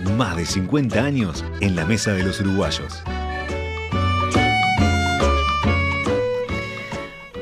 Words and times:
Más 0.00 0.36
de 0.36 0.46
50 0.46 1.02
años 1.02 1.44
en 1.60 1.74
la 1.74 1.84
mesa 1.84 2.12
de 2.12 2.22
los 2.22 2.40
uruguayos. 2.40 3.02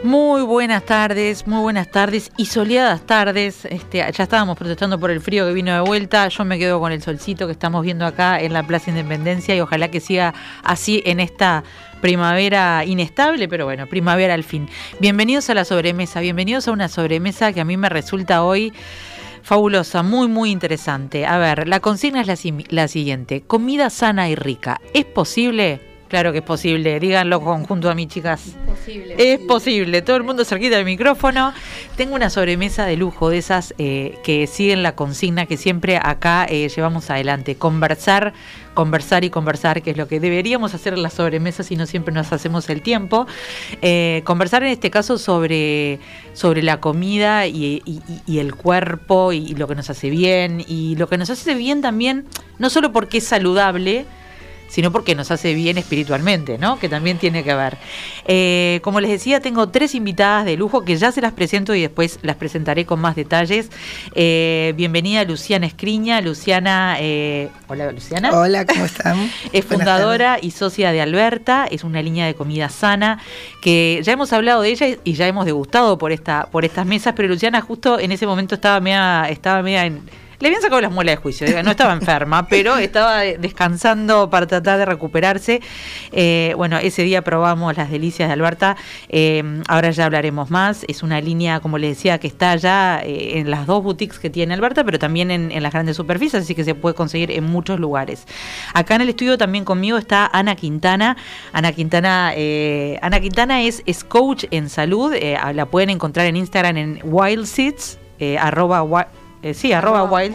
Muy 0.02 0.40
buenas 0.42 0.84
tardes, 0.84 1.46
muy 1.46 1.60
buenas 1.60 1.90
tardes 1.90 2.30
y 2.38 2.46
soleadas 2.46 3.04
tardes. 3.04 3.66
Este, 3.66 3.98
ya 3.98 4.22
estábamos 4.22 4.56
protestando 4.56 4.98
por 4.98 5.10
el 5.10 5.20
frío 5.20 5.46
que 5.46 5.52
vino 5.52 5.74
de 5.74 5.80
vuelta. 5.80 6.28
Yo 6.28 6.46
me 6.46 6.58
quedo 6.58 6.80
con 6.80 6.92
el 6.92 7.02
solcito 7.02 7.46
que 7.46 7.52
estamos 7.52 7.82
viendo 7.82 8.06
acá 8.06 8.40
en 8.40 8.54
la 8.54 8.62
Plaza 8.62 8.88
Independencia 8.88 9.54
y 9.54 9.60
ojalá 9.60 9.90
que 9.90 10.00
siga 10.00 10.32
así 10.62 11.02
en 11.04 11.20
esta 11.20 11.62
primavera 12.00 12.84
inestable, 12.86 13.48
pero 13.48 13.66
bueno, 13.66 13.86
primavera 13.86 14.32
al 14.32 14.44
fin. 14.44 14.68
Bienvenidos 14.98 15.50
a 15.50 15.54
la 15.54 15.64
sobremesa, 15.66 16.20
bienvenidos 16.20 16.68
a 16.68 16.72
una 16.72 16.88
sobremesa 16.88 17.52
que 17.52 17.60
a 17.60 17.64
mí 17.64 17.76
me 17.76 17.88
resulta 17.90 18.44
hoy 18.44 18.72
fabulosa, 19.46 20.02
muy, 20.02 20.26
muy 20.26 20.50
interesante. 20.50 21.24
A 21.24 21.38
ver, 21.38 21.68
la 21.68 21.78
consigna 21.78 22.20
es 22.20 22.26
la, 22.26 22.36
la 22.70 22.88
siguiente, 22.88 23.42
comida 23.46 23.90
sana 23.90 24.28
y 24.28 24.34
rica. 24.34 24.80
¿Es 24.92 25.04
posible? 25.04 25.80
Claro 26.08 26.32
que 26.32 26.38
es 26.38 26.44
posible, 26.44 26.98
díganlo 26.98 27.40
junto 27.40 27.88
a 27.88 27.94
mí, 27.94 28.08
chicas. 28.08 28.46
Es 28.46 28.54
posible. 28.54 29.14
Es 29.18 29.38
posible, 29.38 30.02
todo 30.02 30.16
el 30.16 30.24
mundo 30.24 30.44
cerquita 30.44 30.76
del 30.76 30.84
micrófono. 30.84 31.52
Tengo 31.96 32.16
una 32.16 32.28
sobremesa 32.28 32.86
de 32.86 32.96
lujo 32.96 33.30
de 33.30 33.38
esas 33.38 33.72
eh, 33.78 34.18
que 34.24 34.48
siguen 34.48 34.82
la 34.82 34.96
consigna 34.96 35.46
que 35.46 35.56
siempre 35.56 35.96
acá 35.96 36.46
eh, 36.48 36.68
llevamos 36.68 37.08
adelante. 37.10 37.54
Conversar, 37.54 38.34
conversar 38.76 39.24
y 39.24 39.30
conversar, 39.30 39.82
que 39.82 39.90
es 39.90 39.96
lo 39.96 40.06
que 40.06 40.20
deberíamos 40.20 40.74
hacer 40.74 40.92
en 40.92 41.02
las 41.02 41.14
sobremesas 41.14 41.72
y 41.72 41.76
no 41.76 41.86
siempre 41.86 42.14
nos 42.14 42.32
hacemos 42.32 42.68
el 42.68 42.82
tiempo. 42.82 43.26
Eh, 43.82 44.22
conversar 44.24 44.62
en 44.62 44.68
este 44.68 44.90
caso 44.90 45.18
sobre, 45.18 45.98
sobre 46.34 46.62
la 46.62 46.78
comida 46.78 47.48
y, 47.48 47.82
y 48.26 48.38
el 48.38 48.54
cuerpo 48.54 49.32
y 49.32 49.54
lo 49.54 49.66
que 49.66 49.74
nos 49.74 49.90
hace 49.90 50.10
bien 50.10 50.64
y 50.68 50.94
lo 50.96 51.08
que 51.08 51.18
nos 51.18 51.30
hace 51.30 51.54
bien 51.54 51.80
también, 51.82 52.26
no 52.58 52.70
solo 52.70 52.92
porque 52.92 53.18
es 53.18 53.24
saludable, 53.24 54.06
sino 54.68 54.92
porque 54.92 55.14
nos 55.14 55.30
hace 55.30 55.54
bien 55.54 55.78
espiritualmente, 55.78 56.58
¿no? 56.58 56.78
Que 56.78 56.88
también 56.88 57.18
tiene 57.18 57.44
que 57.44 57.54
ver. 57.54 57.78
Eh, 58.26 58.80
como 58.82 59.00
les 59.00 59.10
decía, 59.10 59.40
tengo 59.40 59.68
tres 59.68 59.94
invitadas 59.94 60.44
de 60.44 60.56
lujo 60.56 60.84
que 60.84 60.96
ya 60.96 61.12
se 61.12 61.20
las 61.20 61.32
presento 61.32 61.74
y 61.74 61.82
después 61.82 62.18
las 62.22 62.36
presentaré 62.36 62.84
con 62.84 63.00
más 63.00 63.16
detalles. 63.16 63.70
Eh, 64.14 64.74
bienvenida 64.76 65.24
Luciana 65.24 65.66
Escriña. 65.66 66.20
Luciana, 66.20 66.96
eh, 67.00 67.48
hola 67.68 67.92
Luciana. 67.92 68.30
Hola, 68.32 68.66
¿cómo 68.66 68.84
están? 68.84 69.30
es 69.52 69.64
fundadora 69.64 70.38
y 70.40 70.50
socia 70.50 70.92
de 70.92 71.00
Alberta, 71.00 71.66
es 71.70 71.84
una 71.84 72.02
línea 72.02 72.26
de 72.26 72.34
comida 72.34 72.68
sana 72.68 73.18
que 73.60 74.00
ya 74.02 74.12
hemos 74.12 74.32
hablado 74.32 74.62
de 74.62 74.70
ella 74.70 74.86
y 75.04 75.14
ya 75.14 75.26
hemos 75.26 75.44
degustado 75.46 75.98
por, 75.98 76.12
esta, 76.12 76.46
por 76.50 76.64
estas 76.64 76.86
mesas, 76.86 77.14
pero 77.16 77.28
Luciana 77.28 77.60
justo 77.60 77.98
en 77.98 78.12
ese 78.12 78.26
momento 78.26 78.54
estaba 78.54 78.80
media, 78.80 79.28
estaba 79.28 79.62
media 79.62 79.86
en 79.86 80.02
le 80.38 80.48
habían 80.48 80.62
sacado 80.62 80.80
las 80.80 80.92
muelas 80.92 81.16
de 81.16 81.22
juicio, 81.22 81.62
no 81.62 81.70
estaba 81.70 81.92
enferma, 81.92 82.46
pero 82.50 82.76
estaba 82.76 83.20
descansando 83.22 84.28
para 84.30 84.46
tratar 84.46 84.78
de 84.78 84.84
recuperarse. 84.84 85.60
Eh, 86.12 86.52
bueno, 86.56 86.78
ese 86.78 87.02
día 87.02 87.22
probamos 87.22 87.76
las 87.76 87.90
delicias 87.90 88.28
de 88.28 88.34
Alberta, 88.34 88.76
eh, 89.08 89.42
ahora 89.68 89.90
ya 89.90 90.04
hablaremos 90.04 90.50
más. 90.50 90.84
Es 90.88 91.02
una 91.02 91.20
línea, 91.20 91.60
como 91.60 91.78
les 91.78 91.96
decía, 91.96 92.18
que 92.18 92.26
está 92.26 92.56
ya 92.56 93.00
eh, 93.02 93.38
en 93.38 93.50
las 93.50 93.66
dos 93.66 93.82
boutiques 93.82 94.18
que 94.18 94.30
tiene 94.30 94.54
Alberta, 94.54 94.84
pero 94.84 94.98
también 94.98 95.30
en, 95.30 95.62
las 95.62 95.72
grandes 95.72 95.96
superficies, 95.96 96.42
así 96.42 96.54
que 96.54 96.64
se 96.64 96.74
puede 96.74 96.94
conseguir 96.94 97.30
en 97.30 97.44
muchos 97.44 97.80
lugares. 97.80 98.26
Acá 98.74 98.94
en 98.96 99.00
el 99.02 99.08
estudio 99.08 99.38
también 99.38 99.64
conmigo 99.64 99.96
está 99.96 100.26
Ana 100.32 100.54
Quintana. 100.54 101.16
Ana 101.52 101.72
Quintana, 101.72 102.34
Ana 103.00 103.20
Quintana 103.20 103.62
es, 103.62 103.82
es 103.86 104.04
coach 104.04 104.44
en 104.50 104.68
salud, 104.68 105.14
la 105.54 105.66
pueden 105.66 105.90
encontrar 105.90 106.26
en 106.26 106.36
Instagram 106.36 106.76
en 106.76 107.00
wildseeds, 107.04 107.98
arroba 108.38 108.82
eh, 109.46 109.54
sí, 109.54 109.72
arroba 109.72 110.02
Wild 110.04 110.34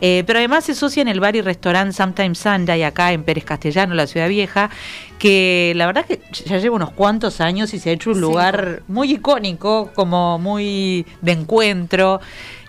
eh, 0.00 0.22
pero 0.26 0.38
además 0.38 0.64
se 0.64 0.72
asocia 0.72 1.02
en 1.02 1.08
el 1.08 1.18
bar 1.18 1.34
y 1.34 1.40
restaurante 1.40 1.92
Sometimes 1.92 2.38
Sunday, 2.38 2.82
acá 2.84 3.12
en 3.12 3.24
Pérez 3.24 3.44
Castellano, 3.44 3.94
la 3.94 4.06
ciudad 4.06 4.28
vieja, 4.28 4.70
que 5.18 5.72
la 5.74 5.86
verdad 5.86 6.04
que 6.06 6.20
ya 6.44 6.58
lleva 6.58 6.76
unos 6.76 6.90
cuantos 6.90 7.40
años 7.40 7.74
y 7.74 7.78
se 7.80 7.90
ha 7.90 7.92
hecho 7.92 8.10
un 8.10 8.20
lugar 8.20 8.82
muy 8.86 9.12
icónico, 9.12 9.90
como 9.94 10.38
muy 10.38 11.06
de 11.22 11.32
encuentro 11.32 12.20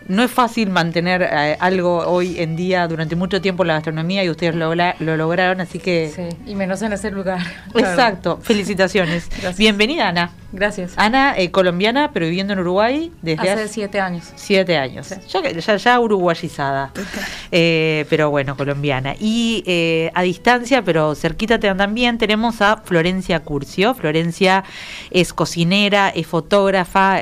no 0.07 0.23
es 0.23 0.31
fácil 0.31 0.69
mantener 0.69 1.23
eh, 1.23 1.57
algo 1.59 1.97
hoy 2.07 2.39
en 2.39 2.55
día 2.55 2.87
durante 2.87 3.15
mucho 3.15 3.41
tiempo 3.41 3.63
la 3.63 3.73
gastronomía 3.75 4.23
y 4.23 4.29
ustedes 4.29 4.55
lo, 4.55 4.73
lo 4.75 5.17
lograron, 5.17 5.61
así 5.61 5.79
que... 5.79 6.11
Sí, 6.15 6.37
y 6.45 6.55
menos 6.55 6.81
en 6.81 6.93
ese 6.93 7.11
lugar. 7.11 7.39
Exacto, 7.73 8.39
felicitaciones. 8.41 9.29
Bienvenida, 9.57 10.09
Ana. 10.09 10.31
Gracias. 10.51 10.93
Ana, 10.95 11.37
eh, 11.37 11.51
colombiana, 11.51 12.11
pero 12.13 12.27
viviendo 12.27 12.53
en 12.53 12.59
Uruguay 12.59 13.11
desde 13.21 13.49
hace, 13.49 13.67
siete 13.67 13.99
años. 13.99 14.31
Siete 14.35 14.77
años. 14.77 15.13
Ya, 15.27 15.75
ya, 15.75 15.99
uruguayizada, 15.99 16.91
eh, 17.51 18.05
pero 18.09 18.29
bueno, 18.29 18.55
colombiana. 18.55 19.15
Y 19.19 20.11
a 20.13 20.21
distancia, 20.21 20.81
pero 20.83 21.15
cerquita 21.15 21.59
también, 21.59 22.17
tenemos 22.17 22.61
a 22.61 22.77
Florencia 22.77 23.41
Curcio. 23.41 23.95
Florencia 23.95 24.63
es 25.11 25.33
cocinera, 25.33 26.09
es 26.09 26.27
fotógrafa. 26.27 27.19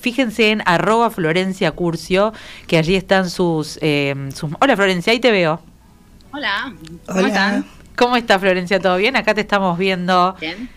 fíjense 0.00 0.52
en 0.52 0.62
arroba 0.64 1.10
Florencia 1.10 1.72
Curcio 1.72 2.19
que 2.66 2.78
allí 2.78 2.96
están 2.96 3.26
eh, 3.26 3.28
sus, 4.34 4.50
Hola 4.60 4.76
Florencia, 4.76 5.12
ahí 5.12 5.20
te 5.20 5.30
veo. 5.30 5.60
Hola, 6.32 6.72
¿cómo 7.06 7.26
están? 7.26 7.66
¿Cómo 7.96 8.16
está 8.16 8.38
Florencia? 8.38 8.80
¿Todo 8.80 8.96
bien? 8.96 9.16
Acá 9.16 9.34
te 9.34 9.42
estamos 9.42 9.76
viendo 9.76 10.34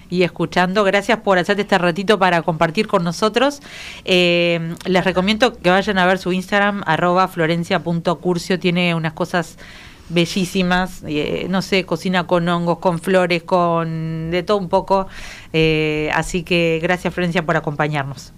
y 0.09 0.24
escuchando. 0.24 0.84
Gracias 0.84 1.20
por 1.20 1.38
hacerte 1.38 1.62
este 1.62 1.78
ratito 1.78 2.20
para 2.20 2.42
compartir 2.42 2.88
con 2.88 3.03
nosotros. 3.03 3.62
Eh, 4.03 4.76
les 4.86 5.06
recomiendo 5.06 5.53
que 5.53 5.70
vayan 5.70 5.98
a 6.00 6.06
ver 6.06 6.18
su 6.18 6.34
Instagram, 6.34 6.84
arroba 6.86 7.30
florencia.curcio. 7.30 8.59
Tiene 8.59 8.94
unas 8.94 9.14
cosas 9.14 9.58
bellísimas, 10.09 11.02
eh, 11.08 11.48
no 11.50 11.62
sé, 11.62 11.86
cocina 11.86 12.28
con 12.28 12.50
hongos, 12.50 12.80
con 12.80 13.00
flores, 13.00 13.44
con 13.44 14.30
de 14.30 14.44
todo 14.44 14.58
un 14.58 14.68
poco. 14.68 15.08
así 16.14 16.44
que 16.44 16.80
gracias 16.84 17.14
Florencia 17.14 17.46
por 17.46 17.56
acompañarnos. 17.56 18.34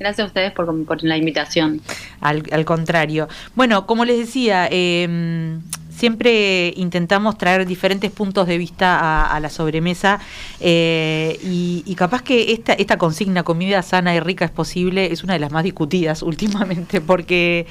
Gracias 0.00 0.24
a 0.24 0.28
ustedes 0.28 0.52
por, 0.52 1.04
la 1.04 1.18
invitación. 1.18 1.82
Al, 2.22 2.64
contrario. 2.64 3.28
Bueno, 3.54 3.86
como 3.86 4.06
les 4.06 4.18
decía, 4.18 4.66
em, 4.70 5.60
siempre 5.90 6.72
intentamos 6.74 7.36
traer 7.36 7.66
diferentes 7.66 8.10
puntos 8.10 8.46
de 8.46 8.56
vista 8.56 9.26
a, 9.26 9.38
la 9.40 9.50
sobremesa 9.50 10.18
eh, 10.58 11.38
y, 11.42 11.94
capaz 11.96 12.22
que 12.22 12.52
esta, 12.52 12.72
esta 12.72 12.96
consigna, 12.96 13.42
comida 13.42 13.82
sana 13.82 14.14
y 14.14 14.20
rica 14.20 14.46
es 14.46 14.50
posible, 14.50 15.12
es 15.12 15.22
una 15.22 15.34
de 15.34 15.40
las 15.40 15.52
más 15.52 15.64
discutidas 15.64 16.22
últimamente 16.30 17.02
porque, 17.02 17.66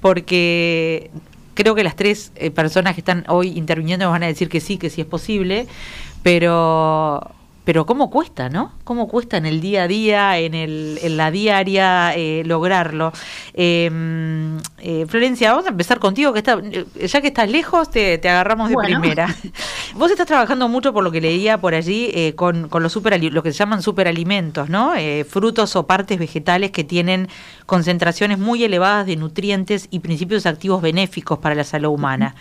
porque 0.00 1.12
creo 1.54 1.76
que 1.76 1.84
las 1.84 1.94
tres 1.94 2.32
eh, 2.34 2.50
personas 2.50 2.94
que 2.94 3.00
están 3.02 3.24
hoy 3.28 3.56
interviniendo 3.56 4.10
van 4.10 4.24
a 4.24 4.26
decir 4.26 4.48
que 4.48 4.58
sí, 4.58 4.76
que 4.76 4.90
sí 4.90 5.02
es 5.02 5.06
posible, 5.06 5.68
pero 6.24 7.30
pero 7.70 7.86
cómo 7.86 8.10
cuesta, 8.10 8.48
¿no? 8.48 8.72
Cómo 8.82 9.06
cuesta 9.06 9.36
en 9.36 9.46
el 9.46 9.60
día 9.60 9.84
a 9.84 9.86
día, 9.86 10.38
en, 10.38 10.54
el, 10.54 10.98
en 11.02 11.16
la 11.16 11.30
diaria 11.30 12.12
eh, 12.16 12.42
lograrlo. 12.44 13.12
Em, 13.54 14.58
eh, 14.78 15.06
Florencia, 15.06 15.52
vamos 15.52 15.66
a 15.66 15.68
empezar 15.68 16.00
contigo, 16.00 16.32
que 16.32 16.40
está, 16.40 16.60
ya 16.60 17.20
que 17.20 17.28
estás 17.28 17.48
lejos, 17.48 17.88
te, 17.88 18.14
agarramos 18.28 18.70
de 18.70 18.76
primera. 18.76 19.32
Vos 19.94 20.10
estás 20.10 20.26
trabajando 20.26 20.68
mucho, 20.68 20.92
por 20.92 21.04
lo 21.04 21.12
que 21.12 21.20
leía 21.20 21.58
por 21.58 21.74
allí, 21.76 22.10
eh, 22.12 22.34
con, 22.34 22.68
con 22.68 22.82
los 22.82 22.90
super, 22.90 23.22
lo 23.22 23.40
que 23.40 23.52
se 23.52 23.58
llaman 23.58 23.82
superalimentos, 23.82 24.68
¿no? 24.68 24.94
frutos 25.28 25.76
o 25.76 25.86
partes 25.86 26.18
vegetales 26.18 26.72
que 26.72 26.82
tienen 26.82 27.28
concentraciones 27.66 28.40
muy 28.40 28.64
elevadas 28.64 29.06
de 29.06 29.14
nutrientes 29.14 29.86
y 29.92 30.00
principios 30.00 30.44
activos 30.44 30.82
benéficos 30.82 31.38
para 31.38 31.54
la 31.54 31.62
salud 31.62 31.90
humana 31.90 32.34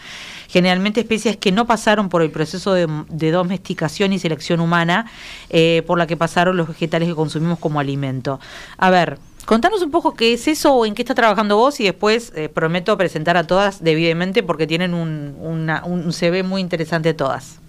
generalmente 0.50 1.00
especies 1.00 1.38
que 1.38 1.52
no 1.52 1.66
pasaron 1.66 2.10
por 2.10 2.22
el 2.22 2.32
proceso 2.32 2.74
de, 2.74 3.32
domesticación 3.32 4.12
y 4.12 4.20
selección 4.20 4.60
humana 4.60 5.06
eh, 5.50 5.84
por 5.88 5.98
la 5.98 6.08
que 6.08 6.18
pasaron 6.18 6.58
los 6.58 6.68
vegetales 6.68 7.08
que 7.08 7.16
consumimos 7.16 7.60
como 7.60 7.80
alimento. 7.80 8.40
A 8.78 8.90
ver, 8.90 9.18
Contanos 9.46 9.82
un 9.82 9.90
poco 9.90 10.14
qué 10.14 10.34
es 10.34 10.48
eso 10.48 10.76
o 10.76 10.86
en 10.86 10.94
qué 10.94 11.02
está 11.02 11.16
trabajando 11.16 11.58
vos 11.58 11.80
y 11.80 11.84
después 11.84 12.32
eh, 12.36 12.50
prometo 12.50 12.96
presentar 13.00 13.36
a 13.36 13.48
todas 13.48 13.84
debidamente 13.84 14.44
porque 14.44 14.68
tienen 14.68 14.94
un, 14.94 15.36
un 15.40 16.14
CV 16.14 16.44
muy 16.44 16.62
interesante 16.62 17.16
todas. 17.16 17.60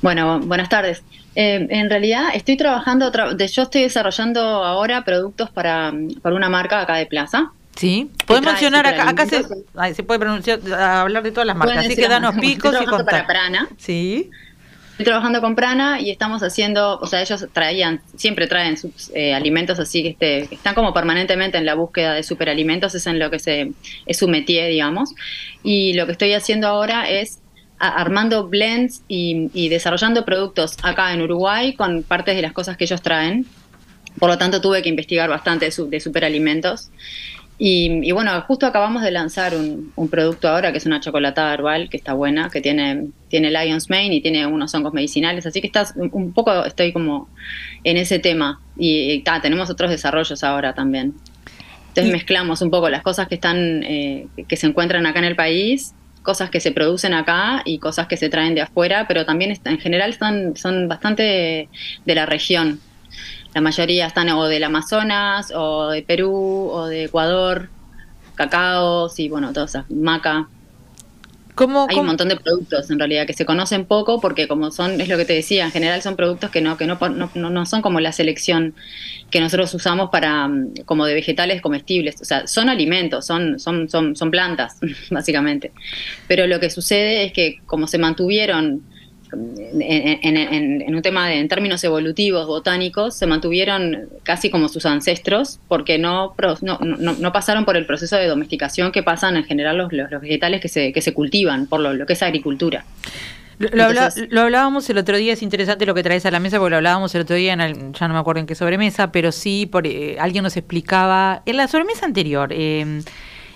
Bueno, 0.00 0.40
buenas 0.40 0.70
tardes. 0.70 1.02
Eh, 1.34 1.66
en 1.70 1.90
realidad 1.90 2.30
estoy 2.34 2.56
trabajando, 2.56 3.12
yo 3.12 3.62
estoy 3.62 3.82
desarrollando 3.82 4.40
ahora 4.40 5.04
productos 5.04 5.50
para, 5.50 5.92
para 6.22 6.34
una 6.34 6.48
marca 6.48 6.80
acá 6.80 6.94
de 6.96 7.06
Plaza, 7.06 7.52
Sí, 7.80 8.10
podemos 8.26 8.52
mencionar 8.52 8.86
acá, 8.86 9.08
acá 9.08 9.24
se, 9.24 9.42
se 9.94 10.02
puede 10.02 10.20
pronunciar, 10.20 10.60
hablar 10.70 11.22
de 11.22 11.32
todas 11.32 11.46
las 11.46 11.56
marcas, 11.56 11.86
así 11.86 11.96
que 11.96 12.08
danos 12.08 12.34
picos 12.34 12.76
y 12.78 12.84
contar. 12.84 13.06
para 13.06 13.26
Prana. 13.26 13.68
Sí. 13.78 14.28
Estoy 14.90 15.06
trabajando 15.06 15.40
con 15.40 15.54
Prana 15.56 15.98
y 15.98 16.10
estamos 16.10 16.42
haciendo, 16.42 16.98
o 16.98 17.06
sea, 17.06 17.22
ellos 17.22 17.46
traían, 17.54 18.02
siempre 18.16 18.48
traen 18.48 18.76
sus 18.76 19.10
eh, 19.14 19.32
alimentos 19.32 19.78
así 19.78 20.02
que 20.02 20.08
este, 20.10 20.54
están 20.54 20.74
como 20.74 20.92
permanentemente 20.92 21.56
en 21.56 21.64
la 21.64 21.72
búsqueda 21.72 22.12
de 22.12 22.22
superalimentos, 22.22 22.94
es 22.94 23.06
en 23.06 23.18
lo 23.18 23.30
que 23.30 23.38
se, 23.38 23.72
es 24.04 24.18
su 24.18 24.28
métier, 24.28 24.68
digamos. 24.68 25.14
Y 25.62 25.94
lo 25.94 26.04
que 26.04 26.12
estoy 26.12 26.34
haciendo 26.34 26.66
ahora 26.66 27.08
es 27.08 27.38
armando 27.78 28.46
blends 28.46 29.00
y, 29.08 29.70
desarrollando 29.70 30.26
productos 30.26 30.76
acá 30.82 31.14
en 31.14 31.22
Uruguay 31.22 31.72
con 31.72 32.02
partes 32.02 32.36
de 32.36 32.42
las 32.42 32.52
cosas 32.52 32.76
que 32.76 32.84
ellos 32.84 33.00
traen. 33.00 33.46
Por 34.18 34.28
lo 34.28 34.36
tanto, 34.36 34.60
tuve 34.60 34.82
que 34.82 34.90
investigar 34.90 35.30
bastante 35.30 35.70
de, 35.70 35.84
de 35.88 36.00
superalimentos. 36.00 36.90
Y, 37.62 38.10
bueno, 38.12 38.40
justo 38.46 38.64
acabamos 38.64 39.02
de 39.02 39.10
lanzar 39.10 39.52
un, 39.54 40.08
producto 40.08 40.48
ahora 40.48 40.72
que 40.72 40.78
es 40.78 40.86
una 40.86 40.98
chocolatada 40.98 41.52
herbal 41.52 41.90
que 41.90 41.98
está 41.98 42.14
buena, 42.14 42.48
que 42.48 42.62
tiene, 42.62 43.08
tiene 43.28 43.50
Lion's 43.50 43.90
Mane 43.90 44.14
y 44.14 44.22
tiene 44.22 44.46
unos 44.46 44.74
hongos 44.74 44.94
medicinales, 44.94 45.44
así 45.44 45.60
que 45.60 45.66
estás 45.66 45.92
un 45.94 46.32
poco, 46.32 46.64
estoy 46.64 46.90
como 46.94 47.28
en 47.84 47.98
ese 47.98 48.18
tema. 48.18 48.62
Y, 48.78 49.22
tenemos 49.42 49.68
otros 49.68 49.90
desarrollos 49.90 50.42
ahora 50.42 50.72
también. 50.72 51.12
Entonces 51.88 52.10
mezclamos 52.10 52.62
un 52.62 52.70
poco 52.70 52.88
las 52.88 53.02
cosas 53.02 53.28
que 53.28 53.34
están, 53.34 53.82
eh, 53.82 54.26
que 54.48 54.56
se 54.56 54.66
encuentran 54.66 55.04
acá 55.04 55.18
en 55.18 55.26
el 55.26 55.36
país, 55.36 55.92
cosas 56.22 56.48
que 56.48 56.60
se 56.60 56.72
producen 56.72 57.12
acá 57.12 57.60
y 57.66 57.78
cosas 57.78 58.06
que 58.06 58.16
se 58.16 58.30
traen 58.30 58.54
de 58.54 58.62
afuera, 58.62 59.04
pero 59.06 59.26
también 59.26 59.54
en 59.62 59.78
general 59.78 60.08
están, 60.08 60.56
son 60.56 60.88
bastante 60.88 61.68
de 62.06 62.14
la 62.14 62.24
región. 62.24 62.80
La 63.54 63.60
mayoría 63.60 64.06
están 64.06 64.28
o 64.30 64.46
del 64.46 64.64
Amazonas, 64.64 65.52
o 65.54 65.88
de 65.88 66.02
Perú, 66.02 66.70
o 66.72 66.86
de 66.86 67.04
Ecuador, 67.04 67.68
cacao, 68.36 69.10
y 69.16 69.28
bueno, 69.28 69.52
todas 69.52 69.70
esas, 69.70 69.90
maca. 69.90 70.48
¿Cómo, 71.56 71.86
Hay 71.90 71.98
un 71.98 72.06
montón 72.06 72.28
de 72.28 72.36
productos 72.36 72.90
en 72.90 72.98
realidad 72.98 73.26
que 73.26 73.34
se 73.34 73.44
conocen 73.44 73.84
poco 73.84 74.18
porque 74.18 74.48
como 74.48 74.70
son, 74.70 74.98
es 74.98 75.08
lo 75.08 75.18
que 75.18 75.26
te 75.26 75.34
decía, 75.34 75.66
en 75.66 75.72
general 75.72 76.00
son 76.00 76.16
productos 76.16 76.48
que 76.48 76.62
no, 76.62 76.78
que 76.78 76.86
no, 76.86 76.96
no, 77.34 77.50
no 77.50 77.66
son 77.66 77.82
como 77.82 78.00
la 78.00 78.12
selección 78.12 78.74
que 79.30 79.40
nosotros 79.40 79.74
usamos 79.74 80.10
para 80.10 80.48
mm, 80.48 80.84
como 80.86 81.04
de 81.04 81.12
vegetales 81.12 81.60
comestibles. 81.60 82.20
O 82.22 82.24
sea, 82.24 82.46
son 82.46 82.68
alimentos, 82.68 83.26
son, 83.26 83.58
son, 83.58 83.90
son, 83.90 84.16
son 84.16 84.30
plantas, 84.30 84.78
básicamente. 85.10 85.72
Pero 86.28 86.46
lo 86.46 86.60
que 86.60 86.70
sucede 86.70 87.24
es 87.24 87.32
que 87.32 87.58
como 87.66 87.86
se 87.88 87.98
mantuvieron 87.98 88.82
en, 89.32 90.94
un 90.94 91.02
tema 91.02 91.28
de, 91.28 91.38
en 91.38 91.48
términos 91.48 91.82
evolutivos, 91.84 92.46
botánicos, 92.46 93.16
se 93.16 93.26
mantuvieron 93.26 94.08
casi 94.22 94.50
como 94.50 94.68
sus 94.68 94.86
ancestros 94.86 95.60
porque 95.68 95.98
no, 95.98 96.34
no, 96.62 96.78
no, 96.80 97.32
pasaron 97.32 97.64
por 97.64 97.76
el 97.76 97.86
proceso 97.86 98.16
de 98.16 98.26
domesticación 98.26 98.92
que 98.92 99.02
pasan 99.02 99.36
en 99.36 99.44
general 99.44 99.78
los, 99.78 99.92
los, 99.92 100.20
vegetales 100.20 100.60
que 100.60 100.68
se, 100.68 100.92
que 100.92 101.02
se 101.02 101.14
cultivan, 101.14 101.66
por 101.66 101.80
lo, 101.80 102.06
que 102.06 102.12
es 102.12 102.22
agricultura. 102.22 102.84
Lo, 103.58 104.40
hablábamos 104.40 104.88
el 104.88 104.96
otro 104.98 105.18
día, 105.18 105.34
es 105.34 105.42
interesante 105.42 105.84
lo 105.84 105.94
que 105.94 106.02
traes 106.02 106.24
a 106.24 106.30
la 106.30 106.40
mesa, 106.40 106.58
porque 106.58 106.70
lo 106.70 106.76
hablábamos 106.76 107.14
el 107.14 107.22
otro 107.22 107.36
día, 107.36 107.52
en 107.52 107.92
ya 107.92 108.08
no 108.08 108.14
me 108.14 108.20
acuerdo 108.20 108.40
en 108.40 108.46
qué 108.46 108.54
sobremesa, 108.54 109.12
pero 109.12 109.32
sí, 109.32 109.66
por, 109.66 109.86
eh, 109.86 110.16
alguien 110.18 110.44
nos 110.44 110.56
explicaba, 110.56 111.42
en 111.44 111.58
la 111.58 111.68
sobremesa 111.68 112.06
anterior, 112.06 112.50
eh, 112.52 113.02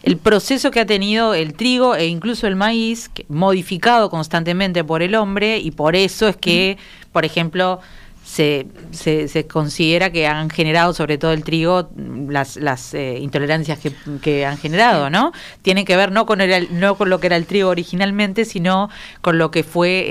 el 0.05 0.19
proceso 0.19 0.71
que 0.71 0.81
ha 0.81 0.87
tenido 0.87 1.33
el 1.33 1.55
trigo 1.55 1.97
e 1.97 2.06
incluso 2.06 2.47
el 2.47 2.56
maíz, 2.56 3.11
modificado 3.29 4.11
constantemente 4.11 4.85
por 4.85 5.01
el 5.01 5.15
hombre, 5.15 5.56
y 5.56 5.71
por 5.71 5.97
eso 5.97 6.29
es 6.29 6.37
que, 6.37 6.77
por 7.11 7.25
ejemplo, 7.25 7.81
se, 8.25 8.67
se, 8.91 9.47
considera 9.47 10.11
que 10.11 10.26
han 10.26 10.49
generado, 10.49 10.94
sobre 10.94 11.19
todo 11.19 11.32
el 11.32 11.44
trigo, 11.44 11.91
las, 12.29 12.56
las 12.56 12.94
eh, 12.94 13.19
intolerancias 13.21 13.79
que, 13.79 13.93
que, 14.23 14.47
han 14.47 14.56
generado, 14.56 15.11
¿no? 15.11 15.32
Tienen 15.61 15.85
que 15.85 15.94
ver 15.94 16.11
no 16.11 16.25
con, 16.25 16.41
el, 16.41 16.69
no 16.81 16.97
con 16.97 17.11
lo 17.11 17.21
que 17.21 17.26
era 17.26 17.37
el 17.37 17.44
trigo 17.44 17.69
originalmente, 17.69 18.47
sino 18.47 18.88
con 19.21 19.37
lo 19.37 19.50
que 19.50 19.62
fue 19.62 20.06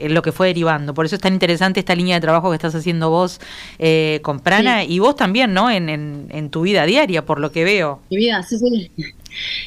eh, 0.00 0.08
lo 0.08 0.22
que 0.22 0.32
fue 0.32 0.48
derivando. 0.48 0.94
Por 0.94 1.04
eso 1.04 1.16
es 1.16 1.20
tan 1.20 1.34
interesante 1.34 1.80
esta 1.80 1.94
línea 1.94 2.14
de 2.14 2.22
trabajo 2.22 2.48
que 2.48 2.56
estás 2.56 2.74
haciendo 2.74 3.10
vos 3.10 3.40
eh, 3.78 4.20
con 4.22 4.40
Prana 4.40 4.82
y 4.82 4.98
vos 4.98 5.14
también, 5.14 5.52
¿no? 5.52 5.70
En, 5.70 5.90
en, 5.90 6.28
en, 6.30 6.48
tu 6.48 6.62
vida 6.62 6.86
diaria, 6.86 7.26
por 7.26 7.40
lo 7.40 7.52
que 7.52 7.64
veo. 7.64 8.00
Mi 8.10 8.16
vida, 8.16 8.42
sí, 8.42 8.58
sí. 8.58 8.90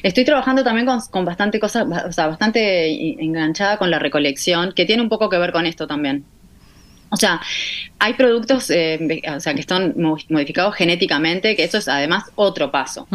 Estoy 0.02 0.26
trabajando 0.26 0.64
también 0.64 0.88
con, 0.88 1.00
con 1.12 1.26
bastante 1.26 1.60
cosas, 1.60 1.86
o 2.08 2.12
sea, 2.12 2.28
bastante 2.28 3.24
enganchada 3.24 3.78
con 3.78 3.92
la 3.92 4.00
recolección, 4.00 4.74
que 4.74 4.86
tiene 4.86 5.04
un 5.04 5.10
poco 5.10 5.30
que 5.30 5.38
ver 5.38 5.52
con 5.52 5.68
esto 5.68 5.86
también. 5.86 6.26
O 7.14 7.18
sea, 7.18 7.40
hay 8.00 8.16
productos 8.16 8.70
eh, 8.72 9.22
o 9.34 9.40
sea, 9.40 9.54
que 9.54 9.62
están 9.62 9.94
modificados 9.96 10.76
genéticamente, 10.76 11.56
que 11.56 11.64
eso 11.64 11.78
es 11.78 11.88
además 11.88 12.26
otro 12.36 12.72
paso. 12.72 13.08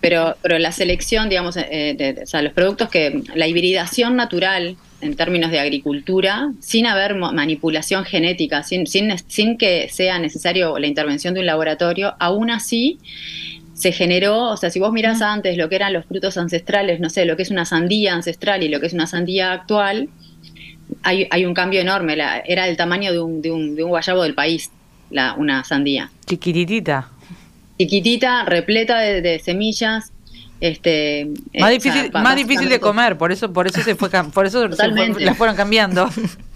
pero, 0.00 0.36
pero 0.40 0.58
la 0.58 0.70
selección, 0.70 1.28
digamos, 1.28 1.56
eh, 1.56 1.94
de, 1.98 2.22
o 2.22 2.26
sea, 2.26 2.40
los 2.40 2.52
productos 2.52 2.88
que, 2.88 3.22
la 3.34 3.48
hibridación 3.48 4.16
natural 4.16 4.76
en 5.00 5.16
términos 5.16 5.50
de 5.50 5.58
agricultura, 5.58 6.52
sin 6.60 6.86
haber 6.86 7.16
manipulación 7.16 8.04
genética, 8.04 8.62
sin, 8.62 8.86
sin, 8.86 9.12
sin 9.26 9.58
que 9.58 9.88
sea 9.88 10.20
necesario 10.20 10.78
la 10.78 10.86
intervención 10.86 11.34
de 11.34 11.40
un 11.40 11.46
laboratorio, 11.46 12.14
aún 12.20 12.50
así 12.50 13.00
se 13.74 13.90
generó, 13.90 14.50
o 14.50 14.56
sea, 14.56 14.70
si 14.70 14.78
vos 14.78 14.92
mirás 14.92 15.20
antes 15.20 15.56
lo 15.56 15.68
que 15.68 15.74
eran 15.74 15.92
los 15.92 16.06
frutos 16.06 16.38
ancestrales, 16.38 17.00
no 17.00 17.10
sé, 17.10 17.24
lo 17.24 17.36
que 17.36 17.42
es 17.42 17.50
una 17.50 17.64
sandía 17.64 18.14
ancestral 18.14 18.62
y 18.62 18.68
lo 18.68 18.78
que 18.78 18.86
es 18.86 18.92
una 18.92 19.08
sandía 19.08 19.52
actual, 19.52 20.08
hay, 21.02 21.26
hay 21.30 21.44
un 21.44 21.54
cambio 21.54 21.80
enorme. 21.80 22.14
era 22.46 22.68
el 22.68 22.76
tamaño 22.76 23.12
de 23.12 23.20
un, 23.20 23.42
de, 23.42 23.50
un, 23.50 23.74
de 23.76 23.84
un 23.84 23.90
guayabo 23.90 24.22
del 24.22 24.34
país, 24.34 24.70
la, 25.10 25.34
una 25.34 25.64
sandía. 25.64 26.10
Chiquitita. 26.26 27.08
Chiquitita, 27.78 28.44
repleta 28.44 28.98
de, 28.98 29.38
semillas. 29.38 30.12
Este, 30.60 31.28
más 31.58 31.70
difícil, 31.70 32.12
más 32.12 32.36
difícil 32.36 32.68
de 32.68 32.78
comer, 32.78 33.18
por 33.18 33.32
eso, 33.32 33.52
por 33.52 33.66
eso 33.66 33.80
se 33.82 33.96
fue, 33.96 34.08
por 34.32 34.46
eso 34.46 34.68
las 34.68 35.36
fueron 35.36 35.56
cambiando. 35.56 36.08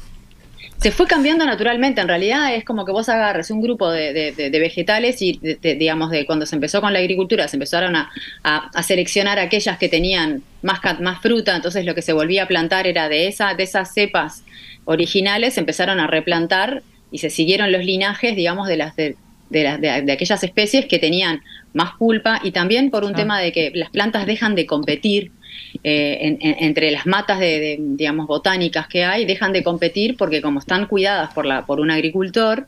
se 0.79 0.91
fue 0.91 1.07
cambiando 1.07 1.45
naturalmente. 1.45 2.01
En 2.01 2.09
realidad 2.09 2.55
es 2.55 2.65
como 2.65 2.85
que 2.85 2.93
vos 2.93 3.09
agarres 3.09 3.51
un 3.51 3.61
grupo 3.61 3.91
de, 3.91 4.33
vegetales 4.53 5.23
y, 5.23 5.41
digamos, 5.63 6.11
de 6.11 6.27
cuando 6.27 6.47
se 6.47 6.55
empezó 6.55 6.81
con 6.81 6.93
la 6.93 6.99
agricultura, 6.99 7.49
se 7.49 7.57
empezaron 7.57 7.97
a, 7.97 8.11
a, 8.43 8.83
seleccionar 8.83 9.39
aquellas 9.39 9.79
que 9.79 9.89
tenían 9.89 10.43
más, 10.63 10.81
más 11.01 11.21
fruta. 11.21 11.57
Entonces 11.57 11.85
lo 11.85 11.95
que 11.95 12.03
se 12.03 12.13
volvía 12.13 12.45
a 12.45 12.47
plantar 12.47 12.87
era 12.87 13.09
de, 13.09 13.27
esa, 13.29 13.55
de 13.55 13.63
esas 13.63 13.93
cepas 13.93 14.45
originales, 14.85 15.55
se 15.55 15.61
empezaron 15.61 15.99
a 15.99 16.07
replantar 16.07 16.83
y 17.11 17.19
se 17.19 17.31
siguieron 17.31 17.73
los 17.73 17.85
linajes, 17.85 18.37
digamos, 18.37 18.69
de 18.69 18.77
las 18.77 18.97
de, 18.97 19.17
de, 19.51 20.03
de, 20.03 20.13
aquellas 20.13 20.43
especies 20.43 20.87
que 20.87 20.99
tenían 20.99 21.43
más 21.73 21.93
pulpa 21.99 22.41
y 22.43 22.51
también 22.51 22.91
por 22.91 23.05
un 23.05 23.13
ah. 23.13 23.17
tema 23.17 23.41
de 23.41 23.53
que 23.53 23.71
las 23.75 23.91
plantas 23.91 24.27
dejan 24.27 24.55
de 24.55 24.67
competir 24.67 25.33
eh, 25.83 26.39
entre 26.41 26.91
las 26.91 27.07
matas 27.07 27.39
de, 27.39 27.77
digamos, 27.79 28.27
botánicas 28.27 28.89
que 28.89 29.05
hay, 29.05 29.25
dejan 29.25 29.53
de 29.53 29.63
competir 29.63 30.17
porque 30.17 30.43
como 30.43 30.59
están 30.59 30.87
cuidadas 30.87 31.33
por, 31.35 31.47
la, 31.47 31.67
por 31.67 31.81
un 31.81 31.91
agricultor, 31.91 32.67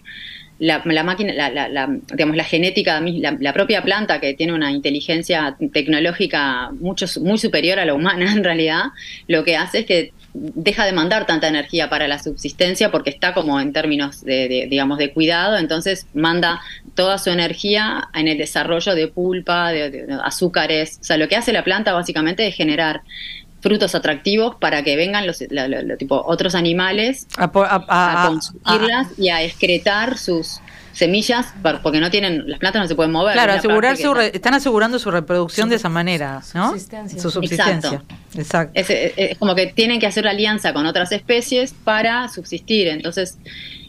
la, 0.59 1.05
máquina, 1.05 1.33
la, 1.51 1.89
digamos, 2.13 2.37
la 2.37 2.45
genética, 2.45 3.01
la, 3.01 3.53
propia 3.53 3.83
planta 3.83 4.21
que 4.21 4.35
tiene 4.35 4.53
una 4.53 4.73
inteligencia 4.73 5.57
tecnológica 5.73 6.71
mucho, 6.73 7.07
muy 7.21 7.39
superior 7.39 7.79
a 7.79 7.85
la 7.85 7.95
humana 7.95 8.33
en 8.37 8.45
realidad, 8.45 8.87
lo 9.27 9.45
que 9.45 9.57
hace 9.57 9.81
es 9.81 9.87
que 9.87 10.13
deja 10.35 10.85
de 10.85 10.93
mandar 10.93 11.27
tanta 11.27 11.49
energía 11.49 11.89
para 11.89 12.07
la 12.07 12.19
subsistencia 12.19 12.91
porque 12.91 13.11
está 13.11 13.35
como 13.35 13.61
en 13.61 13.73
términos 13.73 14.23
de, 14.23 14.67
digamos, 14.71 14.99
de 14.99 15.13
cuidado, 15.13 15.57
entonces 15.57 16.07
manda 16.15 16.61
toda 16.95 17.19
su 17.19 17.31
energía 17.31 18.09
en 18.15 18.29
el 18.29 18.39
desarrollo 18.39 18.95
de 18.95 19.09
pulpa, 19.09 19.71
de, 19.71 20.07
azúcares. 20.23 20.99
O 21.01 21.05
sea, 21.05 21.17
lo 21.17 21.29
que 21.29 21.37
hace 21.37 21.53
la 21.53 21.65
planta 21.65 21.93
básicamente 21.93 22.47
es 22.47 22.55
generar 22.55 23.03
frutos 23.61 23.95
atractivos 23.95 24.57
para 24.57 24.83
que 24.83 24.97
vengan 24.97 25.27
los, 25.27 25.43
tipo, 25.99 26.23
otros 26.27 26.55
animales 26.55 27.27
a, 27.37 27.49
consumirlas 28.29 29.19
y 29.19 29.31
a 29.31 29.43
excretar 29.43 30.17
sus 30.17 30.61
semillas 30.99 31.55
porque 31.83 32.01
no 32.01 32.11
tienen 32.11 32.51
las 32.51 32.59
plantas 32.59 32.83
no 32.83 32.89
se 32.89 32.97
pueden 32.97 33.13
mover 33.13 33.35
claro 33.35 33.53
asegurar 33.53 33.97
su 33.97 34.13
están 34.19 34.55
asegurando 34.55 34.99
su 34.99 35.13
reproducción 35.13 35.69
de 35.69 35.77
esa 35.77 35.89
manera 35.89 36.43
no 36.55 36.75
su 36.77 37.31
subsistencia. 37.31 38.03
exacto, 38.35 38.73
Es, 38.75 39.39
como 39.39 39.55
que 39.55 39.69
tienen 39.69 40.01
que 40.01 40.07
hacer 40.09 40.27
alianza 40.27 40.73
con 40.73 40.87
otras 40.87 41.13
especies 41.13 41.73
para 41.85 42.29
subsistir. 42.29 42.89
Entonces 42.89 43.39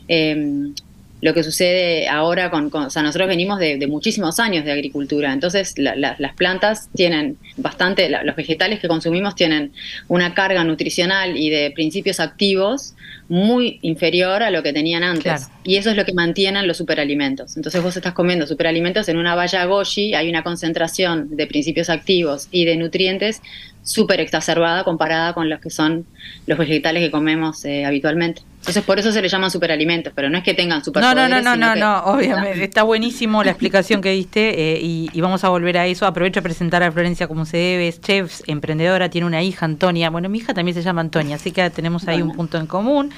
eh, 0.08 0.72
lo 1.22 1.34
que 1.34 1.44
sucede 1.44 2.08
ahora 2.08 2.50
con, 2.50 2.74
o 2.74 2.90
sea, 2.90 3.02
nosotros 3.02 3.28
venimos 3.28 3.60
de, 3.60 3.86
muchísimos 3.88 4.40
años 4.40 4.64
de 4.64 4.72
agricultura, 4.72 5.34
entonces 5.34 5.74
las 5.78 6.34
plantas 6.36 6.90
tienen 6.96 7.38
bastante, 7.58 8.10
los 8.10 8.36
vegetales 8.36 8.80
que 8.80 8.88
consumimos 8.88 9.36
tienen 9.36 9.74
una 10.08 10.34
carga 10.34 10.64
nutricional 10.64 11.38
y 11.38 11.50
de 11.50 11.72
principios 11.72 12.20
activos 12.20 12.96
muy 13.28 13.80
inferior 13.82 14.44
a 14.44 14.50
lo 14.50 14.64
que 14.64 14.74
tenían 14.74 15.04
antes. 15.04 15.50
Y 15.64 15.76
eso 15.76 15.92
es 15.92 15.98
lo 15.98 16.06
que 16.06 16.14
mantienen 16.14 16.68
los 16.68 16.78
superalimentos. 16.78 17.58
Entonces 17.58 17.82
vos 17.84 17.96
estás 17.96 18.14
comiendo 18.14 18.48
superalimentos 18.48 19.08
en 19.10 19.18
una 19.18 19.36
valla 19.36 19.66
goji, 19.66 20.16
hay 20.16 20.30
una 20.30 20.44
concentración 20.44 21.36
de 21.36 21.46
principios 21.48 21.90
activos 21.90 22.48
y 22.52 22.66
de 22.66 22.76
nutrientes 22.76 23.42
súper 23.84 24.20
exacerbada 24.20 24.84
comparada 24.84 25.34
con 25.34 25.50
los 25.50 25.60
que 25.60 25.70
son 25.70 26.06
los 26.48 26.58
vegetales 26.58 27.04
que 27.04 27.12
comemos 27.12 27.66
eh, 27.66 27.86
habitualmente. 27.86 28.42
Entonces 28.70 28.84
por 28.84 29.00
eso 29.00 29.12
se 29.12 29.22
le 29.22 29.28
llaman 29.30 29.52
superalimentos, 29.52 30.14
pero 30.16 30.30
no 30.30 30.38
es 30.38 30.44
que 30.44 30.54
tengan 30.54 30.80
No, 30.80 30.86
superpoderes. 30.86 31.30
no, 31.30 31.42
no, 31.42 31.56
no, 31.56 31.68
no, 31.68 31.74
que- 31.74 31.80
no, 31.80 31.98
obviamente. 32.06 32.64
Está 32.64 32.84
buenísimo 32.84 33.44
la 33.44 33.52
explicación 33.52 34.02
que 34.02 34.12
diste 34.12 34.76
eh, 34.76 34.80
y, 34.82 35.10
y 35.14 35.22
vamos 35.22 35.44
a 35.44 35.50
volver 35.50 35.78
a 35.78 35.88
eso. 35.88 36.06
Aprovecho 36.06 36.40
a 36.40 36.44
presentar 36.44 36.84
a 36.84 36.92
Florencia 36.92 37.28
como 37.28 37.46
se 37.46 37.58
debe, 37.58 37.88
es 37.88 38.00
chef, 38.02 38.42
emprendedora, 38.48 39.10
tiene 39.10 39.28
una 39.28 39.42
hija, 39.44 39.66
Antonia. 39.66 40.10
Bueno, 40.10 40.30
mi 40.30 40.38
hija 40.40 40.54
también 40.54 40.76
se 40.76 40.82
llama 40.84 41.02
Antonia, 41.02 41.36
así 41.36 41.52
que 41.52 41.70
tenemos 41.70 42.08
ahí 42.08 42.22
un 42.22 42.34
punto 42.34 42.58
en 42.58 42.68
común. 42.68 43.12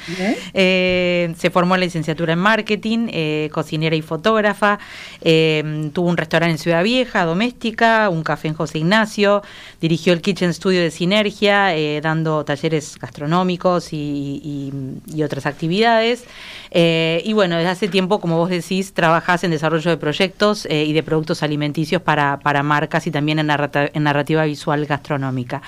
Eh, 0.54 1.34
se 1.38 1.50
formó 1.50 1.76
en 1.76 1.82
la 1.82 1.86
licenciatura 1.86 2.34
en 2.34 2.40
marketing, 2.40 3.08
eh, 3.12 3.50
cocinera 3.52 3.96
y 3.96 4.02
fotógrafa. 4.02 4.80
tuvo 5.22 6.10
un 6.10 6.18
restaurante 6.18 6.52
en 6.54 6.58
Ciudad 6.58 6.84
Vieja, 6.84 7.26
doméstica, 7.26 8.10
un 8.10 8.24
café 8.24 8.48
en 8.50 8.54
José 8.54 8.80
Ignacio. 8.80 9.42
Dirigió 9.80 10.14
el 10.14 10.22
Kitchen 10.22 10.54
Studio 10.54 10.82
de 10.82 10.92
Sinergia, 10.92 11.74
dando 12.02 12.44
talleres 12.46 12.98
gastronómicos 13.00 13.94
y, 13.94 13.98
y- 13.98 14.72
y 15.18 15.24
otras 15.24 15.41
actividades. 15.46 16.26
Eh, 16.74 17.22
y 17.26 17.34
bueno, 17.34 17.58
desde 17.58 17.70
hace 17.70 17.88
tiempo, 17.90 18.22
como 18.22 18.38
vos 18.38 18.50
decís, 18.50 18.94
trabajás 18.94 19.44
en 19.44 19.52
desarrollo 19.52 19.92
de 19.92 19.98
proyectos 19.98 20.66
eh, 20.68 20.86
y 20.86 20.94
de 20.94 21.04
productos 21.04 21.44
alimenticios 21.44 22.02
para, 22.02 22.40
para 22.40 22.64
marcas 22.64 23.06
y 23.08 23.12
también 23.12 23.40
en, 23.40 23.48
narrata- 23.48 23.92
en 23.94 24.04
narrativa 24.04 24.46
visual 24.46 24.86
gastronómica. 24.86 25.62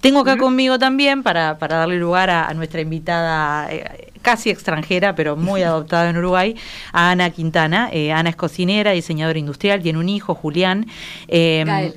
Tengo 0.00 0.20
acá 0.20 0.36
conmigo 0.36 0.78
también, 0.78 1.24
para, 1.24 1.58
para 1.58 1.78
darle 1.78 1.98
lugar 1.98 2.30
a, 2.30 2.46
a 2.48 2.54
nuestra 2.54 2.80
invitada 2.80 3.66
eh, 3.72 4.12
casi 4.22 4.50
extranjera, 4.50 5.16
pero 5.16 5.34
muy 5.36 5.62
adoptada 5.64 6.08
en 6.10 6.16
Uruguay, 6.16 6.54
a 6.92 7.10
Ana 7.10 7.30
Quintana. 7.30 7.90
Ana 8.14 8.30
es 8.30 8.36
cocinera, 8.36 8.92
diseñadora 8.92 9.38
industrial, 9.40 9.82
tiene 9.82 9.98
un 9.98 10.08
hijo, 10.08 10.34
Julián. 10.36 10.86
Gael. 11.28 11.94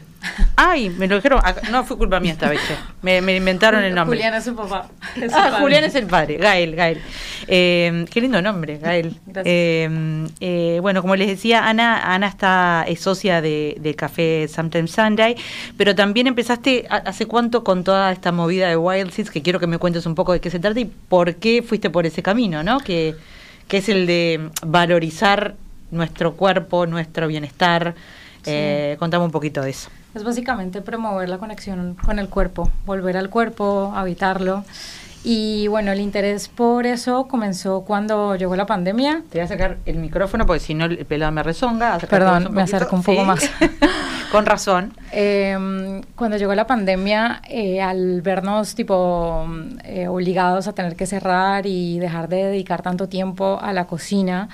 Ay, 0.58 0.90
me 0.90 1.08
lo 1.08 1.16
dijeron, 1.16 1.42
no 1.72 1.86
fue 1.86 1.98
culpa 1.98 2.20
mía 2.20 2.34
esta 2.34 2.50
vez, 2.50 2.60
me, 3.02 3.22
me 3.22 3.38
inventaron 3.38 3.84
el 3.84 3.96
nombre. 3.96 4.18
Julián 4.18 4.34
es 4.34 4.44
su 4.44 4.54
papá. 4.56 4.90
Es 5.16 5.32
Ah, 5.34 5.46
padre. 5.50 5.62
Julián 5.62 5.84
es 5.86 5.96
el 5.96 6.06
padre, 6.08 6.38
Gael, 6.38 6.76
Gael. 6.76 7.02
Eh, 7.48 8.06
qué 8.12 8.20
lindo 8.22 8.42
nombre, 8.42 8.78
Gael. 8.80 9.16
Gracias. 9.26 9.46
Eh, 9.46 10.28
eh, 10.42 10.80
bueno, 10.82 11.02
como 11.02 11.16
les 11.16 11.28
decía, 11.30 11.68
Ana, 11.70 12.14
Ana 12.14 12.28
está, 12.28 12.84
es 12.88 13.00
socia 13.00 13.42
de, 13.42 13.78
de 13.80 13.96
Café 13.96 14.48
Sometimes 14.50 14.92
Sunday, 14.92 15.36
pero 15.78 15.96
también 15.96 16.28
empezaste, 16.28 16.86
¿ha- 16.90 16.98
¿hace 16.98 17.26
cuánto 17.26 17.64
con 17.64 17.86
toda 17.86 18.12
esta 18.12 18.34
movida 18.34 18.68
de 18.68 18.76
Wild 18.76 19.12
Seeds? 19.12 19.32
Que 19.32 19.42
quiero 19.42 19.60
que 19.62 19.68
me 19.68 19.78
cuentes 19.78 20.06
un 20.06 20.16
poco 20.16 20.34
de 20.34 20.42
qué 20.42 20.50
se 20.50 20.60
trata 20.60 20.80
y 20.80 20.86
por 20.86 21.36
qué 21.36 21.64
fuiste 21.64 21.90
por 21.90 22.06
ese 22.06 22.22
camino, 22.22 22.62
¿no? 22.64 22.80
Que, 22.82 23.16
que 23.70 23.78
es 23.78 23.88
el 23.88 24.06
de 24.06 24.50
valorizar 24.66 25.56
nuestro 25.92 26.34
cuerpo, 26.34 26.86
nuestro 26.86 27.28
bienestar. 27.28 27.96
Eh, 28.46 28.96
contame 29.00 29.26
un 29.26 29.32
poquito 29.32 29.62
de 29.62 29.70
eso. 29.72 29.90
Es 30.16 30.24
básicamente 30.24 30.82
promover 30.82 31.30
la 31.30 31.38
conexión 31.38 31.96
con 32.04 32.18
el 32.18 32.30
cuerpo, 32.30 32.72
volver 32.86 33.16
al 33.18 33.30
cuerpo, 33.30 33.94
habitarlo. 33.96 34.63
Y 35.24 35.68
bueno, 35.68 35.92
el 35.92 36.00
interés 36.00 36.48
por 36.48 36.86
eso 36.88 37.28
comenzó 37.28 37.82
cuando 37.82 38.36
llegó 38.36 38.56
la 38.56 38.66
pandemia. 38.66 39.22
Te 39.30 39.39
voy 39.39 39.46
a 39.46 39.48
sacar 39.48 39.78
el 39.86 39.98
micrófono 39.98 40.46
porque 40.46 40.62
si 40.62 40.74
no 40.74 40.86
el 40.86 41.06
pelado 41.06 41.32
me 41.32 41.44
rezonga. 41.44 41.98
Perdón, 41.98 42.54
me 42.54 42.62
acerco 42.62 42.96
un 42.96 43.04
poco 43.04 43.25
más. 43.25 43.50
Con 44.32 44.46
razón. 44.46 44.94
Eh, 45.12 46.01
cuando 46.16 46.38
llegó 46.38 46.56
la 46.56 46.68
pandemia, 46.68 47.42
eh, 47.50 47.82
al 47.82 48.22
vernos 48.22 48.75
tipo 48.75 49.46
eh, 49.84 50.08
obligados 50.08 50.68
a 50.68 50.74
tener 50.74 50.96
que 50.96 51.06
cerrar 51.06 51.66
y 51.66 52.00
dejar 52.00 52.30
de 52.30 52.46
dedicar 52.46 52.82
tanto 52.82 53.10
tiempo 53.10 53.60
a 53.62 53.74
la 53.74 53.86
cocina, 53.86 54.48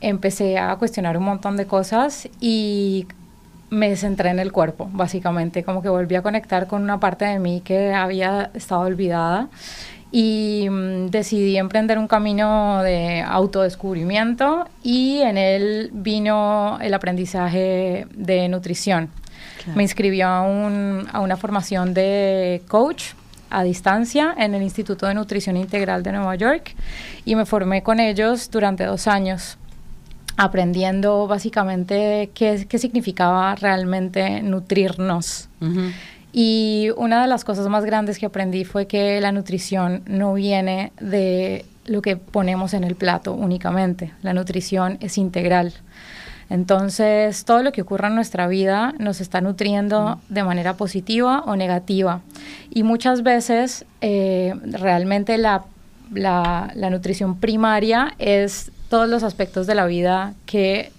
empecé 0.00 0.58
a 0.58 0.74
cuestionar 0.76 1.18
un 1.18 1.24
montón 1.24 1.56
de 1.56 1.66
cosas 1.66 2.28
y 2.40 3.06
me 3.70 3.94
centré 3.96 4.30
en 4.30 4.38
el 4.38 4.50
cuerpo, 4.52 4.88
básicamente, 4.92 5.62
como 5.64 5.82
que 5.82 5.88
volví 5.88 6.14
a 6.16 6.22
conectar 6.22 6.66
con 6.66 6.82
una 6.82 6.98
parte 7.00 7.24
de 7.26 7.38
mí 7.38 7.60
que 7.62 7.92
había 7.92 8.50
estado 8.54 8.82
olvidada 8.82 9.48
y 10.10 10.66
mm, 10.70 11.06
decidí 11.08 11.58
emprender 11.58 11.98
un 11.98 12.08
camino 12.08 12.82
de 12.82 13.20
autodescubrimiento 13.20 14.66
y 14.82 15.18
en 15.18 15.36
él 15.38 15.90
vino 15.92 16.78
el 16.80 16.94
aprendizaje 16.94 18.06
de 18.14 18.48
nutrición. 18.48 19.10
Me 19.74 19.82
inscribió 19.82 20.26
a, 20.28 20.42
un- 20.42 21.06
a 21.12 21.20
una 21.20 21.36
formación 21.36 21.92
de 21.94 22.62
coach 22.68 23.12
a 23.50 23.62
distancia 23.62 24.34
en 24.38 24.54
el 24.54 24.62
Instituto 24.62 25.06
de 25.06 25.14
Nutrición 25.14 25.56
Integral 25.56 26.02
de 26.02 26.12
Nueva 26.12 26.34
York 26.36 26.74
y 27.24 27.34
me 27.34 27.44
formé 27.46 27.82
con 27.82 28.00
ellos 28.00 28.50
durante 28.50 28.84
dos 28.84 29.06
años 29.06 29.58
aprendiendo 30.38 31.26
básicamente 31.26 32.30
qué, 32.32 32.66
qué 32.68 32.78
significaba 32.78 33.54
realmente 33.56 34.40
nutrirnos. 34.42 35.48
Y 36.32 36.90
una 36.96 37.20
de 37.22 37.26
las 37.28 37.44
cosas 37.44 37.66
más 37.68 37.84
grandes 37.84 38.18
que 38.18 38.26
aprendí 38.26 38.64
fue 38.64 38.86
que 38.86 39.20
la 39.20 39.32
nutrición 39.32 40.02
no 40.06 40.34
viene 40.34 40.92
de 41.00 41.64
lo 41.86 42.02
que 42.02 42.16
ponemos 42.16 42.72
en 42.74 42.84
el 42.84 42.94
plato 42.94 43.32
únicamente. 43.32 44.12
La 44.22 44.32
nutrición 44.32 44.98
es 45.00 45.18
integral. 45.18 45.72
Entonces, 46.50 47.44
todo 47.44 47.62
lo 47.62 47.72
que 47.72 47.82
ocurra 47.82 48.08
en 48.08 48.14
nuestra 48.14 48.46
vida 48.46 48.94
nos 48.98 49.20
está 49.20 49.40
nutriendo 49.40 50.18
de 50.28 50.44
manera 50.44 50.74
positiva 50.74 51.42
o 51.46 51.56
negativa. 51.56 52.20
Y 52.70 52.84
muchas 52.84 53.22
veces, 53.22 53.84
eh, 54.00 54.54
realmente 54.64 55.36
la, 55.36 55.64
la- 56.12 56.70
la 56.74 56.90
nutrición 56.90 57.38
primaria 57.38 58.14
es 58.18 58.70
todos 58.88 59.08
los 59.08 59.22
aspectos 59.22 59.66
de 59.66 59.74
la 59.74 59.86
vida 59.86 60.34
que 60.46 60.92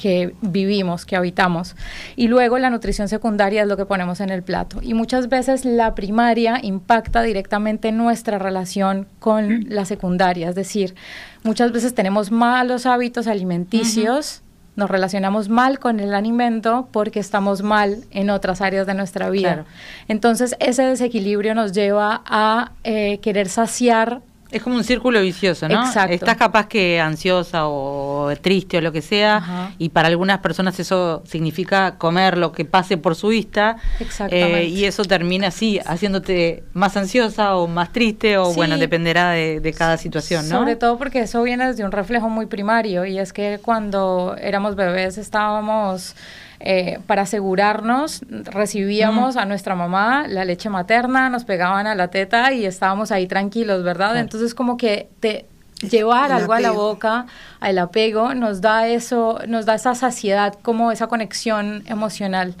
que 0.00 0.34
vivimos, 0.40 1.04
que 1.04 1.14
habitamos. 1.14 1.76
Y 2.16 2.28
luego 2.28 2.58
la 2.58 2.70
nutrición 2.70 3.08
secundaria 3.08 3.62
es 3.62 3.68
lo 3.68 3.76
que 3.76 3.84
ponemos 3.84 4.20
en 4.20 4.30
el 4.30 4.42
plato. 4.42 4.78
Y 4.80 4.94
muchas 4.94 5.28
veces 5.28 5.66
la 5.66 5.94
primaria 5.94 6.58
impacta 6.62 7.20
directamente 7.20 7.92
nuestra 7.92 8.38
relación 8.38 9.06
con 9.18 9.66
la 9.68 9.84
secundaria. 9.84 10.48
Es 10.48 10.54
decir, 10.54 10.94
muchas 11.42 11.70
veces 11.72 11.94
tenemos 11.94 12.30
malos 12.30 12.86
hábitos 12.86 13.26
alimenticios. 13.26 14.40
Nos 14.74 14.88
relacionamos 14.88 15.50
mal 15.50 15.78
con 15.78 16.00
el 16.00 16.14
alimento 16.14 16.88
porque 16.92 17.20
estamos 17.20 17.60
mal 17.60 17.98
en 18.10 18.30
otras 18.30 18.62
áreas 18.62 18.86
de 18.86 18.94
nuestra 18.94 19.28
vida. 19.28 19.52
Claro. 19.52 19.64
Entonces, 20.08 20.56
ese 20.60 20.82
desequilibrio 20.84 21.54
nos 21.54 21.72
lleva 21.72 22.22
a 22.24 22.72
eh, 22.84 23.18
querer 23.18 23.50
saciar 23.50 24.22
Es 24.52 24.62
como 24.62 24.76
un 24.76 24.84
círculo 24.84 25.20
vicioso, 25.20 25.68
¿no? 25.68 25.84
Exacto. 25.86 26.12
Estás 26.14 26.36
capaz 26.36 26.66
que 26.66 27.00
ansiosa 27.00 27.66
o 27.68 28.30
triste 28.40 28.78
o 28.78 28.80
lo 28.80 28.92
que 28.92 29.02
sea, 29.02 29.36
Ajá. 29.36 29.72
y 29.78 29.90
para 29.90 30.08
algunas 30.08 30.38
personas 30.40 30.78
eso 30.80 31.22
significa 31.26 31.96
comer 31.98 32.36
lo 32.38 32.52
que 32.52 32.64
pase 32.64 32.96
por 32.96 33.14
su 33.14 33.28
vista, 33.28 33.76
Exactamente. 34.00 34.62
eh, 34.62 34.64
y 34.66 34.84
eso 34.84 35.04
termina 35.04 35.48
así, 35.48 35.78
haciéndote 35.86 36.64
más 36.72 36.96
ansiosa 36.96 37.56
o 37.56 37.66
más 37.66 37.92
triste, 37.92 38.38
o 38.38 38.50
Sí. 38.50 38.56
bueno, 38.56 38.76
dependerá 38.78 39.30
de, 39.30 39.60
de 39.60 39.72
cada 39.72 39.96
situación, 39.96 40.48
¿no? 40.48 40.58
Sobre 40.58 40.76
todo 40.76 40.98
porque 40.98 41.20
eso 41.20 41.42
viene 41.42 41.66
desde 41.68 41.84
un 41.84 41.92
reflejo 41.92 42.28
muy 42.28 42.46
primario 42.46 43.04
y 43.04 43.18
es 43.18 43.32
que 43.32 43.58
cuando 43.62 44.36
éramos 44.40 44.74
bebés 44.76 45.18
estábamos, 45.18 46.14
eh, 46.60 46.98
para 47.06 47.22
asegurarnos, 47.22 48.22
recibíamos 48.28 49.36
a 49.36 49.46
nuestra 49.46 49.74
mamá 49.74 50.26
la 50.28 50.44
leche 50.44 50.68
materna, 50.68 51.30
nos 51.30 51.44
pegaban 51.44 51.86
a 51.86 51.94
la 51.94 52.08
teta 52.08 52.52
y 52.52 52.66
estábamos 52.66 53.10
ahí 53.12 53.26
tranquilos, 53.26 53.82
¿verdad? 53.82 54.10
Claro. 54.10 54.20
Entonces 54.20 54.54
como 54.54 54.76
que 54.76 55.08
te 55.20 55.46
llevar 55.88 56.32
algo 56.32 56.52
a 56.52 56.60
la 56.60 56.72
boca, 56.72 57.26
el 57.62 57.78
apego, 57.78 58.34
nos 58.34 58.60
da 58.60 58.86
eso, 58.88 59.38
nos 59.48 59.64
da 59.64 59.76
esa 59.76 59.94
saciedad, 59.94 60.54
como 60.60 60.92
esa 60.92 61.06
conexión 61.06 61.82
emocional. 61.86 62.54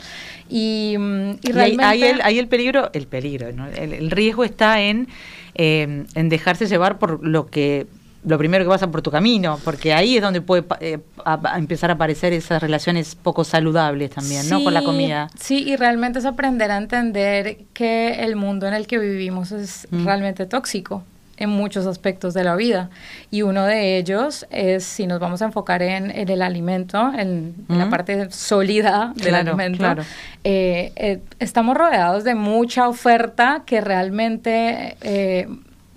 Y, 0.48 0.96
mm, 0.98 1.30
y 1.42 1.52
realmente... 1.52 1.84
ahí 1.84 2.02
el, 2.02 2.20
ahí 2.22 2.38
el 2.38 2.48
peligro, 2.48 2.90
el 2.94 3.06
peligro, 3.06 3.52
¿no? 3.52 3.66
el, 3.66 3.92
el 3.92 4.10
riesgo 4.10 4.44
está 4.44 4.80
en, 4.80 5.08
eh, 5.54 6.06
en 6.14 6.28
dejarse 6.28 6.66
llevar 6.66 6.98
por 6.98 7.22
lo 7.26 7.48
que 7.48 7.86
lo 8.24 8.36
primero 8.36 8.64
que 8.64 8.68
pasa 8.68 8.90
por 8.90 9.00
tu 9.02 9.10
camino, 9.10 9.58
porque 9.64 9.94
ahí 9.94 10.16
es 10.16 10.22
donde 10.22 10.40
puede 10.42 10.64
eh, 10.80 10.98
a- 11.24 11.40
a 11.54 11.58
empezar 11.58 11.90
a 11.90 11.94
aparecer 11.94 12.32
esas 12.34 12.60
relaciones 12.62 13.14
poco 13.14 13.44
saludables 13.44 14.10
también, 14.10 14.48
¿no? 14.50 14.62
Con 14.62 14.74
la 14.74 14.82
comida. 14.82 15.30
Sí, 15.40 15.64
y 15.66 15.76
realmente 15.76 16.18
es 16.18 16.26
aprender 16.26 16.70
a 16.70 16.76
entender 16.76 17.58
que 17.72 18.22
el 18.24 18.36
mundo 18.36 18.66
en 18.68 18.74
el 18.74 18.86
que 18.86 18.98
vivimos 18.98 19.52
es 19.52 19.88
Mm. 19.90 20.04
realmente 20.04 20.44
tóxico 20.46 21.02
en 21.38 21.48
muchos 21.48 21.86
aspectos 21.86 22.34
de 22.34 22.44
la 22.44 22.54
vida. 22.54 22.90
Y 23.30 23.40
uno 23.40 23.64
de 23.64 23.96
ellos 23.96 24.46
es, 24.50 24.84
si 24.84 25.06
nos 25.06 25.18
vamos 25.20 25.40
a 25.40 25.46
enfocar 25.46 25.80
en, 25.80 26.10
en 26.10 26.28
el 26.28 26.42
alimento, 26.42 27.10
en, 27.16 27.54
en 27.70 27.78
la 27.78 27.86
Mm. 27.86 27.90
parte 27.90 28.30
sólida 28.30 29.14
del 29.16 29.28
Claro, 29.28 29.48
alimento, 29.52 29.78
claro. 29.78 30.02
eh, 30.44 30.92
eh, 30.96 31.20
estamos 31.38 31.74
rodeados 31.74 32.24
de 32.24 32.34
mucha 32.34 32.86
oferta 32.86 33.62
que 33.64 33.80
realmente... 33.80 34.98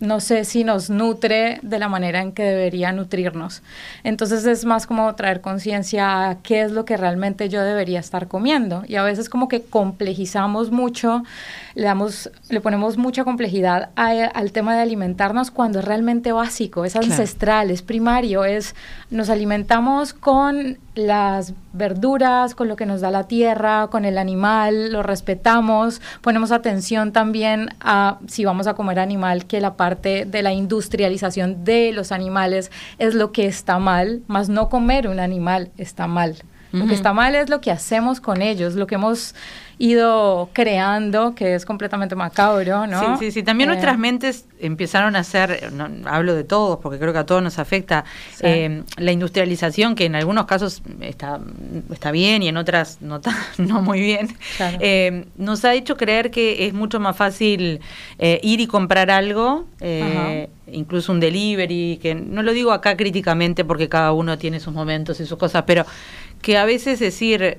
no 0.03 0.19
sé 0.19 0.43
si 0.43 0.63
nos 0.63 0.89
nutre 0.89 1.59
de 1.61 1.79
la 1.79 1.87
manera 1.87 2.21
en 2.21 2.33
que 2.33 2.43
debería 2.43 2.91
nutrirnos. 2.91 3.61
Entonces 4.03 4.45
es 4.45 4.65
más 4.65 4.85
como 4.85 5.15
traer 5.15 5.39
conciencia 5.41 6.29
a 6.29 6.35
qué 6.43 6.61
es 6.61 6.71
lo 6.71 6.83
que 6.83 6.97
realmente 6.97 7.47
yo 7.49 7.61
debería 7.61 7.99
estar 8.01 8.27
comiendo. 8.27 8.83
Y 8.87 8.95
a 8.95 9.03
veces 9.03 9.29
como 9.29 9.47
que 9.47 9.61
complejizamos 9.63 10.71
mucho, 10.71 11.23
le, 11.75 11.83
damos, 11.85 12.29
le 12.49 12.59
ponemos 12.59 12.97
mucha 12.97 13.23
complejidad 13.23 13.89
a- 13.95 14.09
al 14.25 14.51
tema 14.51 14.75
de 14.75 14.81
alimentarnos 14.81 15.51
cuando 15.51 15.79
es 15.79 15.85
realmente 15.85 16.31
básico, 16.33 16.83
es 16.85 16.93
Claro. 16.93 17.07
ancestral, 17.07 17.71
es 17.71 17.81
primario, 17.81 18.43
es 18.43 18.75
nos 19.09 19.29
alimentamos 19.29 20.13
con 20.13 20.77
las 20.95 21.53
verduras, 21.73 22.55
con 22.55 22.67
lo 22.67 22.75
que 22.75 22.85
nos 22.85 23.01
da 23.01 23.11
la 23.11 23.27
tierra, 23.27 23.87
con 23.87 24.05
el 24.05 24.17
animal, 24.17 24.91
lo 24.91 25.03
respetamos, 25.03 26.01
ponemos 26.21 26.51
atención 26.51 27.11
también 27.11 27.69
a 27.79 28.19
si 28.27 28.45
vamos 28.45 28.67
a 28.67 28.73
comer 28.73 28.99
animal, 28.99 29.45
que 29.45 29.61
la 29.61 29.75
parte 29.75 30.25
de 30.25 30.43
la 30.43 30.53
industrialización 30.53 31.63
de 31.63 31.91
los 31.91 32.11
animales 32.11 32.71
es 32.99 33.15
lo 33.15 33.31
que 33.31 33.45
está 33.45 33.79
mal, 33.79 34.21
más 34.27 34.49
no 34.49 34.69
comer 34.69 35.07
un 35.07 35.19
animal 35.19 35.71
está 35.77 36.07
mal. 36.07 36.37
Lo 36.73 36.87
que 36.87 36.95
está 36.95 37.13
mal 37.13 37.35
es 37.35 37.49
lo 37.49 37.61
que 37.61 37.69
hacemos 37.69 38.19
con 38.19 38.41
ellos, 38.41 38.73
lo 38.73 38.87
que 38.87 38.95
hemos 38.95 39.35
ido 39.77 40.49
creando, 40.53 41.35
que 41.35 41.55
es 41.55 41.65
completamente 41.65 42.15
macabro, 42.15 42.87
¿no? 42.87 43.17
Sí, 43.17 43.25
sí, 43.25 43.31
sí. 43.31 43.43
También 43.43 43.69
eh, 43.69 43.73
nuestras 43.73 43.97
mentes 43.97 44.45
empezaron 44.59 45.15
a 45.15 45.19
hacer, 45.19 45.71
no, 45.73 45.89
hablo 46.09 46.35
de 46.35 46.43
todos, 46.43 46.79
porque 46.79 46.99
creo 46.99 47.11
que 47.11 47.19
a 47.19 47.25
todos 47.25 47.43
nos 47.43 47.59
afecta, 47.59 48.05
eh, 48.41 48.83
la 48.97 49.11
industrialización, 49.11 49.95
que 49.95 50.05
en 50.05 50.15
algunos 50.15 50.45
casos 50.45 50.81
está, 51.01 51.39
está 51.91 52.11
bien 52.11 52.43
y 52.43 52.47
en 52.47 52.57
otras 52.57 53.01
no, 53.01 53.19
no 53.57 53.81
muy 53.81 53.99
bien, 53.99 54.35
eh, 54.79 55.25
nos 55.37 55.65
ha 55.65 55.73
hecho 55.73 55.97
creer 55.97 56.31
que 56.31 56.65
es 56.67 56.73
mucho 56.73 56.99
más 56.99 57.15
fácil 57.15 57.81
ir 58.19 58.61
y 58.61 58.67
comprar 58.67 59.11
algo, 59.11 59.65
incluso 60.71 61.11
un 61.11 61.19
delivery, 61.19 61.99
que 62.01 62.15
no 62.15 62.41
lo 62.41 62.53
digo 62.53 62.71
acá 62.71 62.95
críticamente 62.95 63.65
porque 63.65 63.89
cada 63.89 64.13
uno 64.13 64.37
tiene 64.37 64.59
sus 64.59 64.73
momentos 64.73 65.19
y 65.19 65.25
sus 65.25 65.37
cosas, 65.37 65.63
pero 65.67 65.85
que 66.43 66.57
a 66.57 66.65
veces 66.65 66.99
decir 66.99 67.57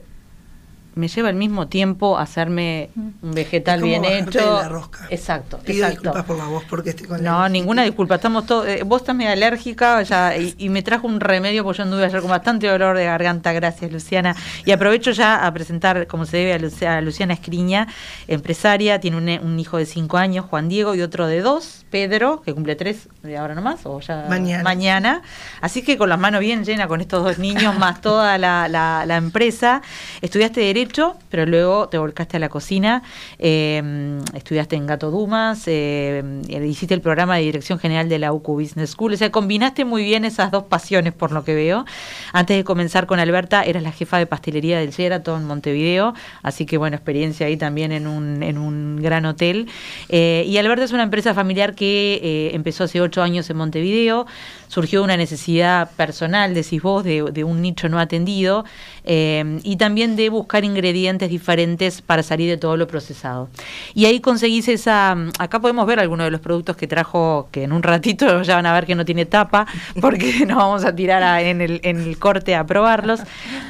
me 0.95 1.09
lleva 1.09 1.29
el 1.29 1.37
mismo 1.37 1.67
tiempo 1.67 2.19
hacerme 2.19 2.91
un 2.95 3.33
vegetal 3.33 3.83
bien 3.83 4.05
hecho. 4.05 4.61
la 4.63 4.69
rosca. 4.69 5.07
Exacto. 5.11 5.59
Pido 5.59 5.89
disculpas 5.89 6.25
por 6.25 6.37
la 6.37 6.47
voz 6.47 6.65
porque 6.69 6.91
estoy 6.91 7.07
con 7.07 7.23
No, 7.23 7.49
ninguna 7.49 7.83
disculpa. 7.83 8.17
Estamos 8.17 8.47
todos. 8.47 8.69
Eh, 8.69 8.83
vos 8.85 9.03
estás 9.03 9.15
medio 9.15 9.33
alérgica 9.33 10.03
ya, 10.03 10.37
y, 10.37 10.69
me 10.69 10.83
trajo 10.83 11.07
un 11.07 11.21
remedio 11.21 11.65
porque 11.65 11.79
yo 11.79 11.85
anduve 11.85 12.05
ayer 12.05 12.21
con 12.21 12.31
bastante 12.31 12.67
dolor 12.69 12.97
de 12.97 13.05
garganta. 13.07 13.53
Gracias, 13.53 13.91
Luciana. 13.91 14.37
Y 14.65 14.71
aprovecho 14.71 15.11
ya 15.11 15.45
a 15.47 15.53
presentar, 15.53 16.07
como 16.07 16.27
se 16.27 16.37
debe, 16.37 16.53
a, 16.87 17.01
Luciana 17.01 17.35
Escriña, 17.35 17.89
empresaria. 18.29 19.01
Tiene 19.01 19.41
un, 19.41 19.59
hijo 19.59 19.79
de 19.79 19.87
cinco 19.87 20.17
años, 20.17 20.47
Juan 20.47 20.69
Diego, 20.69 20.95
y 20.95 21.03
otro 21.03 21.27
de 21.27 21.41
dos, 21.41 21.87
Pedro, 21.91 22.43
que 22.43 22.55
cumple 22.55 22.77
tres 22.77 23.09
de 23.23 23.37
ahora 23.37 23.55
nomás, 23.55 23.81
o 23.85 24.01
ya 24.01 24.27
mañana. 24.29 24.63
mañana. 24.63 25.23
Así 25.61 25.83
que 25.83 25.97
con 25.97 26.09
las 26.09 26.19
manos 26.19 26.41
bien 26.41 26.65
llenas 26.65 26.87
con 26.87 27.01
estos 27.01 27.25
dos 27.25 27.39
niños, 27.39 27.77
más 27.79 28.01
toda 28.01 28.39
la, 28.39 28.69
la, 28.69 29.05
la 29.07 29.17
empresa. 29.17 29.83
Estudiaste 30.21 30.61
Derecho 30.61 30.84
pero 31.31 31.47
luego 31.47 31.89
te 31.89 31.99
volcaste 31.99 32.37
a 32.37 32.41
la 32.41 32.49
cocina, 32.49 33.03
em, 33.39 34.21
estudiaste 34.35 34.77
en 34.77 34.87
Gato 34.87 35.11
Dumas, 35.11 35.65
eh, 35.67 36.23
hiciste 36.49 36.95
el 36.95 37.01
programa 37.01 37.37
de 37.37 37.43
Dirección 37.43 37.79
General 37.79 38.09
de 38.09 38.19
la 38.19 38.33
UCU 38.33 38.61
Business 38.61 38.91
School, 38.91 39.15
o 39.15 39.17
sea, 39.17 39.31
combinaste 39.31 39.85
muy 39.85 40.05
bien 40.05 40.25
esas 40.25 40.51
dos 40.51 40.65
pasiones 40.65 41.13
por 41.13 41.33
lo 41.33 41.45
que 41.45 41.55
veo. 41.55 41.85
Antes 42.33 42.57
de 42.57 42.65
comenzar 42.65 43.07
con 43.07 43.19
Alberta, 43.19 43.63
eras 43.63 43.83
la 43.83 43.93
jefa 43.93 44.19
de 44.19 44.27
pastelería 44.27 44.79
del 44.79 44.91
Sheraton 44.91 45.43
en 45.43 45.47
Montevideo, 45.47 46.15
así 46.43 46.67
que 46.67 46.79
bueno, 46.79 46.97
experiencia 46.97 47.47
ahí 47.47 47.57
también 47.57 47.93
en 47.93 48.07
un, 48.07 48.43
en 48.43 48.59
un 48.59 49.01
gran 49.03 49.27
hotel. 49.27 49.69
Eh, 50.09 50.45
y 50.47 50.57
Alberta 50.59 50.85
es 50.85 50.93
una 50.93 51.03
empresa 51.03 51.35
familiar 51.35 51.75
que 51.75 52.21
eh, 52.23 52.51
empezó 52.55 52.85
hace 52.85 53.01
ocho 53.01 53.23
años 53.23 53.49
en 53.51 53.57
Montevideo, 53.57 54.27
surgió 54.75 55.05
una 55.05 55.17
necesidad 55.17 55.89
personal, 55.93 56.53
decís 56.53 56.83
vos, 56.83 57.05
de, 57.05 57.45
un 57.45 57.63
nicho 57.63 57.89
no 57.89 58.01
atendido, 58.01 58.65
y 59.05 59.77
también 59.77 60.17
de 60.17 60.31
buscar 60.31 60.65
ingredientes 60.65 61.31
diferentes 61.31 62.03
para 62.03 62.25
salir 62.25 62.51
de 62.51 62.57
todo 62.57 62.77
lo 62.77 62.89
procesado. 62.89 63.49
Y 63.95 64.07
ahí 64.07 64.19
conseguís 64.19 64.67
esa, 64.67 65.17
acá 65.39 65.61
podemos 65.61 65.87
ver 65.87 66.01
algunos 66.01 66.25
de 66.25 66.33
los 66.33 66.41
productos 66.41 66.77
que 66.77 66.89
trajo, 66.89 67.49
que 67.53 67.63
en 67.63 67.73
un 67.73 67.85
ratito 67.85 68.43
ya 68.43 68.57
van 68.57 68.67
a 68.67 68.73
ver 68.73 68.85
que 68.85 68.97
no 68.97 69.05
tiene 69.05 69.27
tapa, 69.27 69.65
porque 70.01 70.45
nos 70.49 70.57
vamos 70.57 70.85
a 70.85 70.93
tirar 70.97 71.41
en, 71.41 71.61
el, 71.61 71.81
en 71.85 72.01
el 72.01 72.19
corte 72.19 72.57
a 72.57 72.67
probarlos, 72.67 73.21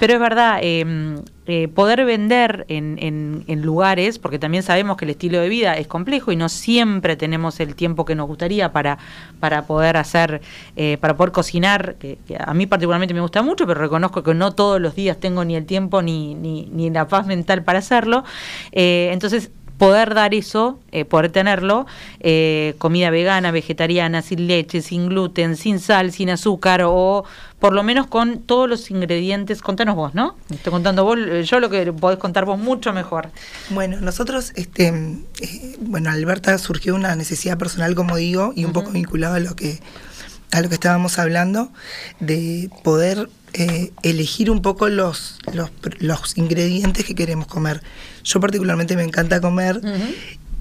pero 0.01 0.15
es 0.15 0.21
verdad, 0.21 0.61
eh, 0.63 1.21
eh, 1.47 1.69
poder 1.69 2.07
vender 2.07 2.65
en, 2.69 2.97
en, 3.47 3.63
lugares, 3.63 4.19
porque 4.19 4.39
también 4.39 4.63
sabemos 4.63 4.97
que 4.97 5.05
el 5.05 5.11
estilo 5.11 5.41
de 5.41 5.49
vida 5.49 5.75
es 5.75 5.87
complejo 5.87 6.33
y 6.33 6.37
no 6.37 6.49
siempre 6.49 7.17
tenemos 7.17 7.61
el 7.61 7.75
tiempo 7.75 8.07
que 8.07 8.15
nos 8.15 8.27
gustaría 8.27 8.73
para, 8.73 8.99
para 9.41 9.67
poder 9.67 9.99
hacer, 9.99 10.41
eh, 10.77 10.97
para 11.01 11.17
poder 11.17 11.33
cocinar, 11.33 11.97
que, 11.99 12.19
a 12.39 12.55
mí 12.55 12.67
particularmente 12.67 13.13
me 13.13 13.21
gusta 13.21 13.43
mucho, 13.43 13.67
pero 13.67 13.81
reconozco 13.81 14.23
que 14.23 14.33
no 14.33 14.53
todos 14.53 14.81
los 14.81 14.95
días 14.95 15.19
tengo 15.19 15.45
ni 15.45 15.55
el 15.55 15.67
tiempo 15.67 16.01
ni, 16.01 16.35
ni, 16.35 16.67
ni 16.73 16.89
la 16.89 17.09
paz 17.09 17.27
mental 17.27 17.63
para 17.63 17.81
hacerlo. 17.81 18.25
Eh, 18.73 19.11
entonces, 19.13 19.51
poder 19.79 20.15
dar 20.15 20.35
eso, 20.35 20.79
eh, 20.93 21.05
poder 21.05 21.31
tenerlo, 21.31 21.87
eh, 22.21 22.75
comida 22.79 23.11
vegana, 23.11 23.51
vegetariana, 23.51 24.23
sin 24.23 24.47
leche, 24.47 24.83
sin 24.83 25.09
gluten, 25.09 25.57
sin 25.57 25.81
sal, 25.81 26.13
sin 26.13 26.31
azúcar 26.31 26.83
o 26.85 27.25
por 27.59 27.73
lo 27.73 27.83
menos 27.83 28.07
con 28.07 28.41
todos 28.41 28.69
los 28.69 28.91
ingredientes. 28.91 29.63
Contanos 29.63 29.97
vos, 29.97 30.15
¿no? 30.15 30.37
Estoy 30.51 30.71
contando 30.71 31.05
vos, 31.05 31.19
eh, 31.19 31.43
yo 31.45 31.61
lo 31.61 31.71
que 31.71 31.93
podés 31.93 32.19
contar 32.19 32.45
vos 32.45 32.59
mucho 32.59 32.93
mejor. 32.93 33.31
Bueno, 33.71 34.01
nosotros, 34.01 34.53
este, 34.55 34.93
bueno, 35.81 36.11
Alberta 36.11 36.57
surgió 36.59 36.95
una 36.95 37.17
necesidad 37.17 37.59
personal, 37.59 37.95
como 37.95 38.17
digo, 38.17 38.53
y 38.55 38.65
un 38.65 38.73
poco 38.73 38.91
vinculado 38.91 39.35
a 39.35 39.41
lo 39.41 39.57
que 39.57 39.81
a 40.55 40.61
lo 40.61 40.69
que 40.69 40.75
estábamos 40.75 41.19
hablando, 41.19 41.73
de 42.21 42.71
poder 42.85 43.29
eh, 43.55 43.93
elegir 44.03 44.51
un 44.51 44.63
poco 44.63 44.89
los, 44.89 45.39
los, 45.99 46.39
ingredientes 46.39 47.05
que 47.05 47.15
queremos 47.17 47.49
comer. 47.49 47.83
Yo 48.23 48.39
particularmente 48.39 48.95
me 48.95 49.03
encanta 49.03 49.41
comer, 49.41 49.81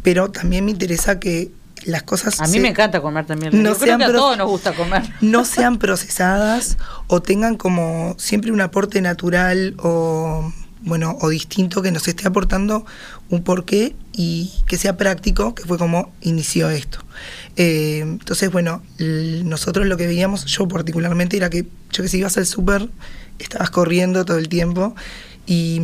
pero 0.01 0.32
también 0.32 0.65
me 0.65 0.71
interesa 0.71 1.19
que 1.19 1.51
las 1.86 2.01
cosas... 2.01 2.41
A 2.41 2.47
mí 2.47 2.60
me 2.60 2.69
encanta 2.69 3.01
comer 3.01 3.25
también. 3.25 3.62
No 3.62 3.75
sean 3.75 4.01
a 4.01 4.12
todos 4.12 4.36
nos 4.36 4.47
gusta 4.47 4.73
comer. 4.73 5.03
No 5.21 5.45
sean 5.45 5.77
procesadas 5.77 6.77
o 7.08 7.21
tengan 7.21 7.56
como 7.56 8.15
siempre 8.17 8.51
un 8.51 8.62
aporte 8.62 8.99
natural 8.99 9.75
o 9.77 10.51
bueno, 10.84 11.17
o 11.22 11.30
distinto 11.30 11.82
que 11.82 11.91
nos 11.91 12.08
esté 12.08 12.28
aportando 12.28 12.86
un 13.30 13.43
porqué 13.43 13.96
y 14.12 14.52
que 14.67 14.78
sea 14.78 14.98
práctico, 14.98 15.56
que 15.56 15.63
fue 15.63 15.78
como 15.78 16.12
inició 16.22 16.69
esto. 16.69 17.00
Eh, 17.56 18.00
entonces, 18.02 18.52
bueno, 18.52 18.84
nosotros 19.00 19.88
lo 19.88 19.98
que 19.98 20.08
veíamos, 20.08 20.46
yo 20.46 20.67
particularmente, 20.67 21.38
era 21.38 21.50
que 21.50 21.65
yo 21.91 22.04
que 22.04 22.10
si 22.10 22.17
ibas 22.17 22.38
al 22.38 22.46
súper, 22.46 22.89
estabas 23.39 23.69
corriendo 23.69 24.26
todo 24.26 24.38
el 24.38 24.50
tiempo 24.50 24.96
y, 25.46 25.82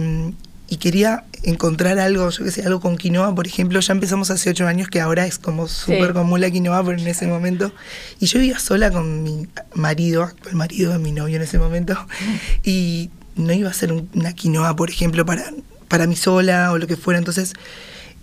quería 0.80 1.26
encontrar 1.44 2.00
algo, 2.00 2.30
yo 2.30 2.46
que 2.46 2.52
sé, 2.52 2.64
algo 2.64 2.80
con 2.80 2.96
quinoa, 2.96 3.36
por 3.36 3.48
ejemplo, 3.48 3.80
ya 3.82 3.92
empezamos 3.92 4.30
hace 4.32 4.50
ocho 4.50 4.66
años, 4.66 4.88
que 4.88 5.02
ahora 5.02 5.26
es 5.26 5.38
como 5.38 5.68
súper 5.68 6.14
común 6.14 6.40
la 6.40 6.50
quinoa, 6.52 6.84
pero 6.86 6.98
en 6.98 7.08
ese 7.08 7.28
momento, 7.28 7.74
y 8.20 8.28
yo 8.28 8.40
iba 8.40 8.60
sola 8.60 8.90
con 8.90 9.24
mi 9.24 9.48
marido, 9.74 10.32
el 10.50 10.56
marido 10.56 10.94
de 10.94 11.00
mi 11.00 11.12
novio 11.12 11.36
en 11.36 11.42
ese 11.42 11.58
momento, 11.58 11.98
y 12.64 13.10
no 13.40 13.54
iba 13.54 13.70
a 13.70 13.74
ser 13.74 13.92
una 13.92 14.34
quinoa, 14.34 14.76
por 14.76 14.90
ejemplo, 14.90 15.26
para, 15.26 15.46
para 15.88 16.08
mí 16.08 16.16
sola 16.16 16.72
o 16.72 16.78
lo 16.78 16.88
que 16.88 16.98
fuera, 16.98 17.18
entonces 17.18 17.54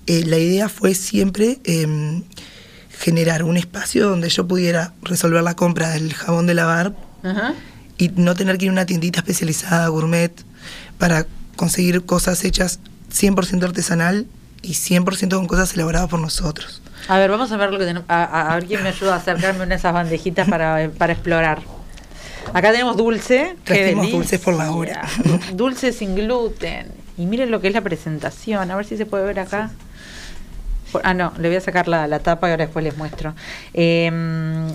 eh, 0.07 0.25
la 0.27 0.39
idea 0.39 0.69
fue 0.69 0.95
siempre... 0.95 1.59
Em, 1.65 2.23
generar 2.99 3.43
un 3.43 3.57
espacio 3.57 4.09
donde 4.09 4.29
yo 4.29 4.47
pudiera 4.47 4.93
resolver 5.03 5.43
la 5.43 5.55
compra 5.55 5.91
del 5.91 6.15
jabón 6.15 6.47
de 6.47 6.55
lavar 6.55 6.95
y 7.99 8.09
no 8.11 8.35
tener 8.35 8.59
que 8.59 8.67
ir 8.67 8.71
a 8.71 8.73
una 8.73 8.87
tiendita 8.87 9.21
especializada, 9.21 9.89
gourmet, 9.89 10.33
para 10.99 11.27
conseguir 11.57 12.05
cosas 12.05 12.45
hechas 12.45 12.79
100% 13.13 13.63
artesanal 13.65 14.27
y 14.63 14.73
100% 14.73 15.37
con 15.37 15.47
cosas 15.47 15.75
elaboradas 15.75 16.09
por 16.09 16.21
nosotros. 16.21 16.83
A 17.09 17.19
ver, 17.19 17.31
vamos 17.31 17.53
a 17.53 17.57
ver 17.57 17.71
lo 17.71 17.79
que 17.79 17.85
tenemos. 17.85 18.09
A, 18.09 18.55
ver 18.55 18.67
quién 18.67 18.83
me 18.83 18.91
ayuda 18.91 19.15
a 19.15 19.17
acercarme 19.19 19.65
a 19.65 19.77
esas 19.77 19.93
bandejitas 19.93 20.49
para, 20.49 20.91
para 20.97 21.13
explorar. 21.13 21.61
Acá 22.53 22.73
tenemos 22.73 22.97
dulce. 22.97 23.57
Tenemos 23.65 24.11
dulces 24.11 24.41
por 24.41 24.55
la 24.55 24.71
hora. 24.71 25.07
Dulce 25.53 25.93
sin 25.93 26.15
gluten. 26.15 26.89
Y 27.19 27.27
miren 27.27 27.51
lo 27.51 27.61
que 27.61 27.69
es 27.69 27.75
la 27.75 27.81
presentación. 27.81 28.71
A 28.71 28.77
ver 28.77 28.87
si 28.87 28.97
se 28.97 29.07
puede 29.07 29.25
ver 29.25 29.41
acá. 29.41 29.71
Ah, 31.03 31.15
no, 31.15 31.33
le 31.39 31.49
voy 31.49 31.57
a 31.57 31.61
sacar 31.61 31.89
la, 31.89 32.19
tapa 32.21 32.49
y 32.49 32.51
ahora 32.53 32.65
después 32.67 32.85
les 32.85 32.97
muestro. 32.97 33.35
Em, 33.75 34.69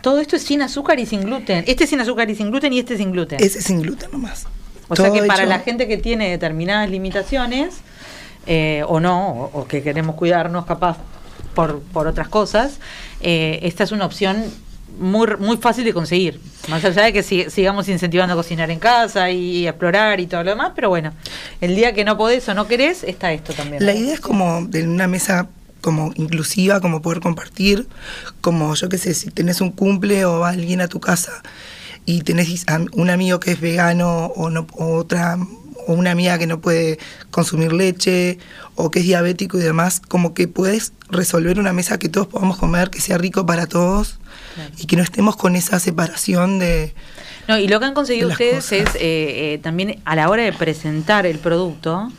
todo 0.00 0.20
esto 0.20 0.36
es 0.36 0.42
sin 0.42 0.62
azúcar 0.62 0.98
y 0.98 1.06
sin 1.06 1.22
gluten. 1.22 1.64
Este 1.66 1.84
es 1.84 1.90
sin 1.90 2.00
azúcar 2.00 2.28
y 2.30 2.34
sin 2.34 2.50
gluten 2.50 2.72
y 2.72 2.78
este 2.78 2.96
sin 2.96 3.12
gluten. 3.12 3.42
Ese 3.42 3.58
es 3.58 3.64
sin 3.64 3.82
gluten 3.82 4.10
nomás. 4.10 4.46
O 4.88 4.96
sea 4.96 5.12
que 5.12 5.22
para 5.22 5.46
la 5.46 5.60
gente 5.60 5.86
que 5.86 5.98
tiene 5.98 6.30
determinadas 6.30 6.90
limitaciones, 6.90 7.76
eh, 8.46 8.82
o 8.88 8.98
no, 8.98 9.50
o, 9.52 9.66
que 9.68 9.82
queremos 9.82 10.16
cuidarnos 10.16 10.64
capaz 10.64 10.96
por, 11.54 11.80
por 11.80 12.08
otras 12.08 12.28
cosas, 12.28 12.78
eh, 13.20 13.60
esta 13.62 13.84
es 13.84 13.92
una 13.92 14.06
opción 14.06 14.44
muy, 14.98 15.26
muy 15.38 15.56
fácil 15.56 15.84
de 15.84 15.92
conseguir. 15.92 16.40
Más 16.68 16.84
allá 16.84 17.04
de 17.04 17.12
que 17.12 17.22
sigamos 17.22 17.88
incentivando 17.88 18.34
a 18.34 18.36
cocinar 18.36 18.70
en 18.70 18.78
casa 18.78 19.30
y, 19.30 19.66
explorar 19.66 20.20
y 20.20 20.26
todo 20.26 20.44
lo 20.44 20.50
demás, 20.50 20.72
pero 20.74 20.88
bueno, 20.88 21.12
el 21.60 21.74
día 21.74 21.94
que 21.94 22.04
no 22.04 22.16
podés 22.16 22.48
o 22.48 22.54
no 22.54 22.66
querés, 22.66 23.02
está 23.04 23.32
esto 23.32 23.52
también. 23.52 23.84
La 23.84 23.94
idea 23.94 24.14
es 24.14 24.20
como 24.20 24.62
de 24.66 24.84
una 24.84 25.06
mesa 25.06 25.48
como 25.80 26.12
inclusiva, 26.16 26.80
como 26.80 27.00
poder 27.00 27.20
compartir, 27.20 27.88
como 28.40 28.74
yo 28.74 28.88
qué 28.88 28.98
sé, 28.98 29.14
si 29.14 29.30
tenés 29.30 29.60
un 29.60 29.70
cumple 29.70 30.26
o 30.26 30.40
va 30.40 30.50
alguien 30.50 30.80
a 30.80 30.88
tu 30.88 31.00
casa 31.00 31.42
y 32.04 32.22
tenés 32.22 32.66
un 32.92 33.10
amigo 33.10 33.40
que 33.40 33.52
es 33.52 33.60
vegano 33.60 34.26
o, 34.26 34.50
no, 34.50 34.66
o 34.72 34.94
otra 34.96 35.38
o 35.86 35.94
una 35.94 36.10
amiga 36.10 36.38
que 36.38 36.46
no 36.46 36.60
puede 36.60 36.98
consumir 37.30 37.72
leche 37.72 38.38
o 38.74 38.90
que 38.90 39.00
es 39.00 39.06
diabético 39.06 39.58
y 39.58 39.62
demás, 39.62 40.00
como 40.00 40.34
que 40.34 40.46
puedes 40.46 40.92
resolver 41.08 41.58
una 41.58 41.72
mesa 41.72 41.98
que 41.98 42.08
todos 42.08 42.26
podamos 42.26 42.58
comer, 42.58 42.90
que 42.90 43.00
sea 43.00 43.18
rico 43.18 43.46
para 43.46 43.66
todos 43.66 44.19
y 44.78 44.86
que 44.86 44.96
no 44.96 45.02
estemos 45.02 45.36
con 45.36 45.56
esa 45.56 45.78
separación 45.78 46.58
de... 46.58 46.94
No, 47.48 47.58
y 47.58 47.68
lo 47.68 47.80
que 47.80 47.86
han 47.86 47.94
conseguido 47.94 48.28
ustedes 48.28 48.70
es 48.72 48.94
eh, 48.94 49.54
eh, 49.54 49.60
también 49.62 50.00
a 50.04 50.14
la 50.14 50.28
hora 50.28 50.42
de 50.42 50.52
presentar 50.52 51.26
el 51.26 51.38
producto. 51.38 52.10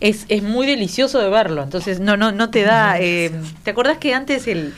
Es, 0.00 0.24
es 0.28 0.42
muy 0.42 0.66
delicioso 0.66 1.18
de 1.18 1.28
verlo, 1.28 1.64
entonces 1.64 1.98
no 1.98 2.16
no 2.16 2.30
no 2.30 2.50
te 2.50 2.62
da. 2.62 3.00
Eh, 3.00 3.32
¿Te 3.64 3.72
acordás 3.72 3.98
que 3.98 4.14
antes 4.14 4.46
el 4.46 4.72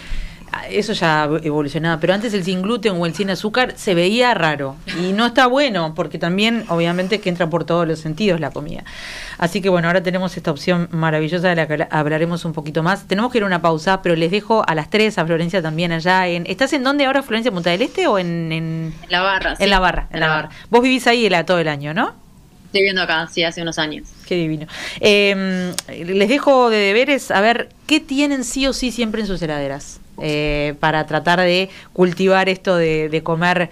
eso 0.70 0.92
ya 0.92 1.28
evolucionaba, 1.42 2.00
pero 2.00 2.14
antes 2.14 2.34
el 2.34 2.44
sin 2.44 2.62
gluten 2.62 3.00
o 3.00 3.06
el 3.06 3.14
sin 3.14 3.30
azúcar 3.30 3.74
se 3.76 3.94
veía 3.94 4.34
raro 4.34 4.76
y 5.00 5.12
no 5.12 5.26
está 5.26 5.46
bueno 5.46 5.94
porque 5.94 6.18
también 6.18 6.64
obviamente 6.68 7.20
que 7.20 7.28
entra 7.28 7.48
por 7.48 7.64
todos 7.64 7.86
los 7.86 7.98
sentidos 8.00 8.40
la 8.40 8.50
comida. 8.50 8.84
Así 9.38 9.60
que 9.60 9.68
bueno, 9.68 9.88
ahora 9.88 10.02
tenemos 10.02 10.36
esta 10.36 10.50
opción 10.50 10.88
maravillosa 10.90 11.48
de 11.48 11.56
la 11.56 11.66
que 11.66 11.86
hablaremos 11.90 12.44
un 12.44 12.52
poquito 12.52 12.82
más. 12.82 13.06
Tenemos 13.06 13.32
que 13.32 13.38
ir 13.38 13.44
a 13.44 13.46
una 13.46 13.62
pausa, 13.62 14.02
pero 14.02 14.16
les 14.16 14.30
dejo 14.30 14.64
a 14.66 14.74
las 14.74 14.90
tres, 14.90 15.18
a 15.18 15.26
Florencia 15.26 15.62
también 15.62 15.92
allá 15.92 16.26
en... 16.28 16.44
¿Estás 16.46 16.72
en 16.72 16.84
dónde 16.84 17.06
ahora, 17.06 17.22
Florencia, 17.22 17.50
Punta 17.50 17.70
del 17.70 17.82
Este 17.82 18.06
o 18.06 18.18
en...? 18.18 18.52
En, 18.52 18.94
la 19.08 19.20
Barra. 19.22 19.54
En 19.58 19.70
la 19.70 19.78
Barra, 19.78 20.08
en, 20.12 20.20
la, 20.20 20.28
barra. 20.28 20.50
Vos 20.68 20.82
vivís 20.82 21.06
ahí 21.06 21.28
todo 21.46 21.58
el 21.58 21.68
año, 21.68 21.94
¿no? 21.94 22.14
Estoy 22.66 22.82
viviendo 22.82 23.02
acá, 23.02 23.28
sí, 23.32 23.42
hace 23.42 23.62
unos 23.62 23.78
años. 23.78 24.06
Qué 24.26 24.36
divino. 24.36 24.66
Em, 25.00 25.72
les 25.88 26.28
dejo 26.28 26.70
de 26.70 26.76
deberes 26.76 27.32
a 27.32 27.40
ver 27.40 27.68
qué 27.88 27.98
tienen 27.98 28.44
sí 28.44 28.66
o 28.68 28.72
sí 28.72 28.92
siempre 28.92 29.20
en 29.22 29.26
sus 29.26 29.42
heladeras. 29.42 30.00
Eh, 30.20 30.74
para 30.80 31.06
tratar 31.06 31.40
de 31.40 31.70
cultivar 31.92 32.48
esto 32.48 32.76
de, 32.76 33.20
comer 33.24 33.70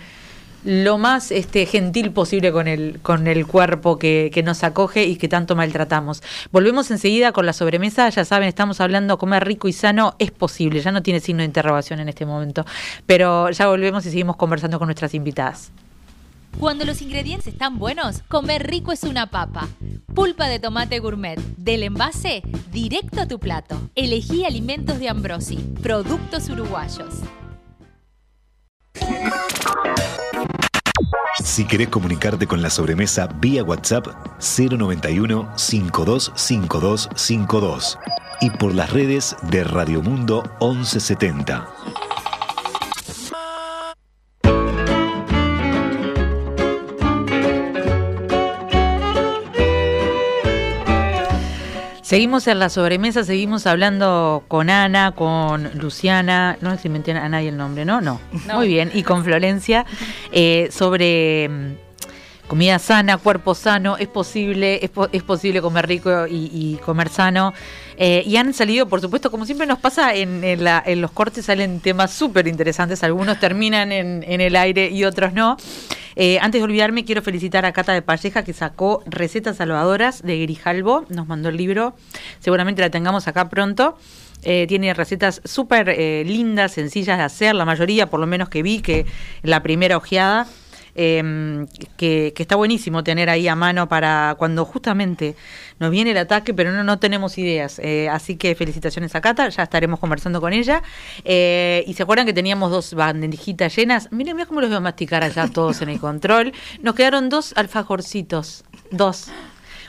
lo 0.64 0.98
más 0.98 1.30
este, 1.30 1.66
gentil 1.66 2.10
posible 2.10 2.52
con 2.52 2.68
el, 2.68 2.98
con 3.00 3.26
el 3.26 3.46
cuerpo 3.46 3.98
que, 3.98 4.42
nos 4.44 4.64
acoge 4.64 5.04
y 5.04 5.16
que 5.16 5.28
tanto 5.28 5.56
maltratamos. 5.56 6.22
Volvemos 6.50 6.90
enseguida 6.90 7.32
con 7.32 7.46
la 7.46 7.52
sobremesa, 7.52 8.08
ya 8.08 8.24
saben, 8.24 8.48
estamos 8.48 8.80
hablando 8.80 9.18
comer 9.18 9.44
rico 9.44 9.68
y 9.68 9.72
sano 9.72 10.14
es 10.18 10.30
posible, 10.30 10.80
ya 10.80 10.92
no 10.92 11.02
tiene 11.02 11.20
signo 11.20 11.40
de 11.40 11.46
interrogación 11.46 12.00
en 12.00 12.08
este 12.08 12.26
momento, 12.26 12.64
pero 13.06 13.50
ya 13.50 13.68
volvemos 13.68 14.04
y 14.06 14.10
seguimos 14.10 14.36
conversando 14.36 14.78
con 14.78 14.88
nuestras 14.88 15.14
invitadas. 15.14 15.70
Cuando 16.58 16.84
los 16.84 17.02
ingredientes 17.02 17.48
están 17.48 17.78
buenos, 17.78 18.22
comer 18.28 18.66
rico 18.66 18.92
es 18.92 19.04
una 19.04 19.30
papa. 19.30 19.68
Pulpa 20.14 20.48
de 20.48 20.58
tomate 20.58 20.98
gourmet, 20.98 21.38
del 21.56 21.82
envase 21.82 22.42
directo 22.72 23.20
a 23.20 23.28
tu 23.28 23.38
plato. 23.38 23.80
Elegí 23.94 24.44
alimentos 24.44 24.98
de 24.98 25.08
Ambrosi, 25.08 25.56
productos 25.82 26.48
uruguayos. 26.48 27.14
Si 31.44 31.66
querés 31.66 31.88
comunicarte 31.88 32.46
con 32.46 32.62
la 32.62 32.70
sobremesa 32.70 33.26
vía 33.26 33.62
WhatsApp 33.62 34.06
091 34.40 35.52
525252 35.56 37.98
y 38.40 38.50
por 38.50 38.74
las 38.74 38.92
redes 38.92 39.36
de 39.50 39.64
Radio 39.64 40.02
Mundo 40.02 40.42
1170. 40.60 41.77
Seguimos 52.08 52.46
en 52.46 52.58
la 52.58 52.70
sobremesa, 52.70 53.22
seguimos 53.22 53.66
hablando 53.66 54.42
con 54.48 54.70
Ana, 54.70 55.12
con 55.12 55.70
Luciana, 55.74 56.56
no 56.62 56.70
sé 56.70 56.78
si 56.78 56.88
me 56.88 57.00
a 57.00 57.28
nadie 57.28 57.50
el 57.50 57.58
nombre, 57.58 57.84
¿no? 57.84 58.00
No. 58.00 58.18
Muy 58.54 58.66
bien, 58.66 58.90
y 58.94 59.02
con 59.02 59.24
Florencia, 59.24 59.84
eh, 60.32 60.70
sobre 60.72 61.50
mm, 61.50 62.46
comida 62.48 62.78
sana, 62.78 63.18
cuerpo 63.18 63.54
sano, 63.54 63.98
es 63.98 64.08
posible, 64.08 64.80
es, 64.82 65.22
posible 65.22 65.60
comer 65.60 65.86
rico 65.86 66.26
y, 66.26 66.80
comer 66.82 67.10
sano. 67.10 67.52
Eh, 68.00 68.22
y 68.24 68.36
han 68.36 68.54
salido, 68.54 68.88
por 68.88 69.00
supuesto, 69.00 69.30
como 69.30 69.44
siempre 69.44 69.66
nos 69.66 69.80
pasa, 69.80 70.14
en, 70.14 70.44
en 70.44 71.00
los 71.00 71.10
cortes 71.10 71.46
salen 71.46 71.80
temas 71.80 72.12
súper 72.12 72.46
interesantes, 72.46 73.02
algunos 73.02 73.40
terminan 73.40 73.90
en, 73.90 74.24
en 74.26 74.40
el 74.40 74.54
aire 74.54 74.88
y 74.88 75.04
otros 75.04 75.32
no. 75.32 75.56
Eh, 76.20 76.38
antes 76.40 76.60
de 76.60 76.64
olvidarme, 76.64 77.04
quiero 77.04 77.22
felicitar 77.22 77.64
a 77.64 77.72
Cata 77.72 77.92
de 77.92 78.02
Palleja 78.02 78.42
que 78.42 78.52
sacó 78.52 79.02
Recetas 79.06 79.58
Salvadoras 79.58 80.22
de 80.22 80.40
Grijalbo, 80.40 81.04
nos 81.08 81.28
mandó 81.28 81.48
el 81.48 81.56
libro, 81.56 81.94
seguramente 82.40 82.82
la 82.82 82.90
tengamos 82.90 83.28
acá 83.28 83.48
pronto. 83.48 83.96
Eh, 84.42 84.66
tiene 84.68 84.94
recetas 84.94 85.40
súper 85.44 85.88
eh, 85.88 86.22
lindas, 86.24 86.72
sencillas 86.72 87.18
de 87.18 87.24
hacer, 87.24 87.54
la 87.56 87.64
mayoría, 87.64 88.08
por 88.08 88.20
lo 88.20 88.26
menos 88.26 88.48
que 88.48 88.62
vi, 88.62 88.80
que 88.80 89.06
la 89.42 89.62
primera 89.62 89.96
ojeada. 89.96 90.46
Em, 91.00 91.68
que, 91.96 92.34
está 92.36 92.56
buenísimo 92.56 93.04
tener 93.04 93.30
ahí 93.30 93.46
a 93.46 93.54
mano 93.54 93.88
para 93.88 94.34
cuando 94.36 94.64
justamente 94.64 95.36
nos 95.78 95.92
viene 95.92 96.10
el 96.10 96.18
ataque, 96.18 96.52
pero 96.52 96.72
no, 96.72 96.82
no 96.82 96.98
tenemos 96.98 97.38
ideas. 97.38 97.78
Eh, 97.78 98.08
así 98.08 98.34
que 98.34 98.56
felicitaciones 98.56 99.14
a 99.14 99.20
Cata, 99.20 99.48
ya 99.48 99.62
estaremos 99.62 100.00
conversando 100.00 100.40
con 100.40 100.52
ella. 100.52 100.82
Eh, 101.24 101.84
y 101.86 101.94
se 101.94 102.02
acuerdan 102.02 102.26
que 102.26 102.32
teníamos 102.32 102.72
dos 102.72 102.94
bandejitas 102.94 103.76
llenas. 103.76 104.10
Miren, 104.10 104.34
mira 104.34 104.46
cómo 104.46 104.60
los 104.60 104.70
veo 104.70 104.80
masticar 104.80 105.22
allá 105.22 105.46
todos 105.46 105.82
en 105.82 105.90
el 105.90 106.00
control. 106.00 106.52
Nos 106.82 106.96
quedaron 106.96 107.28
dos 107.28 107.52
alfajorcitos, 107.56 108.64
dos. 108.90 109.30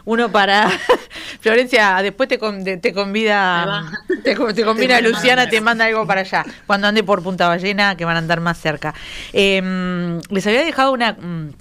Uno 0.05 0.31
para 0.31 0.69
Florencia, 1.41 2.01
después 2.01 2.29
te, 2.29 2.38
te 2.77 2.93
convida, 2.93 3.91
te, 4.23 4.35
te 4.35 5.01
Luciana, 5.01 5.49
te 5.49 5.62
manda 5.62 5.85
algo 5.85 6.05
para 6.05 6.21
allá. 6.21 6.45
Cuando 6.67 6.88
ande 6.88 7.03
por 7.03 7.23
Punta 7.23 7.47
Ballena, 7.47 7.95
que 7.95 8.05
van 8.05 8.15
a 8.15 8.19
andar 8.19 8.41
más 8.41 8.59
cerca. 8.59 8.93
Em, 9.33 10.19
les 10.29 10.45
había 10.47 10.63
dejado 10.63 10.91
una 10.91 11.13
mm, 11.13 11.51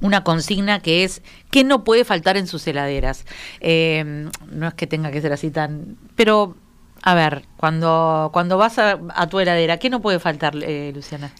una 0.00 0.24
consigna 0.24 0.80
que 0.80 1.04
es 1.04 1.22
que 1.50 1.64
no 1.64 1.84
puede 1.84 2.04
faltar 2.04 2.36
en 2.36 2.46
sus 2.46 2.66
heladeras. 2.66 3.24
Em, 3.60 4.30
no 4.50 4.68
es 4.68 4.74
que 4.74 4.86
tenga 4.86 5.10
que 5.10 5.20
ser 5.20 5.32
así 5.32 5.50
tan... 5.50 5.96
Pero, 6.14 6.56
a 7.02 7.14
ver, 7.14 7.44
cuando, 7.56 8.30
cuando 8.32 8.58
vas 8.58 8.78
a, 8.78 9.26
tu 9.28 9.40
heladera, 9.40 9.78
¿qué 9.78 9.90
no 9.90 10.00
puede 10.00 10.18
faltar, 10.18 10.54
eh, 10.62 10.92
Luciana? 10.94 11.32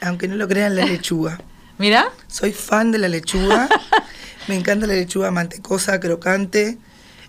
Aunque 0.00 0.28
no 0.28 0.36
lo 0.36 0.48
crean, 0.48 0.76
la 0.76 0.84
lechuga. 0.84 1.38
¿Mira? 1.78 2.08
Soy 2.26 2.52
fan 2.52 2.92
de 2.92 2.98
la 2.98 3.08
lechuga. 3.08 3.68
Me 4.50 4.56
encanta 4.56 4.88
la 4.88 4.94
lechuga 4.94 5.30
mantecosa, 5.30 6.00
crocante. 6.00 6.76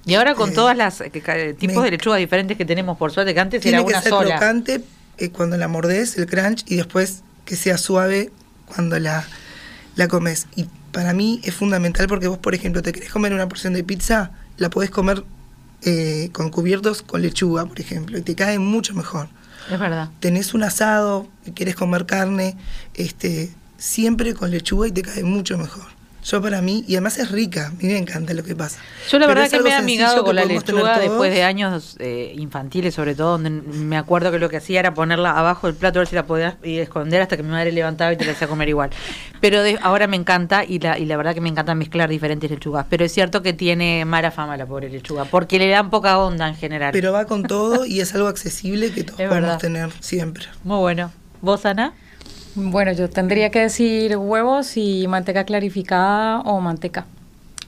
Y 0.07 0.15
ahora 0.15 0.33
con 0.33 0.49
eh, 0.49 0.53
todas 0.53 0.75
las 0.75 1.01
eh, 1.01 1.55
tipos 1.55 1.83
de 1.83 1.91
lechuga 1.91 2.15
diferentes 2.15 2.57
que 2.57 2.65
tenemos, 2.65 2.97
por 2.97 3.11
suerte, 3.11 3.35
que 3.35 3.39
antes 3.39 3.63
era 3.63 3.83
una 3.83 3.93
que 3.93 4.01
ser 4.01 4.09
sola. 4.09 4.29
crocante 4.37 4.81
eh, 5.19 5.29
cuando 5.29 5.55
la 5.55 5.67
mordés, 5.67 6.17
el 6.17 6.25
crunch, 6.25 6.63
y 6.65 6.77
después 6.77 7.21
que 7.45 7.55
sea 7.55 7.77
suave 7.77 8.31
cuando 8.65 8.97
la, 8.97 9.23
la 9.95 10.07
comes. 10.07 10.47
Y 10.55 10.65
para 10.91 11.13
mí 11.13 11.41
es 11.43 11.53
fundamental 11.53 12.07
porque 12.07 12.27
vos, 12.27 12.39
por 12.39 12.55
ejemplo, 12.55 12.81
te 12.81 12.91
querés 12.91 13.11
comer 13.11 13.33
una 13.35 13.47
porción 13.47 13.73
de 13.73 13.83
pizza, 13.83 14.31
la 14.57 14.71
podés 14.71 14.89
comer 14.89 15.23
con 16.31 16.49
cubiertos 16.49 17.03
con 17.03 17.21
lechuga, 17.21 17.67
por 17.67 17.79
ejemplo, 17.79 18.17
y 18.17 18.21
te 18.23 18.33
cae 18.33 18.57
mucho 18.57 18.95
mejor. 18.95 19.29
Es 19.71 19.79
verdad. 19.79 20.09
Tenés 20.19 20.55
un 20.55 20.63
asado, 20.63 21.27
y 21.45 21.51
querés 21.51 21.75
comer 21.75 22.07
carne, 22.07 22.57
este, 22.95 23.51
siempre 23.77 24.33
con 24.33 24.49
lechuga 24.49 24.87
y 24.87 24.91
te 24.91 25.03
cae 25.03 25.23
mucho 25.23 25.55
mejor. 25.59 25.90
Yo 26.23 26.41
para 26.41 26.61
mí, 26.61 26.83
y 26.87 26.93
además 26.93 27.17
es 27.17 27.31
rica, 27.31 27.67
a 27.67 27.69
mí 27.71 27.87
me 27.87 27.97
encanta 27.97 28.33
lo 28.33 28.43
que 28.43 28.55
pasa. 28.55 28.79
Yo 29.09 29.17
la 29.17 29.25
verdad 29.27 29.49
que 29.49 29.59
me 29.59 29.69
he 29.71 29.73
amigado 29.73 30.23
con 30.23 30.35
la 30.35 30.45
lechuga 30.45 30.99
después 30.99 31.33
de 31.33 31.43
años 31.43 31.95
eh, 31.99 32.33
infantiles 32.37 32.93
sobre 32.93 33.15
todo, 33.15 33.31
donde 33.31 33.49
me 33.49 33.97
acuerdo 33.97 34.31
que 34.31 34.37
lo 34.37 34.47
que 34.49 34.57
hacía 34.57 34.79
era 34.79 34.93
ponerla 34.93 35.31
abajo 35.31 35.67
del 35.67 35.75
plato 35.75 35.99
a 35.99 36.01
ver 36.01 36.07
si 36.07 36.15
la 36.15 36.25
podías 36.25 36.55
esconder 36.63 37.21
hasta 37.21 37.37
que 37.37 37.43
mi 37.43 37.49
madre 37.49 37.71
levantaba 37.71 38.13
y 38.13 38.17
te 38.17 38.25
la 38.25 38.33
hacía 38.33 38.47
comer 38.47 38.69
igual. 38.69 38.91
Pero 39.39 39.59
ahora 39.81 40.05
me 40.05 40.15
encanta 40.15 40.63
y 40.63 40.79
la, 40.79 40.99
y 40.99 41.05
la 41.05 41.17
verdad 41.17 41.33
que 41.33 41.41
me 41.41 41.49
encanta 41.49 41.73
mezclar 41.73 42.09
diferentes 42.09 42.49
lechugas. 42.51 42.85
Pero 42.87 43.03
es 43.03 43.11
cierto 43.11 43.41
que 43.41 43.53
tiene 43.53 44.05
mala 44.05 44.29
fama 44.29 44.55
la 44.57 44.67
pobre 44.67 44.89
lechuga, 44.89 45.25
porque 45.25 45.57
le 45.57 45.69
dan 45.69 45.89
poca 45.89 46.19
onda 46.19 46.47
en 46.47 46.55
general. 46.55 46.91
Pero 46.91 47.11
va 47.11 47.25
con 47.25 47.43
todo 47.43 47.85
y 47.85 47.99
es 47.99 48.13
algo 48.13 48.27
accesible 48.27 48.91
que 48.91 49.03
todos 49.03 49.21
podemos 49.21 49.57
tener 49.57 49.89
siempre. 49.99 50.45
Muy 50.63 50.77
bueno. 50.77 51.11
¿Vos, 51.41 51.65
Ana? 51.65 51.93
Bueno, 52.55 52.91
yo 52.91 53.09
tendría 53.09 53.49
que 53.49 53.59
decir 53.59 54.17
huevos 54.17 54.75
y 54.75 55.07
manteca 55.07 55.45
clarificada 55.45 56.41
o 56.41 56.59
manteca. 56.59 57.05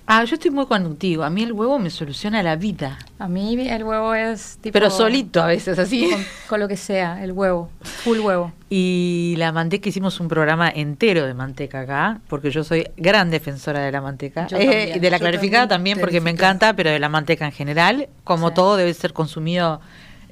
Ah, 0.05 0.25
yo 0.25 0.35
estoy 0.35 0.51
muy 0.51 0.65
conductivo. 0.65 1.23
A 1.23 1.29
mí 1.29 1.43
el 1.43 1.53
huevo 1.53 1.79
me 1.79 1.89
soluciona 1.89 2.43
la 2.43 2.57
vida. 2.57 2.99
A 3.19 3.29
mí 3.29 3.57
el 3.69 3.83
huevo 3.85 4.13
es 4.13 4.57
tipo... 4.59 4.73
Pero 4.73 4.89
solito 4.89 5.41
a 5.41 5.47
veces, 5.47 5.79
así. 5.79 6.11
Con, 6.49 6.59
lo 6.59 6.67
que 6.67 6.75
sea, 6.75 7.23
el 7.23 7.31
huevo. 7.31 7.69
Full 7.81 8.19
huevo. 8.19 8.51
Y 8.69 9.35
la 9.37 9.53
manteca, 9.53 9.87
hicimos 9.87 10.19
un 10.19 10.27
programa 10.27 10.69
entero 10.69 11.25
de 11.25 11.33
manteca 11.33 11.81
acá, 11.81 12.19
porque 12.27 12.51
yo 12.51 12.65
soy 12.65 12.89
gran 12.97 13.31
defensora 13.31 13.79
de 13.79 13.93
la 13.93 14.01
manteca. 14.01 14.47
Eh, 14.51 14.99
de 14.99 15.09
la 15.09 15.19
clarificada 15.19 15.69
también, 15.69 15.97
porque 15.97 16.19
me 16.19 16.31
encanta, 16.31 16.73
pero 16.73 16.89
de 16.89 16.99
la 16.99 17.07
manteca 17.07 17.45
en 17.45 17.53
general. 17.53 18.09
Como 18.25 18.51
todo 18.51 18.75
debe 18.75 18.93
ser 18.93 19.13
consumido 19.13 19.79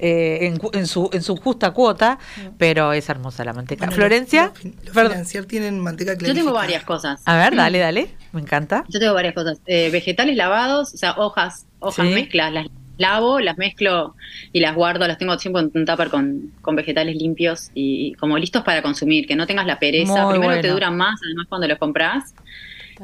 eh, 0.04 0.52
en, 0.72 0.86
su, 0.88 1.08
en 1.12 1.22
su 1.22 1.36
justa 1.36 1.70
cuota, 1.70 2.18
pero 2.58 2.92
es 2.92 3.08
hermosa 3.08 3.44
la 3.44 3.52
manteca. 3.52 3.88
Florencia, 3.88 4.52
los, 4.94 5.46
tienen 5.46 5.78
manteca 5.78 6.18
Yo 6.18 6.34
tengo 6.34 6.52
varias 6.52 6.82
cosas. 6.82 7.22
A 7.24 7.36
ver, 7.36 7.54
dale, 7.54 7.78
dale, 7.78 8.08
me 8.32 8.40
encanta. 8.40 8.82
Yo 8.88 8.98
tengo 8.98 9.14
varias 9.14 9.32
cosas. 9.32 9.60
Eh, 9.64 9.90
vegetales 9.92 10.34
lavados, 10.36 10.92
o 10.92 10.96
sea, 10.96 11.12
hojas, 11.18 11.66
hojas 11.78 12.04
mezclas, 12.06 12.52
las 12.52 12.66
lavo, 12.98 13.38
las 13.38 13.56
mezclo 13.58 14.16
y 14.52 14.58
las 14.58 14.74
guardo, 14.74 15.06
las 15.06 15.18
tengo 15.18 15.38
siempre 15.38 15.62
en 15.62 15.70
un 15.72 15.86
tupper 15.86 16.08
con, 16.08 16.50
con 16.62 16.74
vegetales 16.74 17.14
limpios 17.14 17.70
y, 17.72 18.14
como 18.14 18.36
listos 18.38 18.64
para 18.64 18.82
consumir, 18.82 19.28
que 19.28 19.36
no 19.36 19.46
tengas 19.46 19.66
la 19.66 19.78
pereza. 19.78 20.28
Primero 20.28 20.60
te 20.60 20.66
duran 20.68 20.96
más, 20.96 21.20
además 21.24 21.46
cuando 21.48 21.68
los 21.68 21.78
compras. 21.78 22.34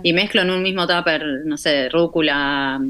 Y 0.03 0.13
mezclo 0.13 0.43
en 0.43 0.51
un 0.51 0.65
mismo 0.65 0.85
tupper, 0.89 1.25
no 1.45 1.57
sé, 1.57 1.89
rúcula, 1.91 2.81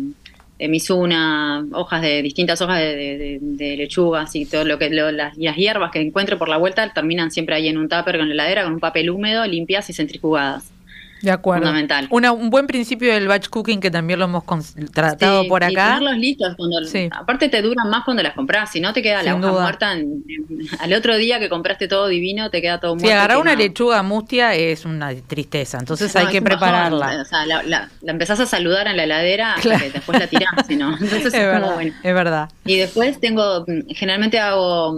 misuna, 0.67 1.65
hojas 1.73 2.03
de 2.03 2.23
distintas 2.23 2.61
hojas 2.61 2.81
de, 2.81 3.39
lechugas 3.77 4.35
y 4.35 4.47
todo 4.47 4.65
lo 4.65 4.79
que 4.79 4.91
las, 4.91 5.37
hierbas 5.37 5.93
que 5.93 6.01
encuentre 6.01 6.37
por 6.37 6.49
la 6.49 6.57
vuelta 6.57 6.93
terminan 6.93 7.31
siempre 7.31 7.55
ahí 7.55 7.69
en 7.69 7.79
un 7.79 7.89
tupper 7.89 8.19
con 8.19 8.29
la 8.29 8.35
heladera 8.35 8.65
con 8.65 8.73
un 8.73 8.81
papel 8.81 9.11
húmedo, 9.11 9.47
limpias 9.47 9.89
y 9.91 9.93
centrifugadas. 9.93 10.73
De 11.23 11.31
acuerdo. 11.31 11.67
Fundamental. 11.67 12.09
un 12.11 12.51
buen 12.51 12.67
principio 12.67 13.13
del 13.13 13.29
batch 13.29 13.49
cooking 13.49 13.81
que 13.81 13.91
también 13.91 14.19
lo 14.19 14.27
hemos 14.27 14.45
tratado 14.93 15.47
por 15.49 15.65
acá. 15.65 15.71
Y 15.71 15.75
tenerlos 15.75 16.19
listos. 16.19 16.55
Cuando, 16.57 16.79
Aparte 17.13 17.49
te 17.49 17.63
duran 17.63 17.91
más 17.91 18.05
cuando 18.05 18.23
las 18.23 18.35
compras, 18.35 18.71
si 18.71 18.81
no 18.81 18.93
te 18.93 19.03
queda 19.03 19.23
la 19.23 19.35
hoja 19.35 19.53
muerta. 19.53 19.93
al 19.93 20.93
otro 20.93 21.17
día 21.17 21.39
que 21.39 21.49
compraste 21.49 21.89
todo 21.89 22.09
divino, 22.09 22.51
te 22.51 22.63
queda 22.63 22.79
todo 22.79 22.95
muerto. 22.95 23.07
Si 23.07 23.13
agarrar 23.13 23.39
una 23.39 23.55
lechuga 23.55 24.03
mustia 24.03 24.55
es 24.55 24.85
una 24.85 25.15
tristeza, 25.15 25.79
entonces 25.79 26.15
hay 26.17 26.27
que 26.29 26.43
prepararla. 26.43 27.23
o 27.23 27.25
sea, 27.25 27.47
la, 27.47 27.63
la, 27.63 27.89
empezás 28.07 28.41
a 28.41 28.47
saludar 28.47 28.87
en 28.87 28.97
la 28.97 29.05
heladera 29.05 29.57
claro. 29.61 29.85
que 29.85 29.91
después 29.91 30.19
la 30.19 30.27
tirás, 30.27 30.49
Entonces 30.69 31.27
es, 31.27 31.33
verdad, 31.33 31.75
bueno. 31.75 31.95
Es 32.03 32.15
verdad. 32.15 32.51
Y 32.65 32.77
después 32.77 33.21
tengo, 33.21 33.65
generalmente 33.89 34.39
hago 34.39 34.97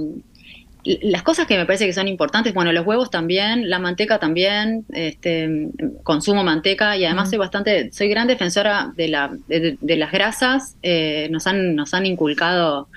las 0.84 1.22
cosas 1.22 1.46
que 1.46 1.56
me 1.56 1.66
parece 1.66 1.86
que 1.86 1.92
son 1.92 2.08
importantes, 2.08 2.54
bueno, 2.54 2.72
los 2.72 2.86
huevos 2.86 3.10
también, 3.10 3.68
la 3.68 3.78
manteca 3.78 4.18
también, 4.18 4.84
este, 4.92 5.68
consumo 6.02 6.42
manteca 6.42 6.96
y 6.96 7.04
además 7.04 7.30
soy 7.30 7.38
bastante, 7.38 7.92
soy 7.92 8.08
gran 8.08 8.26
defensora 8.26 8.92
de, 8.96 9.08
la, 9.08 9.36
de, 9.48 9.96
las 9.96 10.12
grasas, 10.12 10.76
eh, 10.82 11.28
nos, 11.30 11.46
han, 11.46 11.74
nos 11.74 11.92
han 11.92 12.06
inculcado, 12.06 12.88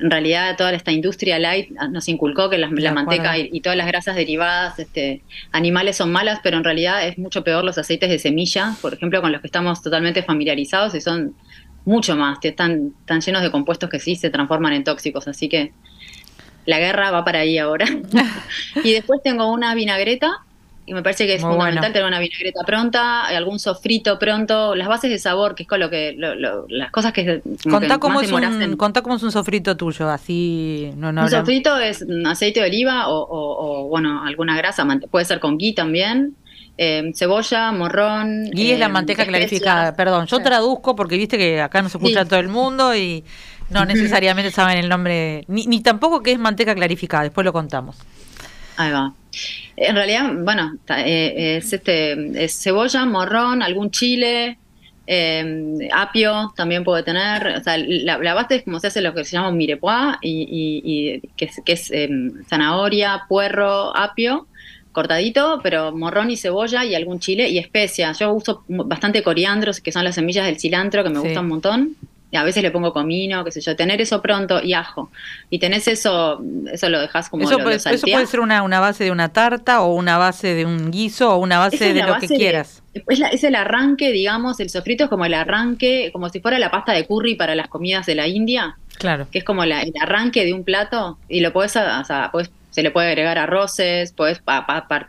en 0.00 0.10
realidad 0.10 0.56
toda 0.56 0.72
esta 0.72 0.90
industria 0.90 1.38
light 1.38 1.70
nos 1.90 2.08
inculcó 2.08 2.50
que 2.50 2.58
la, 2.58 2.68
manteca 2.92 3.38
y, 3.38 3.60
todas 3.60 3.76
las 3.76 3.86
grasas 3.86 4.16
derivadas 4.16 4.78
este, 4.80 5.22
animales 5.52 5.96
son 5.96 6.10
malas, 6.10 6.40
pero 6.42 6.56
en 6.56 6.64
realidad 6.64 7.06
es 7.06 7.18
mucho 7.18 7.44
peor 7.44 7.62
los 7.62 7.78
aceites 7.78 8.10
de 8.10 8.18
semilla, 8.18 8.74
por 8.82 8.94
ejemplo, 8.94 9.22
con 9.22 9.30
los 9.30 9.40
que 9.40 9.46
estamos 9.46 9.80
totalmente 9.80 10.24
familiarizados 10.24 10.94
y 10.96 11.00
son 11.00 11.36
mucho 11.84 12.16
más, 12.16 12.38
están, 12.42 12.94
están 13.00 13.20
llenos 13.20 13.42
de 13.42 13.50
compuestos 13.50 13.90
que 13.90 14.00
sí 14.00 14.16
se 14.16 14.30
transforman 14.30 14.72
en 14.72 14.84
tóxicos, 14.84 15.28
así 15.28 15.48
que 15.48 15.72
la 16.66 16.78
guerra 16.78 17.10
va 17.10 17.24
para 17.24 17.40
ahí 17.40 17.58
ahora. 17.58 17.86
y 18.84 18.92
después 18.92 19.20
tengo 19.22 19.52
una 19.52 19.74
vinagreta, 19.74 20.40
y 20.84 20.94
me 20.94 21.02
parece 21.02 21.26
que 21.26 21.34
es 21.34 21.42
fundamental 21.42 21.92
tener 21.92 22.06
una 22.06 22.18
vinagreta 22.18 22.64
pronta, 22.66 23.26
algún 23.26 23.60
sofrito 23.60 24.18
pronto, 24.18 24.74
las 24.74 24.88
bases 24.88 25.10
de 25.10 25.18
sabor, 25.18 25.54
que 25.54 25.62
es 25.62 25.68
con 25.68 25.78
lo 25.78 25.88
que, 25.88 26.16
las 26.68 26.90
cosas 26.90 27.12
que... 27.12 27.40
Contá, 27.70 27.98
cómo 27.98 28.20
es 28.20 28.32
un, 28.32 28.76
contá 28.76 29.02
cómo 29.02 29.14
es 29.16 29.22
un 29.22 29.30
sofrito 29.30 29.76
tuyo, 29.76 30.10
así 30.10 30.90
no, 30.96 31.12
no 31.12 31.22
Un 31.22 31.30
sofrito 31.30 31.78
es 31.78 32.04
aceite 32.26 32.60
de 32.60 32.66
oliva 32.66 33.04
o, 33.08 33.86
bueno, 33.88 34.24
alguna 34.24 34.56
grasa, 34.56 34.86
puede 35.10 35.24
ser 35.24 35.38
con 35.38 35.56
ghee 35.56 35.72
también, 35.72 36.34
eh, 36.78 37.12
cebolla, 37.14 37.70
morrón. 37.70 38.50
Ghee 38.50 38.72
es 38.72 38.78
la 38.80 38.86
eh, 38.86 38.88
manteca 38.88 39.24
clarificada, 39.24 39.94
perdón, 39.94 40.26
yo 40.26 40.40
traduzco 40.40 40.96
porque 40.96 41.16
viste 41.16 41.38
que 41.38 41.60
acá 41.60 41.80
no 41.80 41.88
se 41.90 41.98
escucha 41.98 42.24
todo 42.24 42.40
el 42.40 42.48
mundo 42.48 42.96
y 42.96 43.22
no 43.72 43.84
necesariamente 43.84 44.50
saben 44.50 44.78
el 44.78 44.88
nombre, 44.88 45.44
ni, 45.48 45.66
ni 45.66 45.80
tampoco 45.80 46.22
que 46.22 46.32
es 46.32 46.38
manteca 46.38 46.74
clarificada, 46.74 47.24
después 47.24 47.44
lo 47.44 47.52
contamos. 47.52 47.96
Ahí 48.76 48.92
va. 48.92 49.12
En 49.76 49.94
realidad, 49.94 50.32
bueno, 50.38 50.76
eh, 50.88 51.58
es, 51.58 51.72
este, 51.72 52.44
es 52.44 52.62
cebolla, 52.62 53.04
morrón, 53.04 53.62
algún 53.62 53.90
chile, 53.90 54.58
eh, 55.06 55.88
apio 55.92 56.52
también 56.56 56.84
puede 56.84 57.02
tener. 57.02 57.46
O 57.58 57.62
sea, 57.62 57.76
la, 57.78 58.34
base 58.34 58.56
es 58.56 58.62
como 58.64 58.78
se 58.80 58.88
hace 58.88 59.00
lo 59.00 59.14
que 59.14 59.24
se 59.24 59.32
llama 59.32 59.48
un 59.48 59.56
mirepoix, 59.56 60.18
y, 60.22 61.20
que 61.36 61.46
es, 61.46 61.60
que 61.64 61.72
es 61.72 61.90
em, 61.90 62.44
zanahoria, 62.44 63.24
puerro, 63.28 63.96
apio 63.96 64.46
cortadito, 64.92 65.60
pero 65.62 65.90
morrón 65.96 66.30
y 66.30 66.36
cebolla 66.36 66.84
y 66.84 66.94
algún 66.94 67.18
chile 67.18 67.48
y 67.48 67.58
especias. 67.58 68.18
Yo 68.18 68.32
uso 68.34 68.62
bastante 68.68 69.22
coriandros, 69.22 69.80
que 69.80 69.90
son 69.90 70.04
las 70.04 70.14
semillas 70.14 70.44
del 70.44 70.60
cilantro, 70.60 71.02
que 71.02 71.08
me 71.08 71.18
gustan 71.18 71.44
un 71.44 71.48
montón 71.48 71.96
a 72.36 72.44
veces 72.44 72.62
le 72.62 72.70
pongo 72.70 72.92
comino, 72.92 73.44
qué 73.44 73.50
sé 73.50 73.60
yo, 73.60 73.76
tener 73.76 74.00
eso 74.00 74.22
pronto 74.22 74.62
y 74.62 74.72
ajo. 74.72 75.10
Y 75.50 75.58
tenés 75.58 75.86
eso, 75.88 76.42
eso 76.70 76.88
lo 76.88 77.00
dejas 77.00 77.28
como 77.28 77.44
eso, 77.44 77.58
puede, 77.58 77.76
eso 77.76 78.06
puede 78.06 78.26
ser 78.26 78.40
una, 78.40 78.62
una, 78.62 78.80
base 78.80 79.04
de 79.04 79.10
una 79.10 79.32
tarta 79.32 79.82
o 79.82 79.94
una 79.94 80.18
base 80.18 80.54
de 80.54 80.64
un 80.64 80.90
guiso 80.90 81.34
o 81.34 81.38
una 81.38 81.58
base 81.58 81.92
de 81.92 82.02
lo 82.02 82.18
que 82.18 82.28
quieras. 82.28 82.82
Es, 82.94 83.20
es, 83.32 83.44
el 83.44 83.54
arranque, 83.54 84.12
digamos, 84.12 84.60
el 84.60 84.70
sofrito 84.70 85.04
es 85.04 85.10
como 85.10 85.24
el 85.24 85.34
arranque, 85.34 86.10
como 86.12 86.28
si 86.28 86.40
fuera 86.40 86.58
la 86.58 86.70
pasta 86.70 86.92
de 86.92 87.06
curry 87.06 87.34
para 87.34 87.54
las 87.54 87.68
comidas 87.68 88.06
de 88.06 88.14
la 88.14 88.26
India. 88.26 88.76
Claro. 88.98 89.26
Que 89.30 89.38
es 89.38 89.44
como 89.44 89.64
el 89.64 89.72
arranque 90.00 90.44
de 90.44 90.52
un 90.52 90.64
plato 90.64 91.18
y 91.28 91.40
lo 91.40 91.52
puedes, 91.52 91.74
o 91.76 92.04
sea, 92.04 92.30
puedes 92.30 92.50
se 92.72 92.82
le 92.82 92.90
puede 92.90 93.08
agregar 93.08 93.38
arroces, 93.38 94.12
puedes 94.12 94.42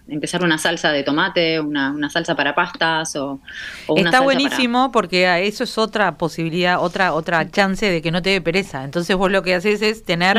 empezar 0.10 0.44
una 0.44 0.58
salsa 0.58 0.92
de 0.92 1.04
tomate, 1.04 1.62
una, 1.62 1.92
una 1.92 2.10
salsa 2.10 2.36
para 2.36 2.54
pastas 2.54 3.16
o, 3.16 3.40
o 3.88 3.98
Está 3.98 4.20
buenísimo 4.20 4.92
porque 4.92 5.48
eso 5.48 5.64
es 5.64 5.78
otra 5.78 6.18
posibilidad, 6.18 6.82
otra 6.82 7.14
otra 7.14 7.50
chance 7.50 7.90
de 7.90 8.02
que 8.02 8.12
no 8.12 8.22
te 8.22 8.32
dé 8.32 8.42
pereza. 8.42 8.84
Entonces 8.84 9.16
vos 9.16 9.32
lo 9.32 9.44
que 9.44 9.56
haces 9.56 9.82
es 9.82 10.04
tener 10.04 10.38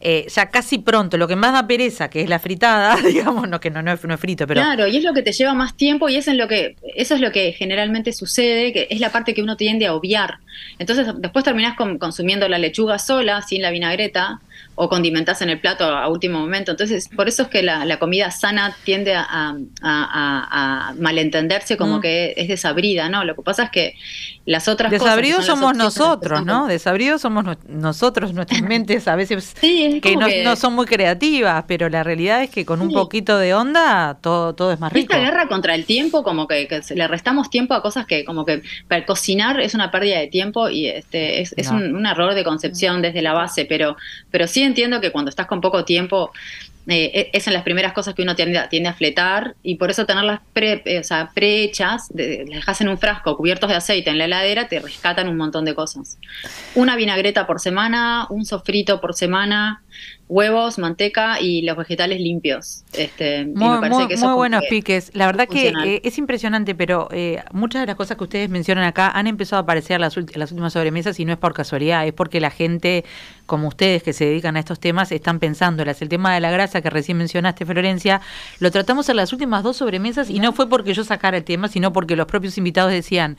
eh, 0.00 0.26
ya 0.34 0.50
casi 0.50 0.78
pronto 0.78 1.18
lo 1.18 1.28
que 1.28 1.36
más 1.36 1.52
da 1.52 1.66
pereza, 1.66 2.08
que 2.08 2.22
es 2.22 2.30
la 2.30 2.38
fritada, 2.38 2.96
digamos, 3.04 3.46
no 3.46 3.60
que 3.60 3.70
no, 3.70 3.82
no, 3.82 3.92
es, 3.92 4.02
no 4.02 4.14
es 4.14 4.20
frito, 4.20 4.46
pero 4.46 4.62
Claro, 4.62 4.86
y 4.86 4.96
es 4.96 5.04
lo 5.04 5.12
que 5.12 5.22
te 5.22 5.32
lleva 5.32 5.52
más 5.52 5.76
tiempo 5.76 6.08
y 6.08 6.16
es 6.16 6.28
en 6.28 6.38
lo 6.38 6.48
que 6.48 6.76
eso 6.96 7.14
es 7.14 7.20
lo 7.20 7.30
que 7.30 7.52
generalmente 7.52 8.14
sucede, 8.14 8.72
que 8.72 8.86
es 8.88 9.00
la 9.00 9.12
parte 9.12 9.34
que 9.34 9.42
uno 9.42 9.58
tiende 9.58 9.86
a 9.86 9.94
obviar. 9.94 10.38
Entonces 10.78 11.06
después 11.18 11.44
terminás 11.44 11.76
consumiendo 11.76 12.48
la 12.48 12.56
lechuga 12.56 12.98
sola, 12.98 13.42
sin 13.42 13.60
la 13.60 13.70
vinagreta 13.70 14.40
o 14.74 14.88
condimentas 14.88 15.40
en 15.42 15.50
el 15.50 15.60
plato 15.60 15.84
a 15.84 16.08
último 16.08 16.38
momento. 16.38 16.72
Entonces, 16.72 17.08
por 17.08 17.28
eso 17.28 17.44
es 17.44 17.48
que 17.48 17.62
la, 17.62 17.98
comida 17.98 18.30
sana 18.30 18.76
tiende 18.84 19.14
a, 19.16 19.54
malentenderse 20.98 21.76
como 21.76 21.98
mm. 21.98 22.00
que 22.00 22.34
es 22.36 22.48
desabrida, 22.48 23.08
¿no? 23.08 23.24
Lo 23.24 23.36
que 23.36 23.42
pasa 23.42 23.64
es 23.64 23.70
que 23.70 23.94
las 24.46 24.68
otras 24.68 24.90
Desabridos 24.90 25.46
somos 25.46 25.74
nosotros, 25.74 26.44
¿no? 26.44 26.66
Desabridos 26.66 27.22
somos 27.22 27.44
nosotros, 27.66 28.34
nuestras 28.34 28.60
mentes 28.62 29.08
a 29.08 29.16
veces 29.16 29.54
que, 29.60 30.16
no, 30.44 30.56
son 30.56 30.74
muy 30.74 30.86
creativas, 30.86 31.64
pero 31.66 31.88
la 31.88 32.02
realidad 32.02 32.42
es 32.42 32.50
que 32.50 32.66
con 32.66 32.82
un 32.82 32.92
poquito 32.92 33.38
de 33.38 33.54
onda 33.54 34.18
todo, 34.20 34.54
todo 34.54 34.72
es 34.72 34.80
más 34.80 34.92
rico. 34.92 35.14
Esta 35.14 35.24
guerra 35.24 35.48
contra 35.48 35.74
el 35.74 35.86
tiempo, 35.86 36.22
como 36.22 36.46
que, 36.46 36.68
le 36.94 37.08
restamos 37.08 37.48
tiempo 37.48 37.74
a 37.74 37.80
cosas 37.80 38.06
que 38.06 38.24
como 38.24 38.44
que 38.44 38.62
para 38.86 39.06
cocinar 39.06 39.60
es 39.60 39.74
una 39.74 39.90
pérdida 39.90 40.18
de 40.18 40.26
tiempo 40.26 40.68
y 40.68 40.88
este 40.88 41.40
es, 41.40 41.54
un, 41.70 41.96
un, 41.96 42.06
error 42.06 42.34
de 42.34 42.44
concepción 42.44 43.00
desde 43.00 43.22
la 43.22 43.32
base, 43.32 43.64
pero, 43.64 43.96
pero 44.30 44.46
sí 44.46 44.62
entiendo 44.62 45.00
que 45.00 45.10
cuando 45.10 45.30
estás 45.30 45.46
con 45.46 45.60
poco 45.60 45.84
tiempo 45.84 46.32
eh, 46.86 47.10
e, 47.14 47.30
es 47.32 47.46
en 47.46 47.54
las 47.54 47.62
primeras 47.62 47.92
cosas 47.92 48.14
que 48.14 48.22
uno 48.22 48.34
tiende, 48.36 48.88
a 48.88 48.94
fletar 48.94 49.54
y 49.62 49.76
por 49.76 49.90
eso 49.90 50.06
tenerlas 50.06 50.40
pre, 50.52 50.82
eh, 50.84 50.98
o 50.98 51.04
sea, 51.04 51.30
prehechas, 51.34 52.08
las 52.14 52.46
dejas 52.46 52.80
en 52.80 52.88
un 52.88 52.98
frasco 52.98 53.36
cubiertos 53.36 53.70
de 53.70 53.76
aceite 53.76 54.10
en 54.10 54.18
la 54.18 54.26
heladera, 54.26 54.68
te 54.68 54.80
rescatan 54.80 55.28
un 55.28 55.36
montón 55.36 55.64
de 55.64 55.74
cosas. 55.74 56.18
Una 56.74 56.96
vinagreta 56.96 57.46
por 57.46 57.60
semana, 57.60 58.26
un 58.30 58.44
sofrito 58.44 59.00
por 59.00 59.14
semana, 59.14 59.82
huevos, 60.28 60.78
manteca 60.78 61.40
y 61.40 61.62
los 61.62 61.76
vegetales 61.76 62.20
limpios. 62.20 62.84
Este, 62.92 63.44
muy, 63.44 63.78
buenos 63.78 64.64
piques. 64.68 65.10
La 65.14 65.26
verdad 65.26 65.48
que 65.48 65.68
eh, 65.68 66.00
es 66.04 66.18
impresionante, 66.18 66.74
pero 66.74 67.08
eh, 67.12 67.42
muchas 67.52 67.82
de 67.82 67.86
las 67.86 67.96
cosas 67.96 68.16
que 68.16 68.24
ustedes 68.24 68.48
mencionan 68.48 68.84
acá 68.84 69.10
han 69.10 69.26
empezado 69.26 69.60
a 69.60 69.62
aparecer 69.62 69.96
en 69.96 70.00
las, 70.02 70.16
las, 70.16 70.50
últimas 70.52 70.72
sobremesas 70.72 71.20
y 71.20 71.24
no 71.24 71.32
es 71.32 71.38
por 71.38 71.54
casualidad, 71.54 72.06
es 72.06 72.12
porque 72.12 72.40
la 72.40 72.50
gente 72.50 73.04
como 73.46 73.68
ustedes 73.68 74.02
que 74.02 74.12
se 74.12 74.24
dedican 74.24 74.56
a 74.56 74.60
estos 74.60 74.80
temas 74.80 75.12
están 75.12 75.38
pensándolas. 75.38 76.00
El 76.02 76.08
tema 76.08 76.34
de 76.34 76.40
la 76.40 76.50
grasa 76.50 76.80
que 76.80 76.90
recién 76.90 77.18
mencionaste, 77.18 77.66
Florencia, 77.66 78.20
lo 78.60 78.70
tratamos 78.70 79.08
en 79.08 79.16
las 79.16 79.32
últimas 79.32 79.62
dos 79.62 79.76
sobremesas 79.76 80.30
y 80.30 80.38
no 80.40 80.52
fue 80.52 80.68
porque 80.68 80.94
yo 80.94 81.04
sacara 81.04 81.36
el 81.36 81.44
tema, 81.44 81.68
sino 81.68 81.92
porque 81.92 82.16
los 82.16 82.26
propios 82.26 82.58
invitados 82.58 82.92
decían 82.92 83.36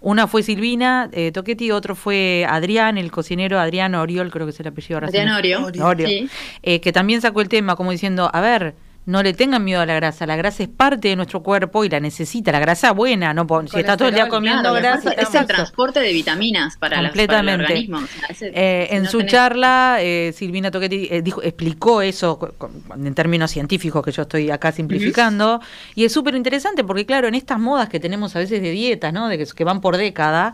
una 0.00 0.28
fue 0.28 0.42
Silvina 0.42 1.08
eh, 1.12 1.32
Toquetti, 1.32 1.70
otro 1.70 1.96
fue 1.96 2.46
Adrián, 2.48 2.98
el 2.98 3.10
cocinero 3.10 3.58
Adrián 3.58 3.94
Oriol, 3.94 4.30
creo 4.30 4.46
que 4.46 4.50
es 4.50 4.60
el 4.60 4.68
apellido. 4.68 4.98
Adrián 4.98 5.30
Oriol. 5.30 6.30
Eh, 6.62 6.80
que 6.80 6.92
también 6.92 7.20
sacó 7.20 7.40
el 7.40 7.48
tema 7.48 7.74
como 7.74 7.90
diciendo, 7.90 8.30
a 8.32 8.40
ver, 8.40 8.74
no 9.08 9.22
le 9.22 9.32
tengan 9.32 9.64
miedo 9.64 9.80
a 9.80 9.86
la 9.86 9.94
grasa. 9.94 10.26
La 10.26 10.36
grasa 10.36 10.62
es 10.62 10.68
parte 10.68 11.08
de 11.08 11.16
nuestro 11.16 11.42
cuerpo 11.42 11.82
y 11.82 11.88
la 11.88 11.98
necesita. 11.98 12.52
La 12.52 12.60
grasa 12.60 12.92
buena, 12.92 13.32
no 13.32 13.46
si 13.66 13.78
está 13.78 13.96
todo 13.96 14.08
el 14.08 14.14
día 14.14 14.28
comiendo 14.28 14.70
grasa. 14.74 15.12
Es 15.12 15.34
el 15.34 15.46
transporte 15.46 15.98
de 15.98 16.12
vitaminas 16.12 16.76
para, 16.76 17.00
Completamente. 17.00 17.54
el 17.54 17.60
organismo. 17.62 18.00
Eh, 18.42 18.88
en 18.90 19.06
su 19.06 19.22
charla, 19.22 19.96
eh, 20.00 20.34
Silvina 20.36 20.70
Toquetti 20.70 21.08
eh, 21.10 21.22
dijo, 21.22 21.42
explicó 21.42 22.02
eso 22.02 22.54
en 22.94 23.14
términos 23.14 23.50
científicos 23.50 24.04
que 24.04 24.12
yo 24.12 24.22
estoy 24.22 24.50
acá 24.50 24.72
simplificando. 24.72 25.62
Y 25.94 26.04
es 26.04 26.12
súper 26.12 26.34
interesante 26.34 26.84
porque, 26.84 27.06
claro, 27.06 27.28
en 27.28 27.34
estas 27.34 27.58
modas 27.58 27.88
que 27.88 28.00
tenemos 28.00 28.36
a 28.36 28.40
veces 28.40 28.60
de 28.60 28.72
dieta, 28.72 29.10
¿no? 29.10 29.28
de 29.28 29.38
que, 29.38 29.64
van 29.64 29.80
por 29.80 29.96
década, 29.96 30.52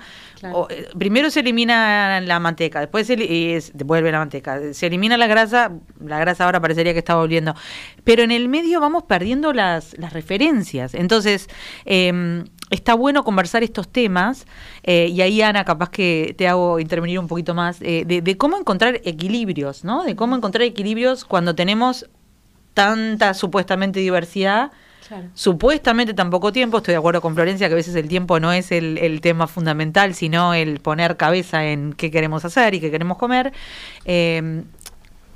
primero 0.97 1.29
se 1.31 1.41
elimina 1.41 2.21
la 2.21 2.39
manteca, 2.39 2.79
después 2.79 3.09
se, 3.09 3.17
vuelve 3.85 4.13
la 4.13 4.19
manteca. 4.19 4.61
Se 4.73 4.87
elimina 4.87 5.17
la 5.17 5.27
grasa, 5.27 5.73
la 6.01 6.21
grasa 6.21 6.45
ahora 6.45 6.61
parecería 6.61 6.93
que 6.93 7.01
está 7.01 7.17
volviendo. 7.17 7.57
Pero 8.05 8.23
en 8.23 8.31
el 8.31 8.44
medio 8.49 8.81
vamos 8.81 9.05
perdiendo 9.05 9.53
las, 9.53 9.97
las 9.99 10.13
referencias. 10.13 10.95
Entonces, 10.95 11.49
em, 11.85 12.45
está 12.71 12.95
bueno 12.95 13.25
conversar 13.25 13.63
estos 13.63 13.89
temas, 13.89 14.47
eh, 14.83 15.09
y 15.11 15.21
ahí 15.21 15.43
Ana, 15.43 15.65
capaz 15.65 15.91
que 15.91 16.35
te 16.37 16.49
hago 16.49 16.81
intervenir 16.81 17.19
un 17.19 17.29
poquito 17.29 17.55
más, 17.55 17.79
eh, 17.81 18.05
de, 18.07 18.37
cómo 18.37 18.57
encontrar 18.59 19.01
equilibrios, 19.05 19.85
¿no? 19.85 20.05
De 20.05 20.17
cómo 20.17 20.37
encontrar 20.37 20.63
equilibrios 20.63 21.25
cuando 21.25 21.55
tenemos 21.55 22.09
tanta 22.75 23.35
supuestamente 23.35 24.01
diversidad. 24.01 24.73
Supuestamente 25.35 26.15
tan 26.15 26.31
poco 26.31 26.51
tiempo, 26.51 26.79
estoy 26.79 26.93
de 26.93 26.99
acuerdo 26.99 27.21
con 27.21 27.35
Florencia 27.35 27.69
que 27.69 27.75
a 27.75 27.77
veces 27.77 27.95
el 27.95 28.09
tiempo 28.09 28.41
no 28.41 28.53
es 28.53 28.73
el, 28.73 28.97
el, 28.97 29.21
tema 29.21 29.47
fundamental, 29.47 30.15
sino 30.15 30.55
el 30.55 30.81
poner 30.81 31.19
cabeza 31.19 31.67
en 31.67 31.93
qué 31.93 32.11
queremos 32.11 32.47
hacer 32.47 32.73
y 32.73 32.81
qué 32.81 32.91
queremos 32.91 33.19
comer. 33.19 33.53
Eh, 34.07 34.65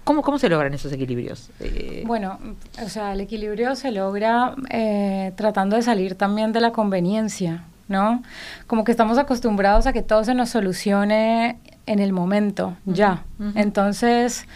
¿Cómo, 0.09 0.23
¿Cómo 0.23 0.39
se 0.39 0.49
logran 0.49 0.73
esos 0.73 0.91
equilibrios? 0.91 1.51
Eh, 1.61 2.03
bueno, 2.07 2.39
o 2.83 2.89
sea, 2.89 3.13
el 3.13 3.21
equilibrio 3.21 3.77
se 3.77 3.93
logra 3.93 4.55
eh, 4.71 5.35
tratando 5.37 5.77
de 5.77 5.83
salir 5.83 6.15
también 6.15 6.51
de 6.51 6.63
la 6.63 6.73
conveniencia, 6.73 7.65
¿no? 7.89 8.23
Como 8.67 8.85
que 8.85 8.91
estamos 8.91 9.19
acostumbrados 9.19 9.87
a 9.87 9.93
que 9.93 10.01
todo 10.01 10.25
se 10.25 10.33
nos 10.33 10.49
solucione 10.49 11.59
en 11.85 11.99
el 11.99 12.15
momento, 12.15 12.75
ya. 12.87 13.25
Entonces, 13.55 14.47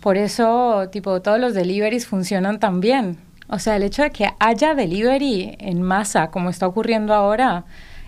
por 0.00 0.16
eso, 0.16 0.88
tipo, 0.92 1.20
todos 1.20 1.40
los 1.40 1.54
deliveries 1.54 2.06
funcionan 2.06 2.60
tan 2.60 2.78
bien. 2.78 3.18
O 3.48 3.58
sea, 3.58 3.74
el 3.74 3.82
hecho 3.82 4.04
de 4.04 4.10
que 4.12 4.28
haya 4.38 4.76
delivery 4.76 5.56
en 5.58 5.82
masa, 5.82 6.30
como 6.30 6.50
está 6.50 6.68
ocurriendo 6.68 7.14
ahora, 7.14 7.64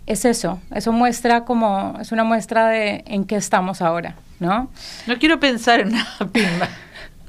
es 0.06 0.24
eso. 0.24 0.60
Eso 0.72 0.92
muestra 0.92 1.44
como, 1.44 1.96
es 2.00 2.12
una 2.12 2.22
muestra 2.22 2.68
de 2.68 3.02
en 3.08 3.24
qué 3.24 3.34
estamos 3.34 3.82
ahora, 3.82 4.14
¿no? 4.38 4.70
No 5.08 5.18
quiero 5.18 5.40
pensar 5.40 5.80
en 5.80 5.88
una 5.88 6.06
pimba. 6.32 6.68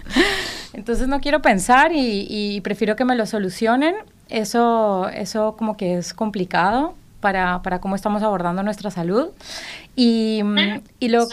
Entonces 0.73 1.07
no 1.07 1.19
quiero 1.19 1.41
pensar 1.41 1.91
y, 1.91 2.25
y, 2.29 2.61
prefiero 2.61 2.95
que 2.95 3.05
me 3.05 3.15
lo 3.15 3.25
solucionen. 3.25 3.95
Eso, 4.29 5.07
eso 5.09 5.55
como 5.57 5.77
que 5.77 5.97
es 5.97 6.13
complicado 6.13 6.95
para, 7.19 7.61
para 7.61 7.79
cómo 7.79 7.95
estamos 7.95 8.23
abordando 8.23 8.63
nuestra 8.63 8.89
salud. 8.89 9.29
Y, 9.95 10.41
y 10.99 11.09
lo, 11.09 11.27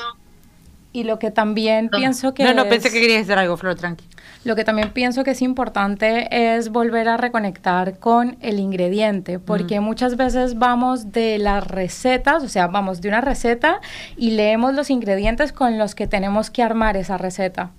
y 0.92 1.05
lo 1.05 1.18
que 1.18 1.31
también 1.31 1.88
pienso 1.88 2.35
que... 2.35 2.44
No, 2.44 2.53
no, 2.53 2.68
pensé 2.68 2.90
que 2.90 3.00
querías 3.00 3.26
decir 3.26 3.38
algo, 3.38 3.57
Flor, 3.57 3.76
tranqui. 3.76 4.05
Lo 4.42 4.57
que 4.57 4.64
también 4.64 4.90
pienso 4.92 5.22
que 5.22 5.33
es 5.33 5.42
importante 5.42 6.55
es 6.57 6.70
volver 6.70 7.09
a 7.09 7.16
reconectar 7.16 7.98
con 7.98 8.38
el 8.40 8.59
ingrediente, 8.59 9.38
porque 9.38 9.81
muchas 9.81 10.16
veces 10.16 10.59
vamos 10.59 11.12
de 11.12 11.38
las 11.38 11.66
recetas, 11.66 12.42
o 12.42 12.48
sea, 12.48 12.66
vamos 12.66 13.03
de 13.03 13.09
una 13.09 13.20
receta 13.20 13.81
y 14.16 14.31
leemos 14.31 14.74
los 14.74 14.88
ingredientes 14.88 15.53
con 15.53 15.79
los 15.79 15.94
que 15.94 16.07
tenemos 16.07 16.50
que 16.50 16.62
armar 16.62 16.96
esa 16.96 17.18
receta. 17.18 17.70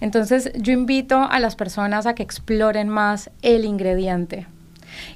Entonces, 0.00 0.50
yo 0.56 0.72
invito 0.72 1.22
a 1.30 1.38
las 1.38 1.54
personas 1.54 2.06
a 2.06 2.14
que 2.14 2.24
exploren 2.24 2.88
más 2.88 3.30
el 3.42 3.64
ingrediente. 3.64 4.46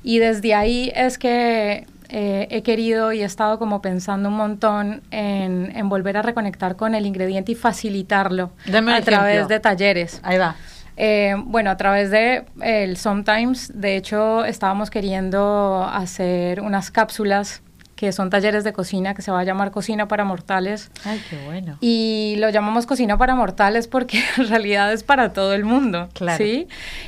Y 0.04 0.20
desde 0.20 0.54
ahí 0.54 0.92
es 0.94 1.18
que 1.18 1.86
eh, 2.14 2.46
he 2.50 2.62
querido 2.62 3.14
y 3.14 3.22
he 3.22 3.24
estado 3.24 3.58
como 3.58 3.80
pensando 3.80 4.28
un 4.28 4.36
montón 4.36 5.02
en, 5.10 5.88
volver 5.88 6.18
a 6.18 6.22
reconectar 6.22 6.76
con 6.76 6.94
el 6.94 7.06
ingrediente 7.06 7.52
y 7.52 7.54
facilitarlo 7.54 8.50
a 8.70 9.00
través 9.00 9.48
de 9.48 9.58
talleres. 9.60 10.20
Ahí 10.22 10.36
va. 10.36 10.54
Eh, 10.98 11.34
bueno, 11.38 11.70
a 11.70 11.78
través 11.78 12.10
de 12.10 12.44
el 12.60 12.98
Sometimes, 12.98 13.72
de 13.74 13.96
hecho, 13.96 14.44
estábamos 14.44 14.90
queriendo 14.90 15.88
hacer 15.90 16.60
unas 16.60 16.90
cápsulas 16.90 17.62
que 18.02 18.10
son 18.10 18.30
talleres 18.30 18.64
de 18.64 18.72
cocina, 18.72 19.14
que 19.14 19.22
se 19.22 19.30
va 19.30 19.38
a 19.38 19.44
llamar 19.44 19.70
Cocina 19.70 20.08
para 20.08 20.24
Mortales. 20.24 20.90
Ay, 21.04 21.22
qué 21.30 21.38
bueno. 21.44 21.78
Y 21.80 22.34
lo 22.38 22.50
llamamos 22.50 22.84
Cocina 22.84 23.16
para 23.16 23.36
Mortales 23.36 23.86
porque 23.86 24.20
en 24.38 24.48
realidad 24.48 24.92
es 24.92 25.04
para 25.04 25.32
todo 25.32 25.54
el 25.54 25.64
mundo. 25.64 26.08
Claro. 26.12 26.36
¿sí? 26.36 26.66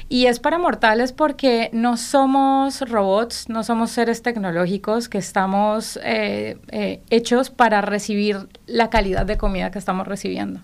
Y 0.08 0.26
es 0.26 0.38
para 0.38 0.56
mortales 0.56 1.12
porque 1.12 1.68
no 1.72 1.96
somos 1.96 2.88
robots, 2.88 3.48
no 3.48 3.64
somos 3.64 3.90
seres 3.90 4.22
tecnológicos 4.22 5.08
que 5.08 5.18
estamos 5.18 5.98
eh, 6.04 6.58
eh, 6.68 7.00
hechos 7.10 7.50
para 7.50 7.80
recibir 7.80 8.48
la 8.68 8.88
calidad 8.88 9.26
de 9.26 9.36
comida 9.36 9.72
que 9.72 9.80
estamos 9.80 10.06
recibiendo. 10.06 10.60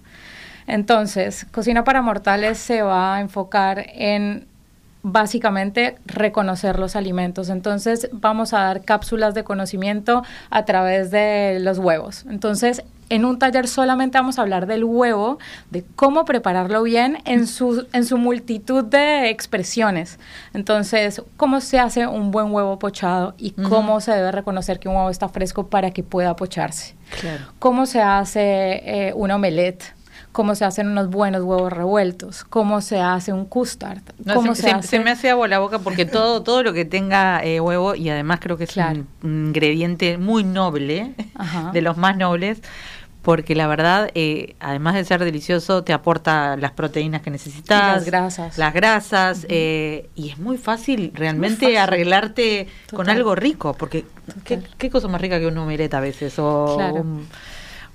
Entonces, 0.68 1.44
Cocina 1.50 1.82
para 1.82 2.02
Mortales 2.02 2.56
se 2.56 2.82
va 2.82 3.16
a 3.16 3.20
enfocar 3.20 3.84
en 3.94 4.46
básicamente 5.02 5.96
reconocer 6.06 6.78
los 6.78 6.96
alimentos. 6.96 7.48
Entonces 7.48 8.08
vamos 8.12 8.52
a 8.52 8.60
dar 8.60 8.84
cápsulas 8.84 9.34
de 9.34 9.44
conocimiento 9.44 10.22
a 10.50 10.64
través 10.64 11.10
de 11.10 11.58
los 11.60 11.78
huevos. 11.78 12.24
Entonces 12.28 12.82
en 13.10 13.24
un 13.24 13.38
taller 13.38 13.66
solamente 13.66 14.16
vamos 14.16 14.38
a 14.38 14.42
hablar 14.42 14.66
del 14.66 14.84
huevo, 14.84 15.38
de 15.70 15.84
cómo 15.96 16.24
prepararlo 16.24 16.84
bien 16.84 17.18
en 17.24 17.46
su, 17.48 17.86
en 17.92 18.06
su 18.06 18.16
multitud 18.16 18.84
de 18.84 19.30
expresiones. 19.30 20.18
Entonces, 20.54 21.20
cómo 21.36 21.60
se 21.60 21.80
hace 21.80 22.06
un 22.06 22.30
buen 22.30 22.52
huevo 22.52 22.78
pochado 22.78 23.34
y 23.36 23.50
cómo 23.50 24.00
se 24.00 24.12
debe 24.12 24.30
reconocer 24.30 24.78
que 24.78 24.88
un 24.88 24.94
huevo 24.94 25.10
está 25.10 25.28
fresco 25.28 25.66
para 25.66 25.90
que 25.90 26.04
pueda 26.04 26.36
pocharse. 26.36 26.94
Cómo 27.58 27.86
se 27.86 28.00
hace 28.00 29.08
eh, 29.08 29.12
un 29.14 29.32
omelette 29.32 29.92
cómo 30.32 30.54
se 30.54 30.64
hacen 30.64 30.88
unos 30.88 31.10
buenos 31.10 31.42
huevos 31.42 31.72
revueltos, 31.72 32.44
cómo 32.44 32.80
se 32.80 33.00
hace 33.00 33.32
un 33.32 33.44
custard, 33.44 34.02
cómo 34.32 34.54
se, 34.54 34.82
se, 34.82 35.00
me 35.00 35.10
hace 35.10 35.30
agua 35.30 35.48
la 35.48 35.58
boca 35.58 35.80
porque 35.80 36.04
todo, 36.06 36.42
todo 36.42 36.62
lo 36.62 36.72
que 36.72 36.84
tenga 36.84 37.44
eh, 37.44 37.60
huevo, 37.60 37.94
y 37.94 38.08
además 38.10 38.38
creo 38.40 38.56
que 38.56 38.64
es 38.64 38.76
un, 38.76 39.08
ingrediente 39.22 40.18
muy 40.18 40.44
noble, 40.44 41.14
de 41.72 41.82
los 41.82 41.96
más 41.96 42.16
nobles, 42.16 42.62
porque 43.22 43.54
la 43.54 43.66
verdad, 43.66 44.10
eh, 44.14 44.54
además 44.60 44.94
de 44.94 45.04
ser 45.04 45.22
delicioso, 45.22 45.84
te 45.84 45.92
aporta 45.92 46.56
las 46.56 46.72
proteínas 46.72 47.20
que 47.20 47.30
necesitas. 47.30 47.96
las 47.96 48.04
grasas. 48.06 48.56
Las 48.56 48.72
grasas, 48.72 49.46
eh, 49.48 50.08
y 50.14 50.30
es 50.30 50.38
muy 50.38 50.56
fácil 50.56 51.12
realmente 51.14 51.78
arreglarte 51.78 52.68
con 52.94 53.10
algo 53.10 53.34
rico, 53.34 53.74
porque 53.74 54.06
¿qué, 54.44 54.90
cosa 54.90 55.08
más 55.08 55.20
rica 55.20 55.38
que 55.38 55.46
un 55.46 55.58
omelette 55.58 55.94
a 55.94 56.00
veces? 56.00 56.38
O 56.38 56.76
un, 56.76 57.26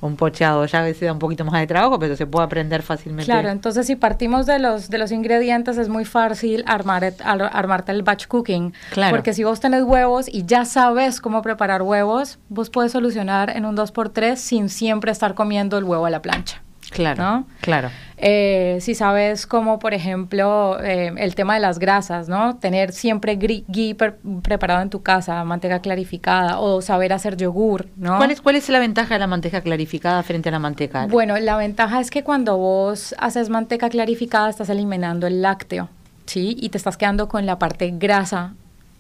un 0.06 0.16
pochado 0.16 0.66
ya 0.66 0.80
a 0.80 0.84
veces 0.84 1.02
da 1.02 1.14
un 1.14 1.20
poquito 1.20 1.46
más 1.46 1.60
de 1.60 1.68
trabajo, 1.68 2.00
pero 2.00 2.16
se 2.16 2.28
puede 2.28 2.46
aprender 2.46 2.82
fácilmente. 2.82 3.26
Claro, 3.26 3.50
entonces 3.50 3.88
si 3.88 3.96
partimos 3.96 4.46
de 4.46 4.60
los 4.60 4.90
de 4.90 4.98
los 4.98 5.12
ingredientes 5.12 5.78
es 5.78 5.90
muy 5.90 6.06
fácil 6.06 6.64
armar 6.68 7.14
armarte 7.24 7.92
el 7.92 8.04
batch 8.04 8.28
cooking, 8.28 8.74
claro. 8.92 9.16
porque 9.16 9.34
si 9.34 9.44
vos 9.44 9.60
tenés 9.60 9.84
huevos 9.84 10.28
y 10.28 10.46
ya 10.46 10.66
sabes 10.66 11.22
cómo 11.22 11.42
preparar 11.42 11.82
huevos, 11.82 12.40
vos 12.50 12.70
puedes 12.70 12.92
solucionar 12.92 13.50
en 13.50 13.66
un 13.66 13.76
2x3 13.76 14.36
sin 14.36 14.70
siempre 14.70 15.12
estar 15.12 15.34
comiendo 15.34 15.78
el 15.78 15.84
huevo 15.84 16.06
a 16.06 16.10
la 16.10 16.22
plancha. 16.22 16.65
Claro, 16.96 17.46
claro. 17.60 17.90
Eh, 18.18 18.78
si 18.80 18.96
sabes 18.96 19.46
como, 19.46 19.80
por 19.80 19.94
ejemplo, 19.94 20.78
eh, 20.82 21.14
el 21.18 21.36
tema 21.36 21.56
de 21.56 21.60
las 21.60 21.78
grasas, 21.78 22.30
¿no? 22.30 22.56
Tener 22.56 22.94
siempre 22.94 23.36
ghee 23.36 23.96
preparado 24.42 24.82
en 24.82 24.90
tu 24.90 25.04
casa, 25.04 25.44
manteca 25.44 25.80
clarificada, 25.80 26.60
o 26.60 26.82
saber 26.82 27.12
hacer 27.12 27.36
yogur, 27.36 27.88
¿no? 27.98 28.18
¿Cuál 28.18 28.32
es, 28.32 28.40
¿Cuál 28.40 28.56
es 28.56 28.70
la 28.70 28.80
ventaja 28.80 29.16
de 29.16 29.20
la 29.20 29.28
manteca 29.28 29.60
clarificada 29.60 30.24
frente 30.24 30.48
a 30.48 30.54
la 30.54 30.60
manteca? 30.60 31.08
Bueno, 31.08 31.38
la 31.38 31.58
ventaja 31.58 32.00
es 32.00 32.10
que 32.10 32.24
cuando 32.24 32.56
vos 32.58 33.14
haces 33.18 33.50
manteca 33.50 33.90
clarificada 33.90 34.50
estás 34.50 34.70
eliminando 34.70 35.28
el 35.28 35.42
lácteo, 35.42 35.90
¿sí? 36.26 36.56
Y 36.58 36.70
te 36.70 36.78
estás 36.78 36.96
quedando 36.96 37.28
con 37.28 37.46
la 37.46 37.60
parte 37.60 37.92
grasa 37.94 38.54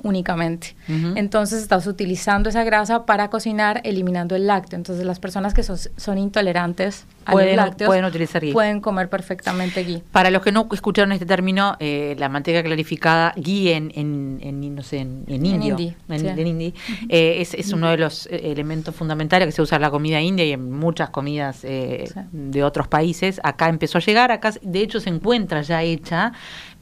únicamente. 0.03 0.75
Entonces 0.87 1.63
estás 1.63 1.87
utilizando 1.87 2.49
esa 2.49 2.63
grasa 2.63 3.05
para 3.05 3.29
cocinar, 3.29 3.81
eliminando 3.83 4.35
el 4.35 4.45
lácteo. 4.45 4.77
Entonces 4.77 5.03
las 5.03 5.19
personas 5.19 5.55
que 5.55 5.63
son, 5.63 5.77
son 5.77 6.17
intolerantes 6.19 7.05
pueden, 7.31 7.55
lácteos 7.55 7.87
pueden 7.87 8.05
utilizar 8.05 8.41
ghee. 8.41 8.53
Pueden 8.53 8.81
comer 8.81 9.09
perfectamente 9.09 9.83
ghee. 9.83 10.03
Para 10.11 10.29
los 10.29 10.41
que 10.41 10.51
no 10.51 10.67
escucharon 10.71 11.11
este 11.11 11.25
término, 11.25 11.75
eh, 11.79 12.15
la 12.17 12.29
manteca 12.29 12.63
clarificada, 12.63 13.33
ghee 13.35 13.71
en, 13.71 13.91
en, 13.95 14.75
no 14.75 14.83
sé, 14.83 14.99
en, 14.99 15.25
indio, 15.27 15.77
en, 16.09 16.73
eh, 17.09 17.41
es, 17.41 17.53
es 17.53 17.73
uno 17.73 17.89
de 17.89 17.97
los 17.97 18.27
eh, 18.27 18.51
elementos 18.51 18.95
fundamentales 18.95 19.47
que 19.47 19.51
se 19.51 19.61
usa 19.61 19.77
en 19.77 19.81
la 19.81 19.91
comida 19.91 20.21
india 20.21 20.45
y 20.45 20.51
en 20.51 20.71
muchas 20.71 21.09
comidas 21.09 21.61
de 21.61 22.63
otros 22.63 22.87
países. 22.87 23.39
Acá 23.43 23.69
empezó 23.69 23.97
a 23.97 24.01
llegar, 24.01 24.31
acá 24.31 24.53
de 24.61 24.81
hecho 24.81 24.99
se 24.99 25.09
encuentra 25.09 25.61
ya 25.61 25.83
hecha, 25.83 26.33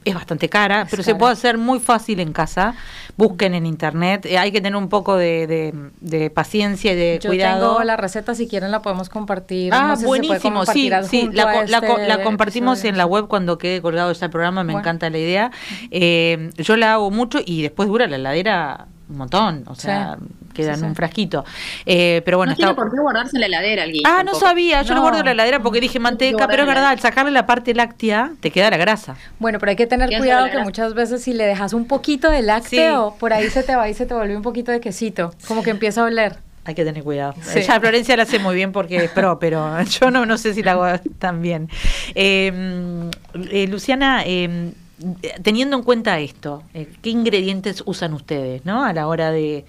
es 0.04 0.14
bastante 0.14 0.48
cara, 0.48 0.86
pero 0.90 1.02
se 1.02 1.14
puede 1.14 1.32
hacer 1.32 1.56
muy 1.56 1.80
fácil 1.80 2.20
en 2.20 2.32
casa. 2.32 2.74
Busquen 3.16 3.54
en 3.54 3.64
internet. 3.64 4.26
Eh, 4.26 4.38
hay 4.38 4.52
que 4.52 4.60
tener 4.60 4.76
un 4.76 4.88
poco 4.88 5.16
de, 5.16 5.72
de, 6.00 6.30
paciencia 6.30 6.92
y 6.92 6.96
de 6.96 7.18
Yo 7.22 7.30
cuidado. 7.30 7.68
Tengo 7.68 7.84
la 7.84 7.96
receta, 7.96 8.34
si 8.34 8.46
quieren 8.48 8.70
la 8.70 8.82
podemos 8.82 9.08
compartir. 9.08 9.72
Ah, 9.72 9.96
buenísimo. 10.02 10.33
Sí, 10.40 10.90
sí. 11.08 11.28
La, 11.32 11.62
este 11.62 12.22
compartimos 12.22 12.84
en 12.84 12.96
la 12.96 13.06
web 13.06 13.26
cuando 13.28 13.58
quede 13.58 13.80
colgado 13.80 14.12
ya 14.12 14.26
el 14.26 14.30
programa. 14.30 14.64
Me 14.64 14.72
encanta 14.72 15.10
la 15.10 15.18
idea. 15.18 15.50
Eh, 15.90 16.50
yo 16.56 16.76
la 16.76 16.94
hago 16.94 17.10
mucho 17.10 17.40
y 17.44 17.62
después 17.62 17.88
dura 17.88 18.06
la 18.06 18.16
heladera 18.16 18.86
un 19.08 19.18
montón, 19.18 19.64
o 19.66 19.74
sea, 19.74 20.16
queda 20.54 20.74
en 20.74 20.84
un 20.84 20.94
frasquito. 20.94 21.44
Eh, 21.84 22.22
pero 22.24 22.38
bueno, 22.38 22.52
no 22.52 22.56
tiene 22.56 22.74
por 22.74 22.90
qué 22.90 22.98
guardarse 22.98 23.36
en 23.36 23.40
la 23.40 23.46
heladera 23.46 23.82
alguien. 23.82 24.02
Ah, 24.06 24.22
no 24.24 24.34
sabía, 24.34 24.82
yo 24.82 24.94
lo 24.94 25.02
guardo 25.02 25.18
en 25.18 25.26
la 25.26 25.32
heladera 25.32 25.60
porque 25.60 25.80
dije 25.80 25.98
manteca, 25.98 26.46
pero 26.46 26.62
es 26.62 26.68
verdad, 26.68 26.86
al 26.86 27.00
sacarle 27.00 27.30
la 27.30 27.46
parte 27.46 27.74
láctea 27.74 28.32
te 28.40 28.50
queda 28.50 28.70
la 28.70 28.76
grasa. 28.76 29.16
Bueno, 29.38 29.58
pero 29.58 29.70
hay 29.70 29.76
que 29.76 29.86
tener 29.86 30.08
cuidado 30.16 30.50
que 30.50 30.58
muchas 30.58 30.94
veces 30.94 31.22
si 31.22 31.32
le 31.32 31.44
dejas 31.44 31.72
un 31.72 31.86
poquito 31.86 32.30
de 32.30 32.42
lácteo, 32.42 33.16
por 33.18 33.32
ahí 33.32 33.50
se 33.50 33.62
te 33.62 33.76
va 33.76 33.88
y 33.88 33.94
se 33.94 34.06
te 34.06 34.14
vuelve 34.14 34.36
un 34.36 34.42
poquito 34.42 34.72
de 34.72 34.80
quesito, 34.80 35.32
como 35.46 35.62
que 35.62 35.70
empieza 35.70 36.00
a 36.02 36.04
oler. 36.04 36.38
Hay 36.64 36.74
que 36.74 36.84
tener 36.84 37.02
cuidado. 37.02 37.34
Ya 37.54 37.78
Florencia 37.78 38.16
la 38.16 38.22
hace 38.22 38.38
muy 38.38 38.54
bien 38.54 38.72
porque 38.72 38.96
es 38.96 39.10
pro, 39.10 39.38
pero 39.38 39.82
yo 40.00 40.10
no, 40.10 40.24
no 40.24 40.38
sé 40.38 40.54
si 40.54 40.62
la 40.62 40.72
hago 40.72 40.86
tan 41.18 41.42
bien. 41.42 41.68
Em, 42.14 43.10
eh, 43.50 43.66
Luciana, 43.68 44.22
eh, 44.24 44.72
teniendo 45.42 45.76
en 45.76 45.82
cuenta 45.82 46.18
esto, 46.20 46.62
eh, 46.72 46.88
¿qué 47.02 47.10
ingredientes 47.10 47.82
usan 47.84 48.14
ustedes 48.14 48.64
¿no? 48.64 48.84
a 48.84 48.92
la 48.92 49.06
hora 49.06 49.30
de... 49.30 49.64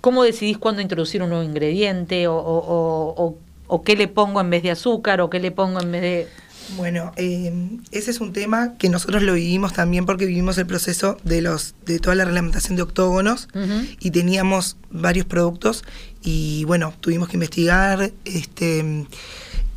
¿Cómo 0.00 0.22
decidís 0.22 0.58
cuándo 0.58 0.82
introducir 0.82 1.22
un 1.22 1.30
nuevo 1.30 1.42
ingrediente 1.42 2.28
o, 2.28 2.36
o, 2.36 3.36
o, 3.66 3.82
qué 3.82 3.96
le 3.96 4.06
pongo 4.06 4.40
en 4.40 4.50
vez 4.50 4.62
de 4.62 4.70
azúcar 4.70 5.20
o 5.20 5.30
qué 5.30 5.40
le 5.40 5.50
pongo 5.50 5.80
en 5.80 5.90
vez 5.90 6.02
de... 6.02 6.28
Bueno, 6.76 7.12
eh, 7.16 7.52
ese 7.92 8.10
es 8.10 8.20
un 8.20 8.32
tema 8.32 8.74
que 8.78 8.88
nosotros 8.88 9.22
lo 9.22 9.34
vivimos 9.34 9.72
también 9.72 10.06
porque 10.06 10.26
vivimos 10.26 10.58
el 10.58 10.66
proceso 10.66 11.18
de 11.22 11.42
los 11.42 11.74
de 11.84 11.98
toda 11.98 12.16
la 12.16 12.24
reglamentación 12.24 12.76
de 12.76 12.82
octógonos 12.82 13.48
y 14.00 14.10
teníamos 14.10 14.76
varios 14.90 15.26
productos 15.26 15.84
y 16.22 16.64
bueno, 16.64 16.94
tuvimos 17.00 17.28
que 17.28 17.36
investigar 17.36 18.12
este 18.24 19.06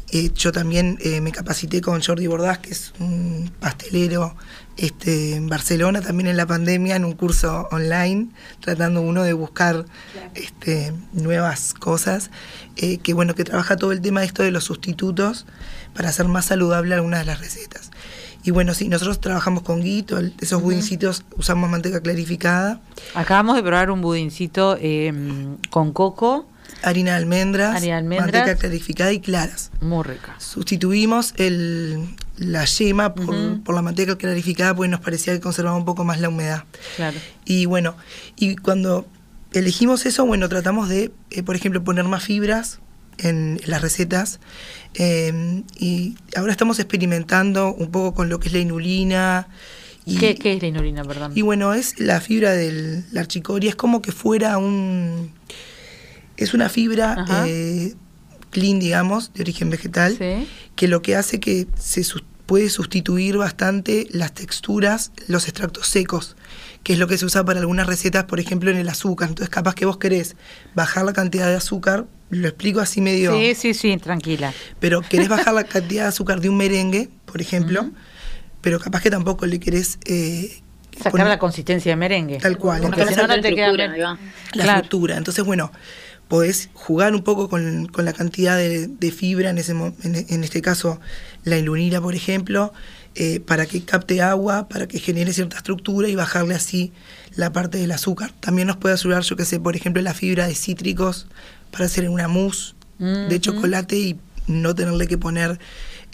Eh, 0.09 0.31
yo 0.33 0.53
también 0.53 0.97
eh, 1.01 1.19
me 1.19 1.33
capacité 1.33 1.81
con 1.81 2.01
Jordi 2.01 2.27
Bordás, 2.27 2.59
que 2.59 2.71
es 2.71 2.93
un 2.99 3.51
pastelero 3.59 4.37
este, 4.77 5.35
en 5.35 5.47
Barcelona, 5.47 5.99
también 6.01 6.27
en 6.27 6.37
la 6.37 6.45
pandemia, 6.45 6.95
en 6.95 7.03
un 7.03 7.11
curso 7.11 7.67
online, 7.71 8.29
tratando 8.61 9.01
uno 9.01 9.23
de 9.23 9.33
buscar 9.33 9.85
este, 10.33 10.93
nuevas 11.11 11.73
cosas, 11.73 12.31
eh, 12.77 12.99
que 12.99 13.13
bueno, 13.13 13.35
que 13.35 13.43
trabaja 13.43 13.75
todo 13.75 13.91
el 13.91 13.99
tema 13.99 14.21
de 14.21 14.27
esto 14.27 14.43
de 14.43 14.51
los 14.51 14.63
sustitutos 14.63 15.45
para 15.97 16.09
hacer 16.09 16.27
más 16.27 16.45
saludable 16.45 16.93
algunas 16.95 17.19
de 17.21 17.25
las 17.25 17.39
recetas. 17.39 17.91
Y 18.43 18.51
bueno, 18.51 18.73
sí, 18.75 18.87
nosotros 18.87 19.19
trabajamos 19.19 19.63
con 19.63 19.81
guito, 19.81 20.19
esos 20.39 20.61
budincitos 20.61 21.25
usamos 21.35 21.69
manteca 21.69 21.99
clarificada. 22.01 22.79
Acabamos 23.15 23.55
de 23.57 23.63
probar 23.63 23.91
un 23.91 24.01
budincito 24.01 24.77
em, 24.79 25.57
con 25.69 25.91
coco 25.91 26.47
harina 26.83 27.11
de 27.11 27.17
almendras, 27.17 27.75
Harina 27.75 27.95
de 27.95 27.99
almendras. 27.99 28.31
manteca 28.31 28.55
clarificada 28.59 29.11
y 29.11 29.19
claras. 29.19 29.71
Muy 29.81 30.03
rica. 30.03 30.35
Sustituimos 30.37 31.33
el, 31.37 32.07
la 32.37 32.63
yema 32.65 33.15
por, 33.15 33.29
Ujú. 33.35 33.63
por 33.63 33.73
la 33.75 33.81
manteca 33.81 34.17
clarificada 34.17 34.75
porque 34.75 34.89
nos 34.89 34.99
parecía 34.99 35.33
que 35.33 35.39
conservaba 35.41 35.75
un 35.75 35.85
poco 35.85 36.03
más 36.03 36.21
la 36.21 36.29
humedad. 36.29 36.63
Claro. 36.95 37.17
Y 37.43 37.65
bueno, 37.65 37.97
y 38.35 38.55
cuando 38.57 39.07
elegimos 39.53 40.05
eso, 40.05 40.25
bueno, 40.25 40.47
tratamos 40.47 40.87
de, 40.89 41.11
eh, 41.31 41.41
por 41.43 41.55
ejemplo, 41.55 41.83
poner 41.83 42.05
más 42.05 42.23
fibras 42.23 42.79
en 43.17 43.59
las 43.65 43.81
recetas. 43.81 44.39
eh, 44.95 45.63
y 45.77 46.15
ahora 46.35 46.51
estamos 46.51 46.79
experimentando 46.79 47.73
un 47.73 47.91
poco 47.91 48.13
con 48.15 48.29
lo 48.29 48.39
que 48.39 48.47
es 48.47 48.53
la 48.53 48.59
inulina. 48.59 49.47
Y, 50.05 50.17
¿Qué, 50.17 50.35
¿Qué 50.35 50.53
es 50.53 50.61
la 50.61 50.69
inulina, 50.69 51.03
perdón? 51.03 51.33
y 51.35 51.41
bueno, 51.41 51.73
es 51.73 51.99
la 51.99 52.21
fibra 52.21 52.51
de 52.53 53.03
la 53.11 53.19
archicoria, 53.21 53.69
es 53.71 53.75
como 53.75 54.01
que 54.01 54.11
fuera 54.13 54.57
un... 54.57 55.31
Es 56.37 56.53
una 56.53 56.69
fibra 56.69 57.25
eh, 57.47 57.93
clean, 58.51 58.79
digamos, 58.79 59.33
de 59.33 59.41
origen 59.41 59.69
vegetal, 59.69 60.15
Sí. 60.17 60.47
que 60.75 60.87
lo 60.87 61.01
que 61.01 61.15
hace 61.17 61.39
que 61.41 61.67
se 61.77 62.03
puede 62.45 62.69
sustituir 62.69 63.35
bastante 63.37 64.07
las 64.11 64.33
texturas, 64.33 65.11
los 65.27 65.43
extractos 65.49 65.87
secos, 65.87 66.36
que 66.87 66.93
es 66.93 66.99
lo 66.99 67.07
que 67.09 67.17
se 67.17 67.25
usa 67.25 67.43
para 67.43 67.59
algunas 67.59 67.85
recetas, 67.85 68.23
por 68.23 68.39
ejemplo, 68.39 68.71
en 68.71 68.77
el 68.77 68.87
azúcar. 68.87 69.27
Entonces, 69.27 69.49
capaz 69.53 69.75
que 69.75 69.85
vos 69.85 69.97
querés 69.97 70.37
bajar 70.73 71.03
la 71.03 71.11
cantidad 71.11 71.45
de 71.49 71.55
azúcar, 71.57 72.05
lo 72.29 72.47
explico 72.47 72.79
así 72.79 73.01
medio 73.01 73.33
Sí, 73.37 73.55
sí, 73.55 73.73
sí, 73.73 73.97
tranquila. 73.97 74.53
pero 74.79 75.01
querés 75.01 75.27
bajar 75.27 75.53
la 75.53 75.63
cantidad 75.67 76.03
de 76.03 76.07
azúcar 76.07 76.39
de 76.39 76.47
un 76.47 76.55
merengue, 76.55 77.09
por 77.25 77.41
ejemplo, 77.41 77.89
pero 78.61 78.79
capaz 78.79 79.01
que 79.01 79.09
tampoco 79.09 79.45
le 79.47 79.59
querés 79.59 79.99
eh, 80.05 80.61
Sacar 80.95 81.11
poner 81.11 81.27
la 81.27 81.39
consistencia 81.39 81.91
de 81.91 81.97
merengue. 81.97 82.37
tal 82.37 82.57
cual. 82.57 82.79
Porque 82.83 83.01
Entonces, 83.01 83.15
si 83.17 83.21
no, 83.21 83.35
no 83.35 83.41
te 83.41 83.53
queda 83.53 83.73
la 83.73 84.17
Claro. 84.53 84.71
estructura. 84.77 85.17
Entonces, 85.17 85.43
bueno, 85.43 85.73
podés 86.29 86.69
jugar 86.73 87.13
un 87.13 87.21
poco 87.23 87.49
con, 87.49 87.87
con 87.87 88.05
la 88.05 88.13
cantidad 88.13 88.55
de, 88.55 88.87
de 88.87 89.11
fibra, 89.11 89.49
en, 89.49 89.57
ese, 89.57 89.73
mo- 89.73 89.93
en, 90.03 90.15
en 90.29 90.43
este 90.45 90.61
caso 90.61 91.01
la 91.43 91.57
ilunina, 91.57 91.99
por 91.99 92.15
ejemplo, 92.15 92.71
eh, 93.17 93.39
para 93.39 93.65
que 93.65 93.83
capte 93.83 94.21
agua, 94.21 94.67
para 94.69 94.87
que 94.87 94.99
genere 94.99 95.33
cierta 95.33 95.57
estructura 95.57 96.07
y 96.07 96.15
bajarle 96.15 96.55
así 96.55 96.93
la 97.35 97.51
parte 97.51 97.77
del 97.77 97.91
azúcar. 97.91 98.31
También 98.39 98.67
nos 98.67 98.77
puede 98.77 98.93
ayudar, 98.93 99.23
yo 99.23 99.35
que 99.35 99.45
sé, 99.45 99.59
por 99.59 99.75
ejemplo, 99.75 100.01
la 100.01 100.13
fibra 100.13 100.47
de 100.47 100.55
cítricos 100.55 101.27
para 101.71 101.85
hacer 101.85 102.09
una 102.09 102.27
mousse 102.27 102.77
Mm, 102.99 103.27
de 103.29 103.39
chocolate 103.39 103.95
y 103.95 104.19
no 104.47 104.73
tenerle 104.73 105.07
que 105.07 105.17
poner 105.17 105.59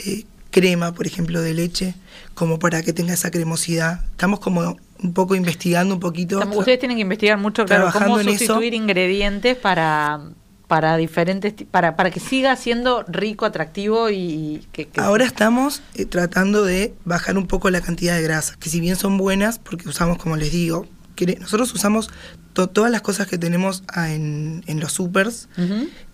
eh, 0.06 0.24
crema, 0.52 0.94
por 0.94 1.08
ejemplo, 1.08 1.42
de 1.42 1.54
leche, 1.54 1.96
como 2.34 2.60
para 2.60 2.82
que 2.84 2.94
tenga 2.94 3.14
esa 3.14 3.32
cremosidad. 3.32 4.02
Estamos 4.12 4.40
como 4.40 4.78
un 5.02 5.14
poco 5.14 5.36
investigando 5.36 5.94
un 5.94 6.00
poquito. 6.00 6.40
Ustedes 6.56 6.80
tienen 6.80 6.98
que 6.98 7.02
investigar 7.02 7.38
mucho, 7.38 7.66
claro, 7.66 7.84
trabajando 7.84 8.18
cómo 8.18 8.20
en 8.22 8.30
eso. 8.30 8.38
sustituir 8.40 8.74
ingredientes 8.74 9.56
para 9.58 10.22
para 10.68 10.98
diferentes 10.98 11.54
para 11.70 11.96
para 11.96 12.10
que 12.12 12.20
siga 12.20 12.56
siendo 12.56 13.04
rico, 13.08 13.46
atractivo 13.46 14.10
y, 14.10 14.16
y 14.18 14.68
que, 14.72 14.88
que- 14.88 15.02
Ahora 15.02 15.26
estamos 15.26 15.82
eh, 15.96 16.06
tratando 16.06 16.64
de 16.64 16.94
bajar 17.06 17.38
un 17.38 17.48
poco 17.48 17.70
la 17.70 17.82
cantidad 17.82 18.16
de 18.16 18.24
grasas, 18.24 18.58
que 18.58 18.70
si 18.70 18.80
bien 18.80 18.96
son 18.96 19.18
buenas, 19.18 19.60
porque 19.60 19.88
usamos, 19.90 20.18
como 20.18 20.36
les 20.38 20.52
digo, 20.52 20.88
que 21.16 21.38
nosotros 21.40 21.72
usamos 21.76 22.10
to- 22.54 22.68
todas 22.70 22.90
las 22.92 23.02
cosas 23.02 23.28
que 23.28 23.38
tenemos 23.38 23.84
ah, 23.88 24.12
en, 24.12 24.64
en 24.66 24.80
los 24.80 24.94
supers. 24.94 25.48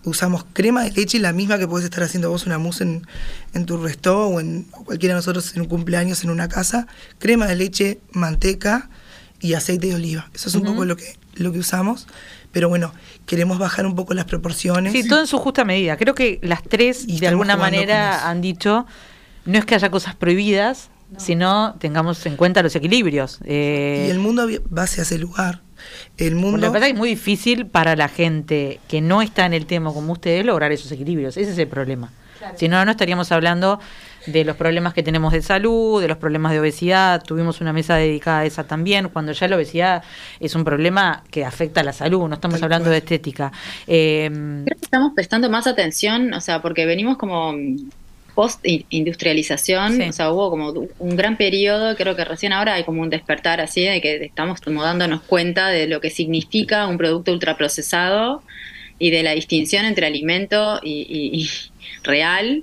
Usamos 0.04 0.44
crema 0.52 0.82
de 0.84 0.90
leche, 0.92 1.18
la 1.18 1.32
misma 1.32 1.58
que 1.58 1.66
puedes 1.68 1.84
estar 1.84 2.02
haciendo 2.02 2.28
vos 2.30 2.44
una 2.46 2.58
mousse 2.58 2.82
en, 2.82 3.06
en 3.54 3.66
tu 3.66 3.76
resto 3.78 4.26
o 4.28 4.40
en 4.40 4.66
o 4.72 4.84
cualquiera 4.84 5.14
de 5.14 5.18
nosotros 5.18 5.54
en 5.54 5.62
un 5.62 5.68
cumpleaños 5.68 6.22
en 6.24 6.30
una 6.30 6.48
casa. 6.48 6.86
Crema 7.18 7.46
de 7.46 7.56
leche, 7.56 8.00
manteca 8.12 8.90
y 9.40 9.54
aceite 9.54 9.86
de 9.88 9.94
oliva. 9.94 10.28
Eso 10.34 10.48
es 10.48 10.54
un 10.54 10.64
poco 10.64 10.84
lo 10.84 10.96
que, 10.96 11.16
lo 11.34 11.52
que 11.52 11.58
usamos. 11.60 12.06
Pero 12.52 12.68
bueno, 12.68 12.92
queremos 13.26 13.58
bajar 13.58 13.86
un 13.86 13.94
poco 13.94 14.14
las 14.14 14.24
proporciones. 14.24 14.92
Sí, 14.92 15.06
todo 15.06 15.20
en 15.20 15.26
su 15.26 15.38
justa 15.38 15.64
medida. 15.64 15.96
Creo 15.96 16.14
que 16.14 16.40
las 16.42 16.62
tres, 16.62 17.04
Y 17.06 17.20
de 17.20 17.28
alguna 17.28 17.56
manera, 17.56 18.28
han 18.28 18.40
dicho, 18.40 18.86
no 19.44 19.58
es 19.58 19.64
que 19.64 19.74
haya 19.74 19.90
cosas 19.90 20.14
prohibidas, 20.16 20.90
sino 21.16 21.74
tengamos 21.78 22.24
en 22.26 22.36
cuenta 22.36 22.62
los 22.62 22.74
equilibrios. 22.76 23.38
Eh, 23.44 24.06
Y 24.08 24.10
el 24.10 24.18
mundo 24.18 24.48
va 24.76 24.82
hacia 24.82 25.02
ese 25.02 25.18
lugar. 25.18 25.62
El 26.18 26.34
mundo... 26.34 26.58
la 26.58 26.70
verdad 26.70 26.88
es 26.90 26.94
muy 26.96 27.08
difícil 27.10 27.66
para 27.66 27.96
la 27.96 28.08
gente 28.08 28.80
que 28.88 29.00
no 29.00 29.22
está 29.22 29.46
en 29.46 29.54
el 29.54 29.66
tema 29.66 29.92
como 29.92 30.12
ustedes 30.12 30.44
lograr 30.44 30.72
esos 30.72 30.92
equilibrios. 30.92 31.36
Ese 31.36 31.52
es 31.52 31.58
el 31.58 31.68
problema. 31.68 32.12
Si 32.56 32.68
no, 32.68 32.84
no 32.84 32.90
estaríamos 32.90 33.32
hablando 33.32 33.80
de 34.26 34.44
los 34.44 34.56
problemas 34.56 34.94
que 34.94 35.02
tenemos 35.02 35.32
de 35.32 35.42
salud, 35.42 36.00
de 36.00 36.08
los 36.08 36.18
problemas 36.18 36.52
de 36.52 36.60
obesidad. 36.60 37.22
Tuvimos 37.24 37.60
una 37.60 37.72
mesa 37.72 37.96
dedicada 37.96 38.40
a 38.40 38.44
esa 38.44 38.64
también, 38.64 39.08
cuando 39.08 39.32
ya 39.32 39.48
la 39.48 39.56
obesidad 39.56 40.02
es 40.40 40.54
un 40.54 40.64
problema 40.64 41.22
que 41.30 41.44
afecta 41.44 41.80
a 41.80 41.84
la 41.84 41.92
salud, 41.92 42.28
no 42.28 42.34
estamos 42.34 42.62
hablando 42.62 42.90
de 42.90 42.98
estética. 42.98 43.52
Eh, 43.86 44.28
Creo 44.64 44.76
que 44.78 44.84
estamos 44.84 45.12
prestando 45.14 45.48
más 45.50 45.66
atención, 45.66 46.32
o 46.34 46.40
sea, 46.40 46.60
porque 46.62 46.86
venimos 46.86 47.16
como 47.16 47.54
post-industrialización, 48.34 49.96
Sí. 49.96 50.02
o 50.08 50.12
sea, 50.12 50.32
hubo 50.32 50.50
como 50.50 50.72
un 50.98 51.16
gran 51.16 51.36
periodo, 51.36 51.96
creo 51.96 52.16
que 52.16 52.24
recién 52.24 52.52
ahora 52.52 52.74
hay 52.74 52.84
como 52.84 53.02
un 53.02 53.10
despertar 53.10 53.60
así, 53.60 53.84
de 53.84 54.00
que 54.00 54.24
estamos 54.24 54.60
como 54.60 54.82
dándonos 54.82 55.22
cuenta 55.22 55.68
de 55.68 55.86
lo 55.86 56.00
que 56.00 56.10
significa 56.10 56.86
un 56.86 56.96
producto 56.98 57.32
ultraprocesado 57.32 58.42
y 58.98 59.10
de 59.10 59.22
la 59.22 59.32
distinción 59.32 59.84
entre 59.84 60.06
alimento 60.06 60.78
y, 60.82 61.06
y- 61.08 61.40
y 61.42 61.50
real 62.02 62.62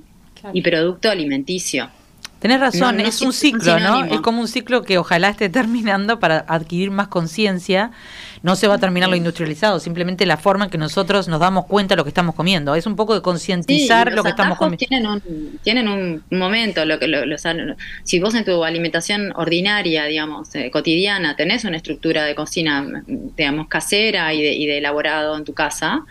y 0.53 0.61
producto 0.61 1.09
alimenticio. 1.09 1.89
Tenés 2.39 2.59
razón, 2.59 2.97
No, 2.97 3.01
no 3.03 3.09
es 3.09 3.21
un 3.23 3.33
ciclo, 3.33 3.79
¿no? 3.79 4.05
Es 4.13 4.21
como 4.21 4.41
un 4.41 4.47
ciclo 4.47 4.83
que 4.83 4.99
ojalá 4.99 5.29
esté 5.29 5.49
terminando 5.49 6.19
para 6.19 6.45
adquirir 6.47 6.91
más 6.91 7.07
conciencia. 7.07 7.89
No 8.43 8.55
se 8.55 8.67
va 8.67 8.75
a 8.75 8.77
terminar 8.77 9.09
lo 9.09 9.15
industrializado, 9.15 9.79
simplemente 9.79 10.23
la 10.27 10.37
forma 10.37 10.65
en 10.65 10.69
que 10.69 10.77
nosotros 10.77 11.27
nos 11.27 11.39
damos 11.39 11.65
cuenta 11.65 11.95
de 11.95 11.97
lo 11.97 12.03
que 12.03 12.09
estamos 12.09 12.35
comiendo. 12.35 12.75
Es 12.75 12.85
un 12.85 12.95
poco 12.95 13.15
de 13.15 13.23
concientizar 13.23 14.13
lo 14.13 14.21
que 14.21 14.29
estamos 14.29 14.59
comiendo. 14.59 14.85
Tienen 14.85 15.07
un, 15.07 15.59
tienen 15.63 15.87
un 15.87 16.23
momento, 16.29 16.85
lo 16.85 16.99
que 16.99 17.07
lo- 17.07 17.25
los- 17.25 17.41
si 18.03 18.19
vos 18.19 18.35
en 18.35 18.45
tu 18.45 18.63
alimentación 18.63 19.33
ordinaria, 19.35 20.05
digamos, 20.05 20.53
eh, 20.53 20.69
cotidiana, 20.69 21.35
tenés 21.35 21.63
una 21.65 21.77
estructura 21.77 22.25
de 22.25 22.35
cocina, 22.35 23.03
digamos, 23.07 23.67
casera 23.67 24.31
y 24.35 24.43
de, 24.43 24.53
y 24.53 24.67
de 24.67 24.77
elaborado 24.77 25.35
en 25.35 25.43
tu 25.43 25.53
casa, 25.55 26.05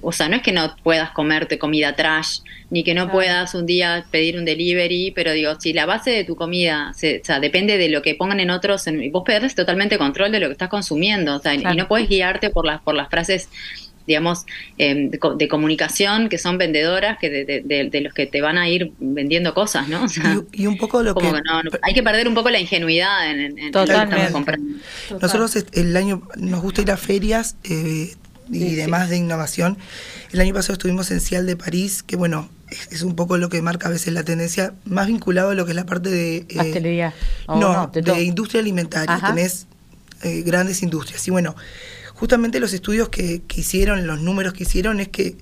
o 0.00 0.12
sea, 0.12 0.30
no 0.30 0.36
es 0.36 0.42
que 0.42 0.52
no 0.52 0.74
puedas 0.82 1.10
comerte 1.10 1.58
comida 1.58 1.94
trash, 1.94 2.38
ni 2.70 2.82
que 2.82 2.94
no 2.94 3.02
Claro. 3.04 3.12
puedas 3.18 3.54
un 3.54 3.64
día 3.66 4.04
pedir 4.10 4.36
un 4.38 4.44
delivery, 4.44 5.12
pero 5.14 5.32
digo, 5.32 5.58
si 5.60 5.72
la 5.72 5.86
base 5.86 6.10
de 6.10 6.24
tu 6.24 6.34
comida 6.36 6.92
se, 6.96 7.20
o 7.20 7.24
sea, 7.24 7.38
depende 7.40 7.78
de 7.78 7.88
lo 7.88 8.02
que 8.02 8.14
pongan 8.16 8.40
en 8.40 8.50
otros, 8.50 8.86
en- 8.88 9.02
y 9.02 9.08
vos 9.10 9.22
perdés 9.24 9.54
totalmente 9.54 9.98
control 9.98 10.32
de 10.32 10.40
lo 10.40 10.46
que 10.48 10.52
estás 10.52 10.68
consumiendo, 10.68 11.36
o 11.36 11.38
sea, 11.38 11.56
Claro. 11.56 11.74
y 11.74 11.78
no 11.78 11.86
puedes 11.88 12.08
guiarte 12.08 12.50
por 12.50 12.66
las, 12.66 12.80
por 12.82 12.94
las 12.94 13.08
frases 13.08 13.48
digamos, 14.06 14.46
eh, 14.78 15.08
de, 15.10 15.18
co- 15.18 15.34
de 15.34 15.48
comunicación 15.48 16.28
que 16.28 16.38
son 16.38 16.58
vendedoras 16.58 17.18
que 17.18 17.28
de, 17.28 17.44
de- 17.44 17.90
de- 17.90 18.00
los 18.02 18.14
que 18.14 18.24
te 18.26 18.40
van 18.40 18.56
a 18.56 18.68
ir 18.68 18.92
vendiendo 19.00 19.52
cosas, 19.52 19.88
¿no? 19.88 20.04
O 20.04 20.08
sea, 20.08 20.36
Y, 20.52 20.62
y 20.62 20.66
un 20.68 20.76
poco 20.76 21.02
lo 21.02 21.12
como 21.12 21.32
que... 21.32 21.38
que 21.38 21.42
no, 21.44 21.60
no- 21.64 21.70
hay 21.82 21.92
que 21.92 22.04
perder 22.04 22.28
un 22.28 22.34
poco 22.36 22.48
la 22.50 22.60
ingenuidad 22.60 23.28
en, 23.28 23.40
en- 23.40 23.44
en 23.44 23.56
lo 23.56 23.62
que 23.64 23.70
Totalmente. 23.72 24.14
estamos 24.16 24.30
comprando. 24.32 24.74
Nosotros 25.20 25.56
est- 25.56 25.76
el 25.76 25.96
año 25.96 26.22
nos 26.36 26.62
gusta 26.62 26.82
ir 26.82 26.90
a 26.92 26.96
ferias 26.96 27.56
eh, 27.64 28.12
y 28.48 28.58
Sí, 28.60 28.74
demás 28.76 29.10
de 29.10 29.16
innovación. 29.16 29.76
El 30.32 30.38
año 30.40 30.54
pasado 30.54 30.74
estuvimos 30.74 31.10
en 31.10 31.20
Cial 31.20 31.44
de 31.44 31.56
París, 31.56 32.04
que 32.04 32.14
bueno, 32.14 32.48
es, 32.90 33.02
un 33.02 33.14
poco 33.14 33.38
lo 33.38 33.48
que 33.48 33.62
marca 33.62 33.88
a 33.88 33.90
veces 33.90 34.12
la 34.12 34.24
tendencia, 34.24 34.74
más 34.84 35.06
vinculado 35.06 35.50
a 35.50 35.54
lo 35.54 35.64
que 35.64 35.72
es 35.72 35.76
la 35.76 35.86
parte 35.86 36.10
de... 36.10 36.36
eh, 36.36 36.46
Pastelería. 36.56 37.14
No, 37.48 37.90
de 37.92 38.02
todo. 38.02 38.20
industria 38.20 38.60
alimentaria. 38.60 39.14
Ajá. 39.14 39.34
Tenés 39.34 39.66
eh, 40.22 40.42
grandes 40.42 40.82
industrias. 40.82 41.26
Y 41.28 41.30
bueno, 41.30 41.54
justamente 42.14 42.60
los 42.60 42.72
estudios 42.72 43.08
que, 43.08 43.42
que 43.46 43.60
hicieron, 43.60 44.06
los 44.06 44.20
números 44.20 44.52
que 44.52 44.64
hicieron, 44.64 45.00
es 45.00 45.08
que 45.08 45.36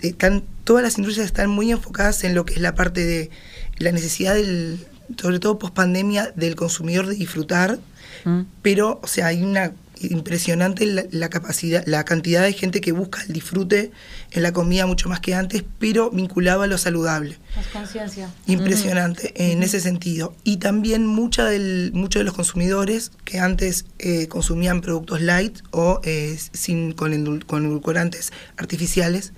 están, 0.00 0.44
todas 0.64 0.82
las 0.82 0.98
industrias 0.98 1.26
están 1.26 1.50
muy 1.50 1.70
enfocadas 1.70 2.24
en 2.24 2.34
lo 2.34 2.44
que 2.44 2.54
es 2.54 2.60
la 2.60 2.74
parte 2.74 3.04
de 3.04 3.30
la 3.78 3.92
necesidad 3.92 4.34
del, 4.34 4.86
sobre 5.20 5.38
todo 5.38 5.58
post 5.58 5.74
pandemia, 5.74 6.32
del 6.36 6.54
consumidor 6.56 7.06
de 7.06 7.14
disfrutar 7.14 7.78
Mm. 8.24 8.42
pero, 8.62 9.00
o 9.02 9.06
sea, 9.06 9.28
hay 9.28 9.42
una 9.42 9.72
impresionante 10.00 10.86
la, 11.10 11.28
capacidad, 11.28 11.84
la 11.86 12.04
cantidad 12.04 12.42
de 12.42 12.52
gente 12.52 12.80
que 12.80 12.92
busca 12.92 13.22
el 13.22 13.32
disfrute 13.32 13.90
en 14.30 14.42
la 14.42 14.52
comida 14.52 14.86
mucho 14.86 15.08
más 15.08 15.20
que 15.20 15.34
antes, 15.34 15.64
pero 15.78 16.10
vinculado 16.10 16.62
a 16.62 16.66
lo 16.66 16.78
saludable. 16.78 17.38
Más 17.56 17.66
conciencia. 17.68 18.30
Impresionante 18.46 19.32
en 19.50 19.62
ese 19.62 19.80
sentido. 19.80 20.34
Y 20.44 20.58
también 20.58 21.06
mucha 21.06 21.44
del, 21.44 21.90
muchos 21.94 22.20
de 22.20 22.24
los 22.24 22.34
consumidores 22.34 23.12
que 23.24 23.38
antes 23.38 23.86
eh, 23.98 24.28
consumían 24.28 24.80
productos 24.80 25.20
light 25.20 25.58
o 25.70 26.00
eh, 26.04 26.38
sin, 26.52 26.92
con, 26.92 27.40
con 27.40 27.64
edulcorantes 27.64 28.32
artificiales, 28.56 29.32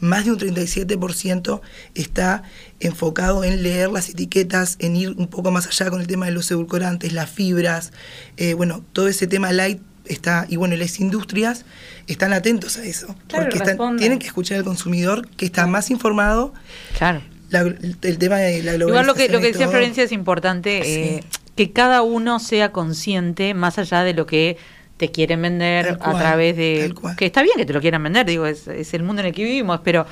más 0.00 0.24
de 0.24 0.32
un 0.32 0.38
37% 0.38 1.60
está 1.94 2.42
enfocado 2.80 3.44
en 3.44 3.62
leer 3.62 3.90
las 3.90 4.08
etiquetas, 4.08 4.76
en 4.80 4.96
ir 4.96 5.10
un 5.10 5.28
poco 5.28 5.50
más 5.50 5.66
allá 5.66 5.90
con 5.90 6.00
el 6.00 6.06
tema 6.06 6.26
de 6.26 6.32
los 6.32 6.50
edulcorantes, 6.50 7.12
las 7.12 7.30
fibras, 7.30 7.92
eh, 8.36 8.54
bueno, 8.54 8.82
todo 8.92 9.08
ese 9.08 9.26
tema 9.26 9.52
light 9.52 9.80
está, 10.06 10.46
y 10.48 10.56
bueno, 10.56 10.76
las 10.76 10.98
industrias 10.98 11.66
están 12.06 12.32
atentos 12.32 12.78
a 12.78 12.84
eso, 12.84 13.14
porque 13.28 13.60
tienen 13.98 14.18
que 14.18 14.26
escuchar 14.26 14.58
al 14.58 14.64
consumidor 14.64 15.28
que 15.36 15.44
está 15.44 15.66
más 15.66 15.90
informado. 15.90 16.54
Claro. 16.96 17.22
el 17.52 18.18
tema 18.18 18.38
de 18.38 18.62
la 18.62 18.72
globalización. 18.72 18.88
Igual 18.88 19.06
lo 19.06 19.14
que, 19.14 19.28
lo 19.28 19.40
que 19.40 19.48
decía 19.48 19.68
Florencia 19.68 20.02
es 20.02 20.12
importante, 20.12 21.16
eh, 21.16 21.24
que 21.54 21.72
cada 21.72 22.00
uno 22.02 22.38
sea 22.40 22.72
consciente, 22.72 23.52
más 23.52 23.78
allá 23.78 24.02
de 24.04 24.14
lo 24.14 24.26
que 24.26 24.56
te 24.96 25.10
quieren 25.10 25.42
vender 25.42 25.98
a 26.00 26.18
través 26.18 26.56
de... 26.56 26.94
Que 27.16 27.26
está 27.26 27.42
bien 27.42 27.56
que 27.56 27.64
te 27.64 27.72
lo 27.72 27.80
quieran 27.80 28.02
vender, 28.02 28.26
digo, 28.26 28.46
es, 28.46 28.68
es 28.68 28.92
el 28.94 29.02
mundo 29.02 29.20
en 29.20 29.28
el 29.28 29.34
que 29.34 29.44
vivimos, 29.44 29.80
pero 29.82 30.06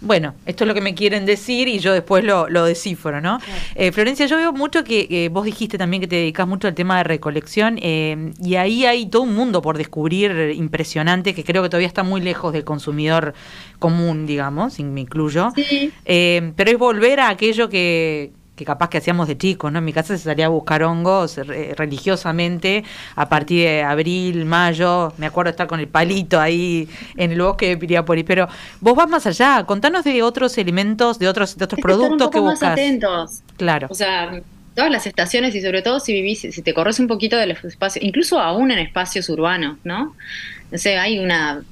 bueno, 0.00 0.34
esto 0.46 0.64
es 0.64 0.68
lo 0.68 0.74
que 0.74 0.80
me 0.80 0.94
quieren 0.94 1.26
decir 1.26 1.68
y 1.68 1.78
yo 1.78 1.92
después 1.92 2.24
lo, 2.24 2.48
lo 2.48 2.64
descifro, 2.64 3.20
¿no? 3.20 3.38
Eh, 3.74 3.92
Florencia, 3.92 4.26
yo 4.26 4.36
veo 4.36 4.52
mucho 4.52 4.84
que 4.84 5.28
vos 5.32 5.44
dijiste 5.44 5.78
también 5.78 6.00
que 6.00 6.06
te 6.06 6.16
dedicas 6.16 6.46
mucho 6.46 6.68
al 6.68 6.74
tema 6.74 6.98
de 6.98 7.04
recolección 7.04 7.78
eh, 7.82 8.32
y 8.42 8.56
ahí 8.56 8.84
hay 8.84 9.06
todo 9.06 9.22
un 9.22 9.34
mundo 9.34 9.62
por 9.62 9.78
descubrir 9.78 10.52
impresionante 10.54 11.34
que 11.34 11.44
creo 11.44 11.62
que 11.62 11.68
todavía 11.68 11.88
está 11.88 12.02
muy 12.02 12.20
lejos 12.20 12.52
del 12.52 12.64
consumidor 12.64 13.34
común, 13.78 14.26
digamos, 14.26 14.78
y 14.78 14.84
me 14.84 15.00
incluyo. 15.00 15.52
Eh, 16.04 16.52
pero 16.56 16.70
es 16.70 16.78
volver 16.78 17.20
a 17.20 17.28
aquello 17.28 17.68
que, 17.68 18.32
que 18.58 18.64
capaz 18.64 18.90
que 18.90 18.98
hacíamos 18.98 19.28
de 19.28 19.38
chicos, 19.38 19.70
¿no? 19.72 19.78
En 19.78 19.84
mi 19.84 19.92
casa 19.92 20.18
se 20.18 20.24
salía 20.24 20.46
a 20.46 20.48
buscar 20.48 20.82
hongos 20.82 21.36
religiosamente 21.76 22.84
a 23.14 23.28
partir 23.28 23.64
de 23.64 23.82
abril, 23.84 24.44
mayo, 24.44 25.12
me 25.16 25.26
acuerdo 25.26 25.50
estar 25.50 25.68
con 25.68 25.78
el 25.78 25.86
palito 25.86 26.40
ahí 26.40 26.88
en 27.16 27.30
el 27.30 27.40
bosque 27.40 27.68
de 27.68 27.76
Piriápolis, 27.76 28.24
pero 28.26 28.48
vos 28.80 28.96
vas 28.96 29.08
más 29.08 29.26
allá, 29.26 29.64
contanos 29.64 30.04
de 30.04 30.22
otros 30.22 30.58
elementos, 30.58 31.18
de 31.18 31.28
otros 31.28 31.56
de 31.56 31.64
otros 31.64 31.80
productos 31.80 32.30
que 32.30 32.40
buscas. 32.40 32.62
Más 32.62 32.72
atentos. 32.72 33.42
Claro. 33.56 33.86
O 33.90 33.94
sea, 33.94 34.40
todas 34.74 34.90
las 34.90 35.06
estaciones 35.06 35.54
y 35.54 35.62
sobre 35.62 35.82
todo 35.82 36.00
si 36.00 36.12
vivís, 36.12 36.40
si 36.40 36.62
te 36.62 36.74
corres 36.74 36.98
un 36.98 37.06
poquito 37.06 37.36
de 37.36 37.46
los 37.46 37.64
espacios, 37.64 38.04
incluso 38.04 38.40
aún 38.40 38.72
en 38.72 38.80
espacios 38.80 39.28
urbanos, 39.28 39.78
¿no? 39.84 40.16
No 40.72 40.78
sé, 40.78 40.98
hay 40.98 41.20
una 41.20 41.62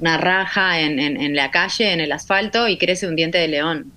una 0.00 0.16
raja 0.16 0.78
en, 0.78 1.00
en 1.00 1.34
la 1.34 1.50
calle, 1.50 1.92
en 1.92 2.00
el 2.00 2.12
asfalto 2.12 2.68
y 2.68 2.78
crece 2.78 3.08
un 3.08 3.16
diente 3.16 3.36
de 3.38 3.48
león 3.48 3.92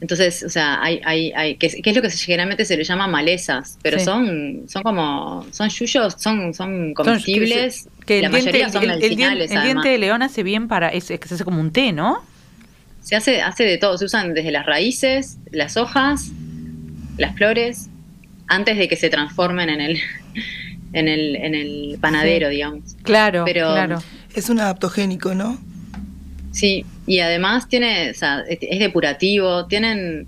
entonces, 0.00 0.42
o 0.42 0.50
sea, 0.50 0.82
hay, 0.82 1.00
hay, 1.04 1.32
hay 1.32 1.56
que, 1.56 1.66
es 1.66 1.96
lo 1.96 2.02
que 2.02 2.10
generalmente 2.10 2.66
se 2.66 2.76
le 2.76 2.84
llama 2.84 3.06
malezas, 3.06 3.78
pero 3.82 3.98
son, 3.98 4.64
son 4.68 4.82
como, 4.82 5.46
son 5.52 5.70
yuyos, 5.70 6.16
son, 6.18 6.52
son 6.52 6.92
comestibles. 6.92 7.88
que, 8.04 8.20
la 8.20 8.28
mayoría 8.28 8.68
son 8.68 8.84
el, 8.84 9.02
el, 9.02 9.16
diente 9.16 9.88
de 9.88 9.98
león 9.98 10.22
hace 10.22 10.42
bien 10.42 10.68
para, 10.68 10.88
es, 10.88 11.06
que 11.06 11.28
se 11.28 11.34
hace 11.34 11.44
como 11.44 11.60
un 11.60 11.72
té, 11.72 11.92
¿no? 11.92 12.22
Se 13.00 13.16
hace, 13.16 13.40
hace 13.40 13.64
de 13.64 13.78
todo, 13.78 13.96
se 13.96 14.04
usan 14.04 14.34
desde 14.34 14.50
las 14.50 14.66
raíces, 14.66 15.38
las 15.50 15.78
hojas, 15.78 16.30
las 17.16 17.34
flores, 17.34 17.88
antes 18.48 18.76
de 18.76 18.88
que 18.88 18.96
se 18.96 19.08
transformen 19.08 19.70
en 19.70 19.80
el, 19.80 20.00
en 20.92 21.08
el, 21.08 21.36
en 21.36 21.54
el 21.54 21.98
panadero, 22.02 22.50
digamos. 22.50 22.96
Claro, 23.02 23.44
pero, 23.46 23.72
claro. 23.72 24.02
Es 24.34 24.50
un 24.50 24.60
adaptogénico, 24.60 25.34
¿no? 25.34 25.58
Sí, 26.56 26.86
y 27.06 27.18
además 27.18 27.68
tiene, 27.68 28.10
o 28.10 28.14
sea, 28.14 28.42
es 28.48 28.78
depurativo, 28.78 29.66
tienen... 29.66 30.26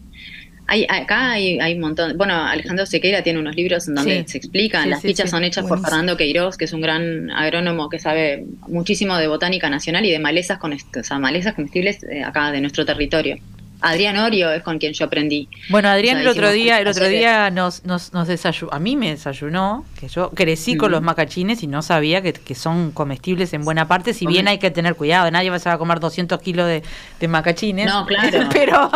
Hay, 0.67 0.85
acá 0.87 1.31
hay, 1.31 1.59
hay 1.59 1.73
un 1.73 1.81
montón. 1.81 2.19
Bueno, 2.19 2.35
Alejandro 2.35 2.85
Sequeira 2.85 3.23
tiene 3.23 3.39
unos 3.39 3.57
libros 3.57 3.89
en 3.89 3.95
donde 3.95 4.25
se 4.29 4.37
explican. 4.37 4.91
Las 4.91 5.01
fichas 5.01 5.31
son 5.31 5.43
hechas 5.43 5.65
por 5.65 5.81
Fernando 5.81 6.19
Queiroz, 6.19 6.59
que 6.59 6.67
es 6.67 6.75
un 6.75 6.83
gran 6.83 7.31
agrónomo 7.31 7.89
que 7.89 7.99
sabe 7.99 8.45
muchísimo 8.67 9.17
de 9.17 9.27
botánica 9.27 9.71
nacional 9.71 10.05
y 10.05 10.11
de 10.11 10.19
malezas, 10.19 10.59
con, 10.59 10.75
o 10.75 11.03
sea, 11.03 11.19
malezas 11.19 11.55
comestibles 11.55 12.03
eh, 12.03 12.23
acá 12.23 12.53
de 12.53 12.61
nuestro 12.61 12.85
territorio. 12.85 13.39
Adrián 13.81 14.17
Orio 14.19 14.51
es 14.51 14.63
con 14.63 14.79
quien 14.79 14.93
yo 14.93 15.05
aprendí. 15.05 15.49
Bueno, 15.69 15.89
Adrián 15.89 16.19
el 16.19 16.29
otro 16.29 16.51
día, 16.51 16.81
el 16.81 16.89
otro 16.89 17.07
día 17.07 17.51
nos, 17.51 17.85
nos, 17.85 18.13
nos 18.13 18.27
desayunó, 18.27 18.73
a 18.73 18.79
mí 18.79 18.97
me 18.97 19.11
desayunó, 19.11 19.85
que 19.99 20.09
yo 20.09 20.31
crecí 20.31 20.77
con 20.77 20.91
los 20.91 21.03
macachines 21.03 21.63
y 21.63 21.67
no 21.67 21.83
sabía 21.83 22.23
que, 22.23 22.55
son 22.55 22.91
comestibles 22.91 23.53
en 23.53 23.65
buena 23.65 23.87
parte, 23.87 24.15
si 24.15 24.27
bien 24.27 24.49
hay 24.49 24.59
que 24.59 24.71
tener 24.71 24.97
cuidado, 24.97 25.31
nadie 25.31 25.51
va 25.51 25.59
a 25.65 25.79
comer 25.79 26.01
200 26.01 26.41
kilos 26.41 26.67
de, 26.67 27.29
macachines. 27.29 27.87
No, 27.87 28.07
claro. 28.07 28.49
Pero 28.53 28.91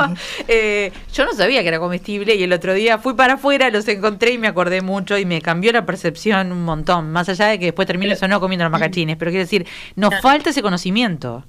eh, 0.49 0.91
yo 1.12 1.24
no 1.24 1.33
sabía 1.33 1.62
que 1.62 1.68
era 1.68 1.78
comestible 1.78 2.35
y 2.35 2.43
el 2.43 2.53
otro 2.53 2.74
día 2.74 2.99
fui 2.99 3.14
para 3.14 3.35
afuera, 3.35 3.70
los 3.70 3.87
encontré 3.89 4.33
y 4.33 4.39
me 4.39 4.49
acordé 4.49 4.80
mucho 4.80 5.16
y 5.16 5.24
me 5.24 5.41
cambió 5.41 5.72
la 5.72 5.87
percepción 5.87 6.51
un 6.51 6.64
montón, 6.64 7.12
más 7.12 7.28
allá 7.28 7.47
de 7.47 7.59
que 7.59 7.66
después 7.66 7.87
termine 7.87 8.14
eso 8.14 8.26
no 8.26 8.41
comiendo 8.41 8.64
los 8.64 8.72
macachines, 8.72 9.16
pero 9.16 9.30
quiero 9.30 9.45
decir, 9.45 9.66
nos 9.97 10.20
falta 10.20 10.51
ese 10.51 10.62
conocimiento. 10.62 11.45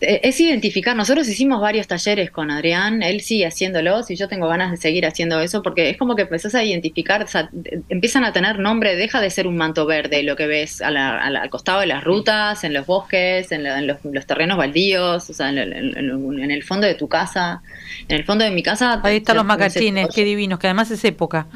Eh, 0.00 0.20
es 0.24 0.38
identificar, 0.40 0.94
nosotros 0.94 1.26
hicimos 1.26 1.58
varios 1.58 1.86
talleres 1.86 2.30
con 2.30 2.50
Adrián, 2.50 3.02
él 3.02 3.22
sigue 3.22 3.46
haciéndolos 3.46 4.10
y 4.10 4.16
yo 4.16 4.28
tengo 4.28 4.46
ganas 4.46 4.70
de 4.70 4.76
seguir 4.76 5.06
haciendo 5.06 5.40
eso 5.40 5.62
porque 5.62 5.88
es 5.88 5.96
como 5.96 6.14
que 6.14 6.22
empezás 6.22 6.54
a 6.54 6.62
identificar, 6.62 7.22
o 7.22 7.26
sea, 7.26 7.48
empiezan 7.88 8.24
a 8.24 8.32
tener 8.34 8.58
nombre, 8.58 8.94
deja 8.94 9.22
de 9.22 9.30
ser 9.30 9.46
un 9.46 9.56
manto 9.56 9.86
verde 9.86 10.22
lo 10.22 10.36
que 10.36 10.46
ves 10.46 10.82
al 10.82 11.48
costado 11.48 11.80
de 11.80 11.86
las 11.86 12.04
rutas, 12.04 12.62
en 12.64 12.74
los 12.74 12.84
bosques, 12.84 13.50
en, 13.52 13.86
los, 13.86 14.26
terrenos 14.26 14.58
baldíos, 14.58 15.30
o 15.30 15.32
sea, 15.32 15.48
en, 15.48 15.58
el 15.58 16.62
fondo 16.62 16.86
de 16.86 16.94
tu 16.94 17.08
casa, 17.08 17.62
en 18.06 18.16
el 18.16 18.24
fondo 18.24 18.44
de 18.44 18.50
mi 18.50 18.62
casa. 18.62 19.00
Ahí 19.02 19.16
están 19.16 19.36
los 19.36 19.46
macachines, 19.46 20.08
qué 20.14 20.24
divinos, 20.24 20.58
que 20.58 20.66
además 20.66 20.90
es 20.90 21.02
época. 21.04 21.46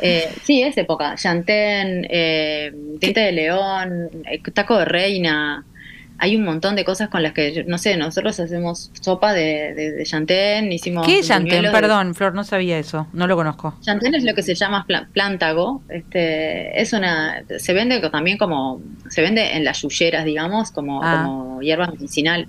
Eh, 0.00 0.32
sí, 0.44 0.62
es 0.62 0.76
época. 0.78 1.16
Chantén, 1.16 2.06
eh, 2.08 2.72
diente 3.00 3.20
de 3.20 3.32
león, 3.32 4.08
eh, 4.30 4.40
taco 4.54 4.78
de 4.78 4.84
reina 4.84 5.64
hay 6.18 6.34
un 6.36 6.44
montón 6.44 6.74
de 6.74 6.84
cosas 6.84 7.08
con 7.08 7.22
las 7.22 7.32
que, 7.32 7.64
no 7.68 7.78
sé, 7.78 7.96
nosotros 7.96 8.38
hacemos 8.40 8.90
sopa 9.00 9.32
de, 9.32 9.72
de, 9.74 10.04
chantén, 10.04 10.72
hicimos... 10.72 11.06
¿Qué 11.06 11.20
es 11.20 11.28
chantén? 11.28 11.70
Perdón, 11.70 12.14
Flor, 12.14 12.34
no 12.34 12.42
sabía 12.42 12.78
eso, 12.78 13.06
no 13.12 13.28
lo 13.28 13.36
conozco. 13.36 13.76
Chantén 13.82 14.16
es 14.16 14.24
lo 14.24 14.34
que 14.34 14.42
se 14.42 14.56
llama 14.56 14.84
plántago, 15.12 15.82
este, 15.88 16.80
es 16.80 16.92
una, 16.92 17.44
se 17.58 17.72
vende 17.72 18.00
también 18.10 18.36
como, 18.36 18.80
se 19.08 19.22
vende 19.22 19.56
en 19.56 19.64
las 19.64 19.80
yuyeras, 19.82 20.24
digamos, 20.24 20.72
como, 20.72 21.02
ah. 21.04 21.22
como 21.24 21.60
hierba 21.62 21.86
medicinal. 21.86 22.48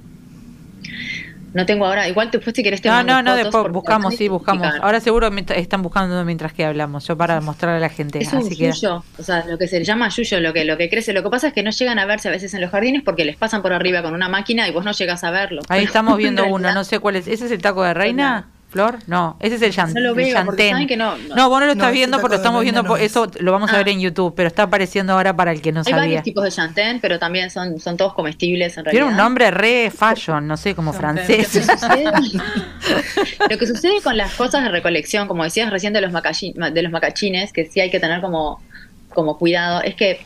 No 1.54 1.66
tengo 1.66 1.86
ahora, 1.86 2.08
igual 2.08 2.30
después 2.32 2.56
si 2.56 2.64
querés 2.64 2.82
te 2.82 2.90
No, 2.90 3.04
no, 3.04 3.22
no, 3.24 3.36
después 3.36 3.72
buscamos, 3.72 4.16
sí, 4.16 4.28
buscamos. 4.28 4.68
Ahora 4.82 5.00
seguro 5.00 5.30
están 5.56 5.82
buscando 5.82 6.24
mientras 6.26 6.54
que 6.54 6.66
hablamos, 6.66 7.08
yo 7.08 7.18
para 7.18 7.42
mostrar 7.42 7.76
a 7.76 7.80
la 7.80 7.90
gente. 7.90 8.20
Es 8.20 8.34
un 8.34 8.50
yuyo, 8.50 9.04
o 9.18 9.24
sea, 9.24 9.46
lo 9.46 9.58
que 9.58 9.68
se 9.68 9.84
llama 9.84 10.10
yuyo, 10.10 10.40
lo 10.40 10.54
que, 10.54 10.66
lo 10.66 10.78
que 10.78 10.90
crece. 10.90 11.14
Lo 11.14 11.24
que 11.24 11.30
pasa 11.30 11.48
es 11.48 11.54
que 11.54 11.64
no 11.64 11.72
llegan 11.72 12.00
a 12.00 12.06
verse 12.06 12.28
a 12.28 12.32
veces 12.32 12.54
en 12.54 12.62
los 12.62 12.72
jardines 12.72 13.04
porque 13.04 13.26
les 13.26 13.36
pasan 13.36 13.62
por 13.62 13.74
arriba 13.74 14.02
con 14.02 14.14
una 14.14 14.30
máquina 14.30 14.68
y 14.68 14.72
vos 14.72 14.86
no 14.86 14.92
llegas 14.92 15.24
a 15.24 15.32
verlo. 15.32 15.62
Ahí 15.70 15.84
estamos 15.84 16.18
viendo 16.18 16.46
uno, 16.48 16.74
no 16.74 16.84
sé 16.84 17.00
cuál 17.00 17.16
es. 17.16 17.28
¿Ese 17.28 17.46
es 17.46 17.52
el 17.52 17.62
taco 17.62 17.84
de 17.84 17.94
reina? 17.94 18.48
Flor, 18.70 19.00
no, 19.08 19.36
ese 19.40 19.56
es 19.56 19.64
el, 19.64 19.74
chan, 19.74 19.92
no 19.96 20.00
lo 20.00 20.14
veo, 20.14 20.36
Que 20.88 20.96
no, 20.96 21.18
no. 21.18 21.36
no, 21.36 21.50
vos 21.50 21.60
no 21.60 21.66
lo 21.66 21.72
estás 21.72 21.92
viendo 21.92 22.20
porque 22.20 22.36
lo 22.36 22.38
estamos 22.38 22.62
viendo, 22.62 22.98
eso 22.98 23.26
lo 23.40 23.52
vamos 23.52 23.72
a 23.74 23.78
ver 23.78 23.88
ah. 23.88 23.92
en 23.92 24.00
YouTube, 24.00 24.36
pero 24.36 24.48
está 24.48 24.64
apareciendo 24.64 25.14
ahora 25.14 25.36
para 25.36 25.52
el 25.52 25.60
que 25.60 25.72
no 25.72 25.84
sabía. 25.84 25.96
Hay 25.96 26.08
varios 26.10 26.24
tipos 26.24 26.44
de 26.44 26.52
chantén, 26.52 27.00
pero 27.00 27.18
también 27.18 27.50
son, 27.50 27.80
son 27.80 27.98
todos 27.98 28.14
comestibles 28.14 28.78
en 28.78 28.86
realidad. 28.86 29.06
Tiene 29.06 29.12
un 29.12 29.18
nombre 29.18 29.50
re 29.50 29.90
fashion, 29.90 30.48
no 30.48 30.56
sé, 30.56 30.76
como 30.76 30.94
francés. 30.94 31.68
Lo 33.50 33.58
que, 33.58 33.66
sucede, 33.66 34.02
con 34.04 34.16
las 34.16 34.36
cosas 34.36 34.64
de 34.64 34.70
recolección, 34.70 35.28
como 35.28 35.44
decías 35.44 35.72
recién 35.72 35.92
de 35.92 36.02
los, 36.02 36.12
de 36.12 36.82
los 36.84 36.92
macachines, 36.92 37.52
que 37.52 37.66
sí 37.66 37.80
hay 37.80 37.90
que 37.90 38.00
tener 38.00 38.22
como, 38.22 38.62
como 39.10 39.40
cuidado, 39.40 39.82
es 39.82 39.96
que 39.96 40.20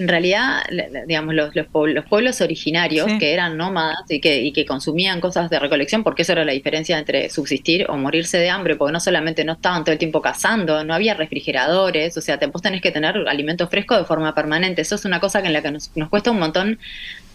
en 0.00 0.08
realidad, 0.08 0.62
digamos, 1.06 1.34
los, 1.34 1.54
los, 1.54 1.66
pueblos, 1.66 2.40
originarios 2.40 3.06
que 3.18 3.34
eran 3.34 3.58
nómadas 3.58 4.10
y 4.10 4.18
que, 4.18 4.40
y 4.40 4.52
que 4.52 4.64
consumían 4.64 5.20
cosas 5.20 5.50
de 5.50 5.58
recolección, 5.58 6.02
porque 6.02 6.22
esa 6.22 6.32
era 6.32 6.44
la 6.44 6.52
diferencia 6.52 6.98
entre 6.98 7.28
subsistir 7.28 7.84
o 7.88 7.98
morirse 7.98 8.38
de 8.38 8.48
hambre, 8.48 8.76
porque 8.76 8.92
no 8.92 9.00
solamente 9.00 9.44
no 9.44 9.52
estaban 9.52 9.84
todo 9.84 9.92
el 9.92 9.98
tiempo 9.98 10.22
cazando, 10.22 10.82
no 10.84 10.94
había 10.94 11.12
refrigeradores, 11.12 12.16
o 12.16 12.22
sea, 12.22 12.38
te, 12.38 12.46
vos 12.46 12.62
tenés 12.62 12.80
que 12.80 12.90
tener 12.90 13.14
alimentos 13.28 13.68
frescos 13.68 13.98
de 13.98 14.04
forma 14.04 14.34
permanente. 14.34 14.80
Eso 14.80 14.94
es 14.94 15.04
una 15.04 15.20
cosa 15.20 15.42
que 15.42 15.48
en 15.48 15.52
la 15.52 15.60
que 15.60 15.70
nos, 15.70 15.90
cuesta 16.08 16.30
un 16.30 16.38
montón. 16.38 16.78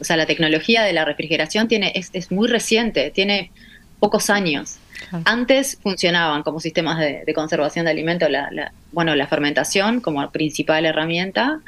O 0.01 0.03
sea, 0.03 0.17
la 0.17 0.25
tecnología 0.25 0.81
de 0.83 0.93
la 0.93 1.05
refrigeración 1.05 1.67
tiene 1.67 1.91
es, 1.93 2.09
es 2.13 2.31
muy 2.31 2.47
reciente, 2.47 3.11
tiene 3.11 3.51
pocos 3.99 4.31
años. 4.31 4.79
Antes 5.25 5.77
funcionaban 5.81 6.41
como 6.43 6.59
sistemas 6.59 6.99
de, 6.99 7.31
conservación 7.33 7.85
de 7.85 7.91
alimentos, 7.91 8.29
la, 8.29 8.71
bueno, 8.91 9.15
la 9.15 9.27
fermentación 9.27 10.01
como 10.01 10.29
principal 10.31 10.85
herramienta, 10.85 11.59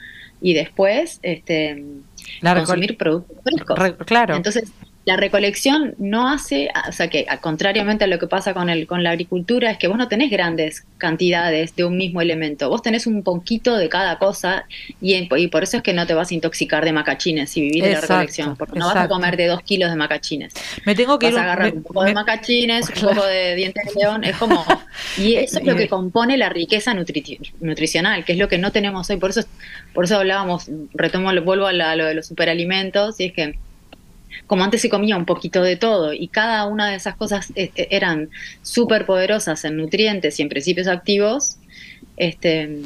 y 0.42 0.54
después 0.54 1.20
este, 1.24 1.84
consumir 2.42 2.98
productos 2.98 3.38
frescos. 3.44 4.06
claro. 4.06 4.36
Entonces, 4.36 4.72
la 5.08 5.16
recolección 5.16 5.96
no 6.00 6.28
hace, 6.28 6.70
o 6.86 6.92
sea 6.92 7.08
que 7.08 7.26
contrariamente 7.40 8.04
a 8.04 8.08
lo 8.08 8.20
que 8.20 8.28
pasa 8.28 8.54
con, 8.54 8.70
el, 8.70 8.88
con 8.88 9.04
la 9.04 9.12
agricultura, 9.12 9.72
es 9.72 9.78
que 9.78 9.88
vos 9.88 9.98
no 9.98 10.10
tenés 10.10 10.30
grandes 10.30 10.84
cantidades 10.98 11.74
de 11.78 11.86
un 11.86 11.96
mismo 11.96 12.20
elemento, 12.20 12.68
vos 12.68 12.82
tenés 12.82 13.08
un 13.08 13.24
poquito 13.24 13.78
de 13.78 13.88
cada 13.88 14.20
cosa 14.20 14.66
y, 15.00 15.16
y 15.16 15.48
por 15.48 15.64
eso 15.64 15.78
es 15.78 15.84
que 15.84 15.94
no 15.94 16.06
te 16.06 16.14
vas 16.14 16.32
a 16.32 16.34
intoxicar 16.34 16.84
de 16.84 16.92
macachines 16.92 17.50
si 17.50 17.62
vivís 17.62 17.84
de 17.84 17.94
la 17.94 18.02
recolección, 18.02 18.58
porque 18.58 18.78
no 18.78 18.86
vas 18.86 18.98
a 18.98 19.08
comer 19.08 19.38
de 19.38 19.48
dos 19.48 19.62
kilos 19.62 19.90
de 19.90 19.96
macachines. 19.96 20.54
Me 20.86 20.94
tengo 20.94 21.18
que 21.18 21.28
vas 21.28 21.38
a 21.38 21.44
agarrar 21.44 21.74
un 21.74 21.84
poco 21.84 22.04
de 22.04 22.14
macachines, 22.14 22.90
un 22.90 23.08
poco 23.08 23.26
de 23.26 23.56
dientes 23.56 23.86
de 23.86 24.02
león, 24.02 24.26
es 24.26 24.36
como... 24.36 24.66
Y 25.18 25.36
eso 25.36 25.60
es 25.60 25.66
lo 25.66 25.76
que 25.76 25.88
compone 25.88 26.38
la 26.38 26.50
riqueza 26.50 26.94
nutricional, 26.94 28.26
que 28.26 28.34
es 28.34 28.40
lo 28.40 28.48
que 28.48 28.58
no 28.58 28.72
tenemos 28.72 29.10
hoy, 29.12 29.18
por 29.18 29.30
eso, 29.30 29.42
por 29.94 30.06
eso 30.06 30.18
hablábamos, 30.18 30.70
retomo, 30.94 31.32
vuelvo 31.44 31.68
a, 31.68 31.70
a 31.70 31.96
lo 31.96 32.06
de 32.06 32.16
los 32.16 32.26
superalimentos, 32.26 33.20
y 33.20 33.26
es 33.26 33.34
que 33.34 33.56
como 34.46 34.64
antes 34.64 34.82
se 34.82 34.90
comía 34.90 35.18
un 35.18 35.26
poquito 35.26 35.62
de 35.62 35.76
todo 35.76 36.14
y 36.14 36.28
cada 36.28 36.66
una 36.66 36.90
de 36.90 36.96
esas 36.96 37.16
cosas 37.16 37.52
eh, 37.56 37.72
eh, 37.76 37.88
eran 37.92 38.30
súper 38.62 39.06
poderosas 39.06 39.64
en 39.66 39.78
nutrientes 39.78 40.40
y 40.40 40.44
en 40.44 40.50
principios 40.50 40.88
activos, 40.88 41.58
este, 42.18 42.82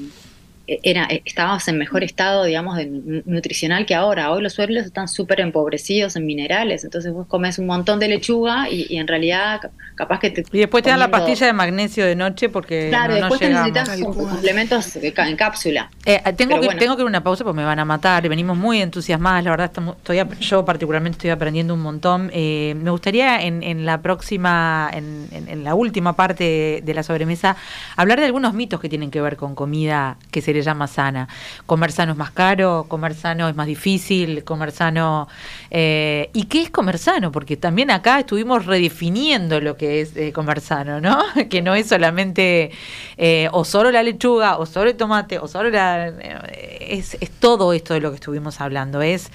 era, 0.84 1.06
eh, 1.10 1.22
estábamos 1.26 1.68
en 1.68 1.78
mejor 1.78 2.04
estado, 2.04 2.46
digamos, 2.46 2.78
de, 2.78 2.86
nutricional 3.26 3.86
que 3.86 3.94
ahora. 3.94 4.32
Hoy 4.32 4.42
los 4.42 4.54
suelos 4.54 4.86
están 4.86 5.08
súper 5.08 5.42
empobrecidos 5.42 6.16
en 6.16 6.26
minerales, 6.26 6.84
entonces 6.84 7.12
vos 7.12 7.28
comes 7.28 7.60
un 7.60 7.66
montón 7.66 8.00
de 8.00 8.08
lechuga 8.08 8.70
y, 8.70 8.98
en 8.98 9.08
realidad 9.08 9.72
capaz 9.96 10.20
que 10.20 10.30
te... 10.30 10.46
Y 10.52 10.60
después 10.60 10.84
te 10.84 10.90
dan 10.90 11.00
la 11.00 11.12
pastilla 11.12 11.48
de 11.48 11.54
magnesio 11.54 12.06
de 12.06 12.16
noche 12.16 12.50
porque 12.50 12.90
Claro, 12.90 13.16
después 13.16 13.40
te 13.40 13.50
necesitas 13.50 14.00
complementos 14.00 14.96
en 14.96 15.36
cápsula. 15.36 15.90
Eh, 16.06 16.22
tengo, 16.38 16.60
que, 16.60 16.68
tengo 16.76 16.96
que 16.96 17.02
ir 17.02 17.06
a 17.06 17.10
una 17.10 17.24
pausa 17.24 17.44
porque 17.44 17.58
me 17.58 17.66
van 17.66 17.80
a 17.80 17.86
matar, 17.86 18.28
venimos 18.28 18.58
muy 18.58 18.82
entusiasmadas, 18.82 19.44
la 19.44 19.52
verdad, 19.52 19.66
estamos, 19.66 19.98
estoy, 19.98 20.22
yo 20.40 20.64
particularmente 20.64 21.18
estoy 21.18 21.30
aprendiendo 21.32 21.74
un 21.74 21.82
montón. 21.82 22.28
me 22.28 22.92
gustaría 22.92 23.42
en, 23.42 23.62
en 23.64 23.86
la 23.86 24.02
próxima, 24.02 24.90
en, 24.94 25.28
en, 25.32 25.64
la 25.64 25.76
última 25.76 26.14
parte 26.14 26.82
de 26.84 26.94
la 26.94 27.04
sobremesa, 27.04 27.56
hablar 27.96 28.20
de 28.20 28.26
algunos 28.26 28.54
mitos 28.54 28.80
que 28.80 28.90
tienen 28.90 29.12
que 29.12 29.22
ver 29.22 29.36
con 29.36 29.54
comida 29.54 30.18
que 30.32 30.42
se 30.42 30.54
le 30.54 30.61
llama 30.62 30.88
sana. 30.88 31.28
Comer 31.66 31.92
sano 31.92 32.14
es 32.14 32.18
más 32.18 32.32
caro, 32.32 32.86
comer 32.88 33.14
sano 33.16 33.50
es 33.50 33.56
más 33.56 33.68
difícil, 33.68 34.44
comer 34.44 34.72
sano... 34.72 35.28
Eh, 35.70 36.30
¿Y 36.34 36.44
qué 36.46 36.64
es 36.64 36.70
comer 36.70 36.98
sano? 36.98 37.32
Porque 37.32 37.58
también 37.58 37.92
acá 37.92 38.20
estuvimos 38.20 38.66
redefiniendo 38.66 39.60
lo 39.62 39.78
que 39.78 40.02
es 40.02 40.16
eh, 40.16 40.32
comer 40.34 40.62
sano, 40.62 41.00
¿no? 41.02 41.20
que 41.50 41.62
no 41.62 41.76
es 41.76 41.88
solamente 41.88 42.72
eh, 43.18 43.50
o 43.52 43.66
solo 43.66 43.92
la 43.92 44.04
lechuga, 44.04 44.58
o 44.58 44.66
solo 44.66 44.90
el 44.90 44.98
tomate, 44.98 45.40
o 45.40 45.48
solo 45.48 45.70
la... 45.70 46.08
es, 46.08 47.18
es 47.20 47.32
todo 47.32 47.74
esto 47.74 47.94
de 47.94 48.02
lo 48.02 48.10
que 48.10 48.16
estuvimos 48.16 48.62
hablando. 48.62 49.02
Es... 49.02 49.32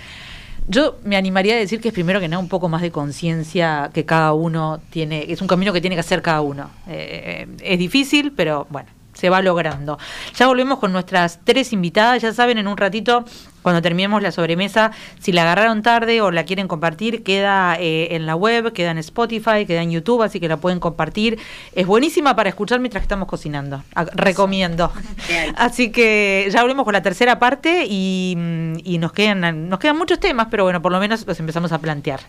Yo 0.69 0.97
me 1.05 1.17
animaría 1.17 1.55
a 1.55 1.59
decir 1.59 1.81
que 1.81 1.89
es 1.89 1.95
primero 1.95 2.19
que 2.19 2.27
nada 2.27 2.43
un 2.43 2.49
poco 2.49 2.69
más 2.69 2.83
de 2.83 2.91
conciencia 2.91 3.91
que 3.95 4.05
cada 4.05 4.33
uno 4.33 4.81
tiene, 4.91 5.31
es 5.31 5.41
un 5.41 5.47
camino 5.47 5.73
que 5.73 5.81
tiene 5.81 5.95
que 5.95 6.01
hacer 6.01 6.23
cada 6.23 6.41
uno. 6.41 6.71
es 6.89 7.79
difícil, 7.79 8.33
pero 8.33 8.67
bueno, 8.69 8.89
se 9.17 9.31
va 9.31 9.43
logrando. 9.43 9.99
Ya 10.37 10.47
volvemos 10.47 10.79
con 10.79 10.93
nuestras 10.93 11.41
tres 11.43 11.73
invitadas, 11.73 12.23
ya 12.23 12.33
saben, 12.33 12.59
en 12.59 12.69
un 12.69 12.77
ratito, 12.77 13.25
cuando 13.63 13.83
terminemos 13.83 14.23
la 14.23 14.31
sobremesa, 14.31 14.93
si 15.19 15.33
la 15.33 15.43
agarraron 15.43 15.83
tarde 15.83 16.21
o 16.21 16.31
la 16.31 16.45
quieren 16.45 16.69
compartir, 16.69 17.25
queda 17.25 17.77
eh, 17.81 18.15
en 18.15 18.27
la 18.27 18.37
web, 18.37 18.73
queda 18.73 18.91
en 18.93 18.99
Spotify, 18.99 19.67
queda 19.67 19.83
en 19.83 19.91
YouTube, 19.91 20.23
así 20.23 20.39
que 20.39 20.49
la 20.49 20.59
pueden 20.59 20.79
compartir. 20.79 21.39
Es 21.73 21.87
buenísima 21.87 22.37
para 22.37 22.51
escuchar 22.51 22.79
mientras 22.79 23.03
estamos 23.03 23.27
cocinando, 23.27 23.83
recomiendo. 24.15 24.93
Así 25.57 25.91
que 25.91 26.49
ya 26.51 26.61
volvemos 26.63 26.85
con 26.85 26.93
la 26.93 27.03
tercera 27.03 27.39
parte 27.39 27.87
y, 27.89 28.37
y 28.85 28.99
nos, 28.99 29.13
quedan, 29.13 29.69
nos 29.69 29.79
quedan 29.79 29.97
muchos 29.97 30.21
temas, 30.21 30.49
pero 30.51 30.65
bueno, 30.65 30.83
por 30.83 30.93
lo 30.93 31.01
menos 31.01 31.27
los 31.27 31.41
empezamos 31.41 31.73
a 31.73 31.79
plantear. 31.79 32.21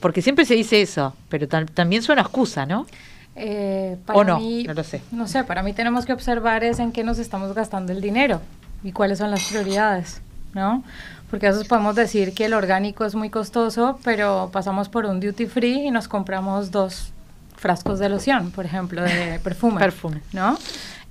Porque 0.00 0.22
siempre 0.22 0.44
se 0.44 0.54
dice 0.54 0.80
eso, 0.80 1.14
pero 1.28 1.48
también 1.48 2.02
suena 2.02 2.22
excusa, 2.22 2.66
¿no? 2.66 2.86
Eh, 3.34 3.96
para 4.06 4.18
¿O 4.18 4.24
no? 4.24 4.38
Mí, 4.38 4.64
no 4.64 4.74
lo 4.74 4.82
sé. 4.82 5.02
No 5.12 5.28
sé, 5.28 5.44
para 5.44 5.62
mí 5.62 5.72
tenemos 5.74 6.06
que 6.06 6.12
observar 6.12 6.64
es 6.64 6.78
en 6.78 6.92
qué 6.92 7.04
nos 7.04 7.18
estamos 7.18 7.54
gastando 7.54 7.92
el 7.92 8.00
dinero 8.00 8.40
y 8.82 8.92
cuáles 8.92 9.18
son 9.18 9.30
las 9.30 9.44
prioridades, 9.44 10.22
¿no? 10.54 10.82
Porque 11.30 11.46
a 11.46 11.50
veces 11.50 11.66
podemos 11.68 11.94
decir 11.96 12.32
que 12.32 12.46
el 12.46 12.54
orgánico 12.54 13.04
es 13.04 13.14
muy 13.14 13.30
costoso, 13.30 13.98
pero 14.04 14.48
pasamos 14.52 14.88
por 14.88 15.04
un 15.04 15.20
duty 15.20 15.46
free 15.46 15.86
y 15.86 15.90
nos 15.90 16.08
compramos 16.08 16.70
dos 16.70 17.12
frascos 17.56 17.98
de 17.98 18.08
loción, 18.08 18.50
por 18.52 18.64
ejemplo, 18.64 19.02
de 19.02 19.40
perfume. 19.44 19.80
perfume. 19.80 20.22
¿No? 20.32 20.56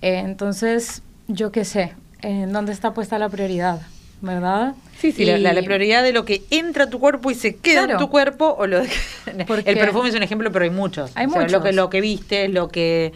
Eh, 0.01 0.19
entonces, 0.19 1.01
yo 1.27 1.51
qué 1.51 1.65
sé, 1.65 1.93
en 2.25 2.51
dónde 2.51 2.71
está 2.71 2.93
puesta 2.93 3.19
la 3.19 3.29
prioridad, 3.29 3.81
¿verdad? 4.21 4.73
Sí, 4.97 5.11
sí, 5.11 5.25
la, 5.25 5.53
prioridad 5.61 6.03
de 6.03 6.11
lo 6.11 6.25
que 6.25 6.43
entra 6.49 6.85
a 6.85 6.89
tu 6.89 6.99
cuerpo 6.99 7.29
y 7.29 7.35
se 7.35 7.55
queda 7.55 7.83
en 7.83 7.97
tu 7.97 8.09
cuerpo, 8.09 8.55
o 8.57 8.65
lo 8.65 8.81
el 9.25 9.77
perfume 9.77 10.09
es 10.09 10.15
un 10.15 10.23
ejemplo, 10.23 10.51
pero 10.51 10.65
hay 10.65 10.71
muchos. 10.71 11.11
Hay 11.15 11.27
muchos. 11.27 11.51
Lo 11.51 11.61
que, 11.61 11.73
lo 11.73 11.89
que 11.89 12.01
viste, 12.01 12.47
lo 12.47 12.69
que 12.69 13.13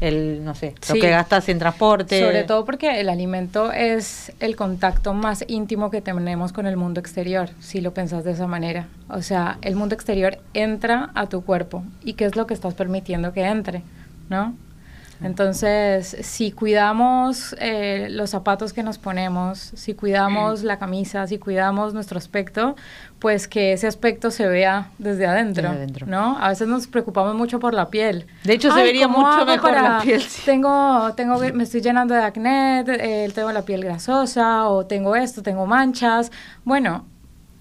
el 0.00 0.44
no 0.44 0.54
sé 0.54 0.74
lo 0.88 0.94
que 0.94 1.10
gastas 1.10 1.48
en 1.48 1.58
transporte. 1.58 2.20
Sobre 2.20 2.44
todo 2.44 2.64
porque 2.64 3.00
el 3.00 3.08
alimento 3.08 3.72
es 3.72 4.30
el 4.40 4.54
contacto 4.54 5.14
más 5.14 5.44
íntimo 5.48 5.90
que 5.90 6.02
tenemos 6.02 6.52
con 6.52 6.66
el 6.66 6.76
mundo 6.76 7.00
exterior 7.00 7.48
si 7.60 7.80
lo 7.80 7.94
pensás 7.94 8.22
de 8.22 8.32
esa 8.32 8.46
manera. 8.46 8.88
O 9.08 9.22
sea 9.22 9.58
el 9.62 9.74
mundo 9.74 9.94
exterior 9.94 10.38
entra 10.54 11.10
a 11.14 11.26
tu 11.28 11.42
cuerpo. 11.44 11.82
Y 12.04 12.12
qué 12.12 12.26
es 12.26 12.36
lo 12.36 12.46
que 12.46 12.54
estás 12.54 12.74
permitiendo 12.74 13.32
que 13.32 13.42
entre 13.44 13.82
no 14.28 14.54
entonces, 15.22 16.16
si 16.20 16.52
cuidamos 16.52 17.56
eh, 17.58 18.08
los 18.10 18.30
zapatos 18.30 18.72
que 18.72 18.82
nos 18.82 18.98
ponemos, 18.98 19.72
si 19.74 19.94
cuidamos 19.94 20.62
la 20.62 20.78
camisa, 20.78 21.26
si 21.26 21.38
cuidamos 21.38 21.94
nuestro 21.94 22.18
aspecto, 22.18 22.76
pues 23.18 23.48
que 23.48 23.72
ese 23.72 23.86
aspecto 23.86 24.30
se 24.30 24.46
vea 24.46 24.90
desde 24.98 25.26
adentro, 25.26 25.74
¿no? 26.06 26.36
A 26.38 26.50
veces 26.50 26.68
nos 26.68 26.86
preocupamos 26.86 27.34
mucho 27.34 27.58
por 27.58 27.72
la 27.72 27.88
piel. 27.88 28.26
De 28.44 28.54
hecho, 28.54 28.70
se 28.72 28.82
vería 28.82 29.08
mucho 29.08 29.46
mejor 29.46 29.72
la 29.72 30.00
piel. 30.02 30.22
Tengo, 30.44 31.12
tengo, 31.14 31.38
me 31.54 31.64
estoy 31.64 31.80
llenando 31.80 32.14
de 32.14 32.22
acné, 32.22 32.84
eh, 32.86 33.30
tengo 33.34 33.52
la 33.52 33.62
piel 33.62 33.84
grasosa, 33.84 34.68
o 34.68 34.86
tengo 34.86 35.16
esto, 35.16 35.42
tengo 35.42 35.66
manchas. 35.66 36.30
Bueno, 36.64 37.06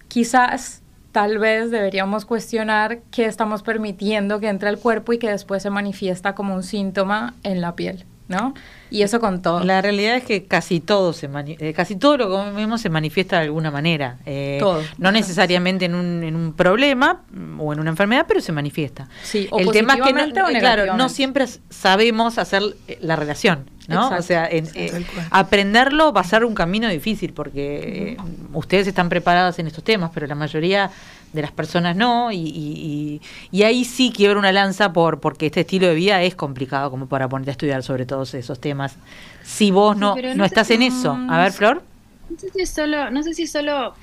quizás 0.08 0.82
tal 1.16 1.38
vez 1.38 1.72
deberíamos 1.72 2.26
cuestionar 2.26 3.00
qué 3.10 3.24
estamos 3.24 3.64
permitiendo 3.64 4.42
que 4.42 4.50
entre 4.50 4.68
al 4.68 4.78
cuerpo 4.78 5.14
y 5.14 5.18
que 5.18 5.30
después 5.30 5.64
se 5.64 5.70
manifiesta 5.70 6.36
como 6.36 6.54
un 6.54 6.62
síntoma 6.62 7.36
en 7.44 7.62
la 7.62 7.74
piel, 7.74 8.04
¿no? 8.28 8.54
Y 8.92 9.02
eso 9.02 9.22
con 9.22 9.42
todo. 9.42 9.64
La 9.64 9.82
realidad 9.82 10.18
es 10.18 10.26
que 10.26 10.44
casi 10.44 10.82
todo 10.82 11.14
se 11.14 11.30
eh, 11.48 11.74
casi 11.74 11.96
todo 11.96 12.18
lo 12.18 12.26
que 12.26 12.32
comemos 12.34 12.82
se 12.82 12.90
manifiesta 12.90 13.38
de 13.38 13.44
alguna 13.44 13.72
manera. 13.72 14.18
Eh, 14.26 14.58
todo. 14.60 14.82
No 14.98 15.14
necesariamente 15.14 15.86
en 15.86 15.96
un, 15.96 16.22
en 16.22 16.36
un 16.36 16.52
problema 16.52 17.22
o 17.60 17.72
en 17.72 17.80
una 17.80 17.92
enfermedad, 17.92 18.26
pero 18.28 18.42
se 18.42 18.52
manifiesta. 18.52 19.08
Sí, 19.24 19.48
o 19.52 19.60
El 19.60 19.72
tema 19.72 19.94
es 19.94 20.02
que 20.02 20.12
no, 20.12 20.28
claro, 20.60 20.98
no 20.98 21.08
siempre 21.08 21.46
sabemos 21.70 22.38
hacer 22.38 22.62
la 23.00 23.16
relación 23.16 23.70
¿no? 23.88 24.10
O 24.10 24.22
sea, 24.22 24.48
eh, 24.52 25.06
aprenderlo 25.32 26.14
va 26.14 26.22
a 26.22 26.24
ser 26.24 26.46
un 26.46 26.54
camino 26.54 26.88
difícil 26.90 27.34
porque 27.34 28.14
eh, 28.14 28.18
ustedes 28.54 28.88
están 28.88 29.10
preparados 29.10 29.60
en 29.60 29.68
estos 29.68 29.84
temas, 29.84 30.12
pero 30.14 30.28
la 30.28 30.36
mayoría 30.36 30.92
de 31.34 31.42
las 31.42 31.52
personas 31.52 31.96
no, 31.96 32.32
y, 32.32 33.22
y, 33.52 33.64
ahí 33.64 33.84
sí 33.84 34.14
quiero 34.16 34.40
una 34.40 34.52
lanza 34.52 34.94
por 34.94 35.20
porque 35.20 35.48
este 35.48 35.62
estilo 35.62 35.88
de 35.88 35.96
vida 35.96 36.22
es 36.24 36.34
complicado 36.34 36.90
como 36.90 37.08
para 37.08 37.28
ponerte 37.28 37.52
a 37.52 37.54
estudiar 37.54 37.84
sobre 37.84 38.06
todos 38.06 38.34
esos 38.34 38.60
temas. 38.60 38.96
Si 39.44 39.70
vos 39.70 39.98
no, 39.98 40.16
no, 40.36 40.46
estás 40.46 40.72
en 40.72 40.82
eso. 40.82 41.18
A 41.30 41.40
ver, 41.40 41.52
Flor. 41.52 41.84
No 42.30 42.40
sé 42.40 42.50
si 42.52 42.62
es 42.62 42.70
solo, 42.70 43.12
no 43.12 43.22
sé 43.22 43.34
si 43.34 43.48
solo 43.48 43.94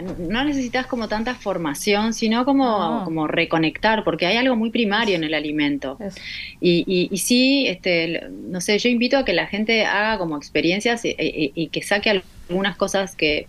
no 0.00 0.44
necesitas 0.44 0.86
como 0.86 1.08
tanta 1.08 1.34
formación, 1.34 2.14
sino 2.14 2.44
como, 2.44 3.04
como 3.04 3.26
reconectar, 3.26 4.04
porque 4.04 4.26
hay 4.26 4.36
algo 4.36 4.56
muy 4.56 4.70
primario 4.70 5.16
en 5.16 5.24
el 5.24 5.34
alimento. 5.34 5.98
Y, 6.60 7.08
y, 7.10 7.18
sí, 7.18 7.66
este, 7.66 8.28
no 8.30 8.60
sé, 8.60 8.78
yo 8.78 8.88
invito 8.88 9.18
a 9.18 9.24
que 9.24 9.32
la 9.32 9.46
gente 9.46 9.84
haga 9.84 10.18
como 10.18 10.36
experiencias 10.36 11.02
y, 11.04 11.68
que 11.68 11.82
saque 11.82 12.22
algunas 12.48 12.76
cosas 12.76 13.14
que, 13.16 13.46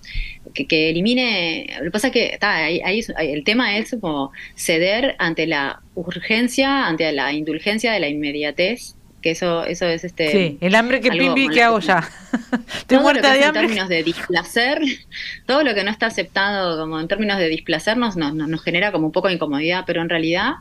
que, 0.53 0.89
elimine. 0.89 1.67
Lo 1.77 1.85
que 1.85 1.91
pasa 1.91 2.07
es 2.07 2.13
que 2.13 2.25
está, 2.33 2.55
ahí, 2.55 3.01
el 3.19 3.43
tema 3.43 3.77
es 3.77 3.95
como 3.99 4.31
ceder 4.55 5.15
ante 5.19 5.47
la 5.47 5.81
urgencia, 5.95 6.87
ante 6.87 7.11
la 7.11 7.33
indulgencia 7.33 7.91
de 7.91 7.99
la 7.99 8.09
inmediatez 8.09 8.95
que 9.23 9.31
eso 9.31 9.63
eso 9.63 9.87
es 9.87 10.03
este 10.03 10.31
sí 10.31 10.57
el 10.61 10.75
hambre 10.75 11.01
que 11.01 11.09
pimbi 11.09 11.47
que 11.47 11.63
hago 11.63 11.79
ya 11.79 12.07
estoy 12.75 12.99
muerta 12.99 13.33
de 13.33 13.45
hambre 13.45 13.61
en 13.61 13.67
términos 13.67 13.89
de 13.89 14.03
displacer 14.03 14.81
todo 15.47 15.63
lo 15.63 15.73
que 15.73 15.83
no 15.83 15.89
está 15.89 16.07
aceptado 16.07 16.79
como 16.79 16.99
en 16.99 17.07
términos 17.07 17.39
de 17.39 17.47
displacernos 17.47 18.15
nos, 18.17 18.35
nos, 18.35 18.61
genera 18.61 18.91
como 18.91 19.07
un 19.07 19.11
poco 19.11 19.29
de 19.29 19.35
incomodidad 19.35 19.85
pero 19.87 20.01
en 20.01 20.09
realidad 20.09 20.55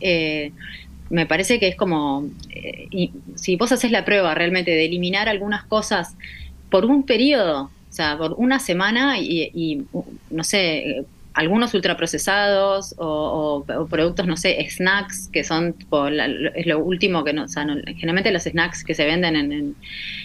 eh, 0.00 0.52
me 1.08 1.24
parece 1.24 1.58
que 1.58 1.68
es 1.68 1.76
como 1.76 2.28
eh, 2.50 2.88
y, 2.90 3.12
si 3.36 3.56
vos 3.56 3.72
haces 3.72 3.90
la 3.90 4.04
prueba 4.04 4.34
realmente 4.34 4.72
de 4.72 4.84
eliminar 4.84 5.28
algunas 5.28 5.64
cosas 5.64 6.16
por 6.68 6.84
un 6.84 7.04
periodo 7.04 7.70
o 7.90 7.92
sea 7.92 8.18
por 8.18 8.34
una 8.34 8.58
semana 8.58 9.18
y, 9.18 9.50
y 9.54 9.82
no 10.30 10.44
sé 10.44 11.04
algunos 11.34 11.74
ultraprocesados 11.74 12.94
o, 12.98 13.64
o, 13.66 13.86
productos, 13.86 14.26
no 14.26 14.36
sé, 14.36 14.66
snacks, 14.68 15.28
que 15.32 15.44
son 15.44 15.76
es 16.54 16.66
lo 16.66 16.80
último 16.80 17.24
que 17.24 17.32
no, 17.32 17.44
o 17.44 17.48
sea, 17.48 17.64
generalmente 17.86 18.32
los 18.32 18.42
snacks 18.44 18.84
que 18.84 18.94
se 18.94 19.04
venden 19.04 19.36
en, 19.36 19.76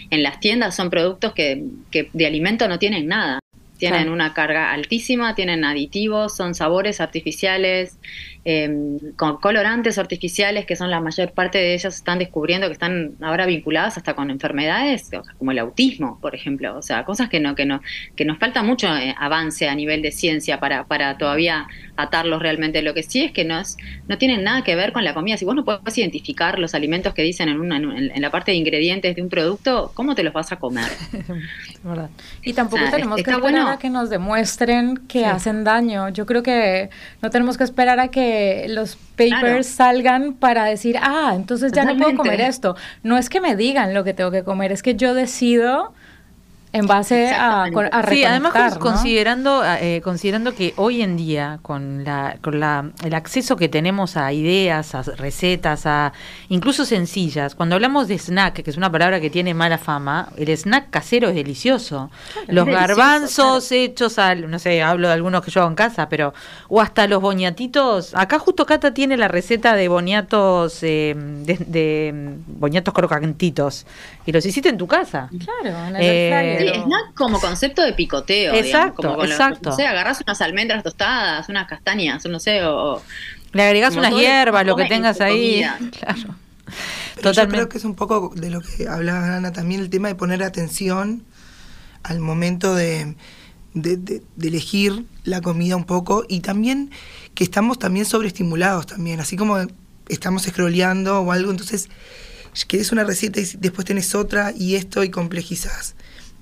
en, 0.10 0.24
las 0.24 0.40
tiendas 0.40 0.76
son 0.76 0.90
productos 0.90 1.34
que, 1.34 1.64
que, 1.92 2.10
de 2.12 2.26
alimento 2.26 2.68
no 2.68 2.80
tienen 2.80 3.08
nada. 3.08 3.40
Tienen 3.78 4.08
una 4.08 4.34
carga 4.34 4.72
altísima, 4.72 5.36
tienen 5.36 5.66
aditivos, 5.66 6.36
son 6.36 6.56
sabores 6.56 7.02
artificiales, 7.02 8.00
Em, 8.48 9.00
con 9.16 9.38
colorantes 9.38 9.98
artificiales, 9.98 10.68
que 10.68 10.76
son 10.76 10.92
la 10.92 11.02
mayor 11.02 11.32
parte 11.32 11.58
de 11.58 11.74
ellas 11.74 11.96
están 11.96 12.20
descubriendo 12.20 12.68
que 12.68 12.74
están 12.74 13.16
ahora 13.20 13.48
vinculadas 13.48 13.98
hasta 13.98 14.14
con 14.14 14.30
enfermedades, 14.30 15.10
como 15.40 15.50
el 15.50 15.58
autismo, 15.58 16.20
por 16.22 16.36
ejemplo, 16.36 16.78
o 16.78 16.84
sea, 16.84 17.06
cosas 17.06 17.28
que 17.28 17.40
no, 17.40 17.56
que 17.56 17.66
no, 17.66 17.82
que 18.16 18.24
nos 18.24 18.38
falta 18.38 18.62
mucho 18.62 18.96
eh, 18.98 19.16
avance 19.18 19.68
a 19.68 19.74
nivel 19.74 20.04
de 20.04 20.12
ciencia 20.12 20.60
para, 20.60 20.84
para 20.84 21.18
todavía 21.18 21.66
atarlos 21.98 22.40
realmente. 22.40 22.84
Lo 22.84 22.94
que 22.94 23.02
sí 23.02 23.24
es 23.24 23.32
que 23.32 23.46
no, 23.46 23.60
es, 23.60 23.78
no 24.08 24.20
tienen 24.20 24.44
nada 24.44 24.64
que 24.64 24.76
ver 24.76 24.94
con 24.94 25.04
la 25.04 25.16
comida. 25.16 25.38
Si 25.38 25.46
vos 25.46 25.56
no 25.56 25.66
podés 25.66 25.98
identificar 25.98 26.60
los 26.60 26.76
alimentos 26.76 27.16
que 27.16 27.24
dicen 27.24 27.50
en, 27.50 27.60
una, 27.60 27.78
en, 27.78 28.22
la 28.22 28.30
parte 28.30 28.52
de 28.52 28.58
ingredientes 28.58 29.16
de 29.16 29.24
un 29.24 29.30
producto, 29.30 29.92
¿cómo 29.96 30.14
te 30.14 30.22
los 30.22 30.34
vas 30.34 30.52
a 30.52 30.58
comer? 30.58 30.92
y 32.44 32.54
tampoco 32.54 32.84
tenemos 32.92 33.24
que 33.24 33.32
esperar 33.32 33.70
a 33.70 33.80
que 33.80 33.90
nos 33.90 34.12
demuestren 34.12 34.98
que 35.08 35.26
hacen 35.26 35.64
daño. 35.64 36.10
Yo 36.10 36.28
creo 36.28 36.44
que 36.44 36.92
no 37.24 37.32
tenemos 37.32 37.58
que 37.58 37.64
esperar 37.64 38.00
a 38.00 38.10
que 38.10 38.35
los 38.70 38.98
papers 39.16 39.68
salgan 39.68 40.34
para 40.34 40.66
decir, 40.66 40.98
ah, 41.02 41.34
entonces 41.36 41.72
ya 41.72 41.86
no 41.86 41.98
puedo 41.98 42.16
comer 42.16 42.42
esto. 42.42 42.76
No 43.04 43.18
es 43.18 43.30
que 43.30 43.42
me 43.42 43.56
digan 43.56 43.94
lo 43.94 44.04
que 44.04 44.14
tengo 44.14 44.32
que 44.32 44.44
comer, 44.44 44.72
es 44.72 44.84
que 44.84 44.96
yo 44.96 45.14
decido 45.14 45.94
en 46.76 46.88
base 46.88 47.30
a, 47.30 47.64
a 47.64 48.04
Sí, 48.10 48.24
además 48.24 48.78
considerando, 48.78 49.64
eh, 49.66 50.02
considerando 50.04 50.54
que 50.54 50.74
hoy 50.76 51.02
en 51.02 51.16
día, 51.16 51.60
con, 51.62 52.04
la, 52.04 52.38
con 52.42 52.60
la, 52.60 52.92
el 53.04 53.14
acceso 53.14 53.56
que 53.56 53.70
tenemos 53.70 54.18
a 54.18 54.34
ideas, 54.34 54.94
a 54.94 55.02
recetas, 55.04 55.86
a 55.86 56.12
incluso 56.50 56.86
sencillas, 56.86 57.56
cuando 57.56 57.76
hablamos 57.76 58.08
de 58.08 58.18
snack, 58.18 58.62
que 58.62 58.70
es 58.70 58.78
una 58.78 58.92
palabra 58.92 59.22
que 59.22 59.30
tiene 59.30 59.54
mala 59.54 59.78
fama, 59.78 60.30
el 60.38 60.50
snack 60.50 60.90
casero 60.90 61.30
es 61.30 61.36
delicioso. 61.36 62.12
los 62.48 62.66
garbanzos 62.66 63.72
hechos 63.72 64.20
al, 64.20 64.50
no 64.50 64.60
sé, 64.60 64.84
hablo 64.84 65.08
de 65.08 65.14
algunos 65.14 65.44
que 65.44 65.52
yo 65.52 65.62
hago 65.62 65.70
en 65.70 65.76
casa, 65.76 66.10
pero, 66.10 66.34
o 66.68 66.82
hasta 66.82 67.08
los 67.08 67.22
boñatitos, 67.22 68.14
acá 68.16 68.38
justo 68.40 68.66
Cata 68.66 68.94
tiene 68.94 69.16
la 69.16 69.28
receta 69.28 69.76
de 69.76 69.88
boñatos, 69.88 70.84
eh, 70.84 71.16
de, 71.16 71.58
de, 71.58 72.36
boñatos 72.48 72.94
crocantitos, 72.94 73.86
y 74.26 74.32
los 74.32 74.46
hiciste 74.46 74.70
en 74.70 74.78
tu 74.78 74.88
casa. 74.88 75.30
Claro, 75.30 75.88
en 75.88 75.96
el 75.96 76.02
eh, 76.02 76.65
snack 76.74 77.14
como 77.16 77.40
concepto 77.40 77.82
de 77.82 77.94
picoteo. 77.94 78.54
Exacto, 78.54 79.24
exacto. 79.24 79.70
no 79.70 79.76
sé, 79.76 79.86
agarras 79.86 80.22
unas 80.22 80.42
almendras 80.42 80.84
tostadas, 80.84 81.50
unas 81.50 81.68
castañas, 81.68 82.26
no 82.26 82.40
sé, 82.40 82.64
o... 82.64 83.02
Le 83.52 83.64
agregas 83.64 83.96
unas 83.96 84.14
hierbas, 84.14 84.66
lo 84.66 84.76
que 84.76 84.86
tengas 84.86 85.22
ahí. 85.22 85.64
Claro. 86.00 87.34
Yo 87.34 87.48
creo 87.48 87.70
que 87.70 87.78
es 87.78 87.86
un 87.86 87.96
poco 87.96 88.34
de 88.36 88.50
lo 88.50 88.60
que 88.62 88.88
hablaba 88.88 89.38
Ana 89.38 89.54
también, 89.54 89.82
el 89.82 89.90
tema 89.90 90.08
de 90.08 90.16
poner 90.16 90.44
atención 90.44 91.24
al 92.04 92.20
momento 92.20 92.76
de, 92.76 93.16
de, 93.74 94.24
elegir 94.42 95.06
la 95.24 95.42
comida 95.42 95.76
un 95.76 95.86
poco 95.86 96.26
y 96.28 96.40
también 96.40 96.92
que 97.34 97.44
estamos 97.44 97.80
también 97.80 98.06
sobreestimulados 98.06 98.88
también, 98.88 99.20
así 99.20 99.38
como 99.38 99.58
estamos 100.08 100.44
scrolleando 100.44 101.22
o 101.22 101.32
algo, 101.32 101.52
entonces 101.52 101.90
que 102.64 102.80
es 102.80 102.92
una 102.92 103.04
receta 103.04 103.42
y 103.42 103.46
después 103.58 103.86
tenés 103.86 104.16
otra 104.16 104.54
y 104.56 104.76
esto 104.76 105.04
y 105.04 105.10
complejizás. 105.10 105.96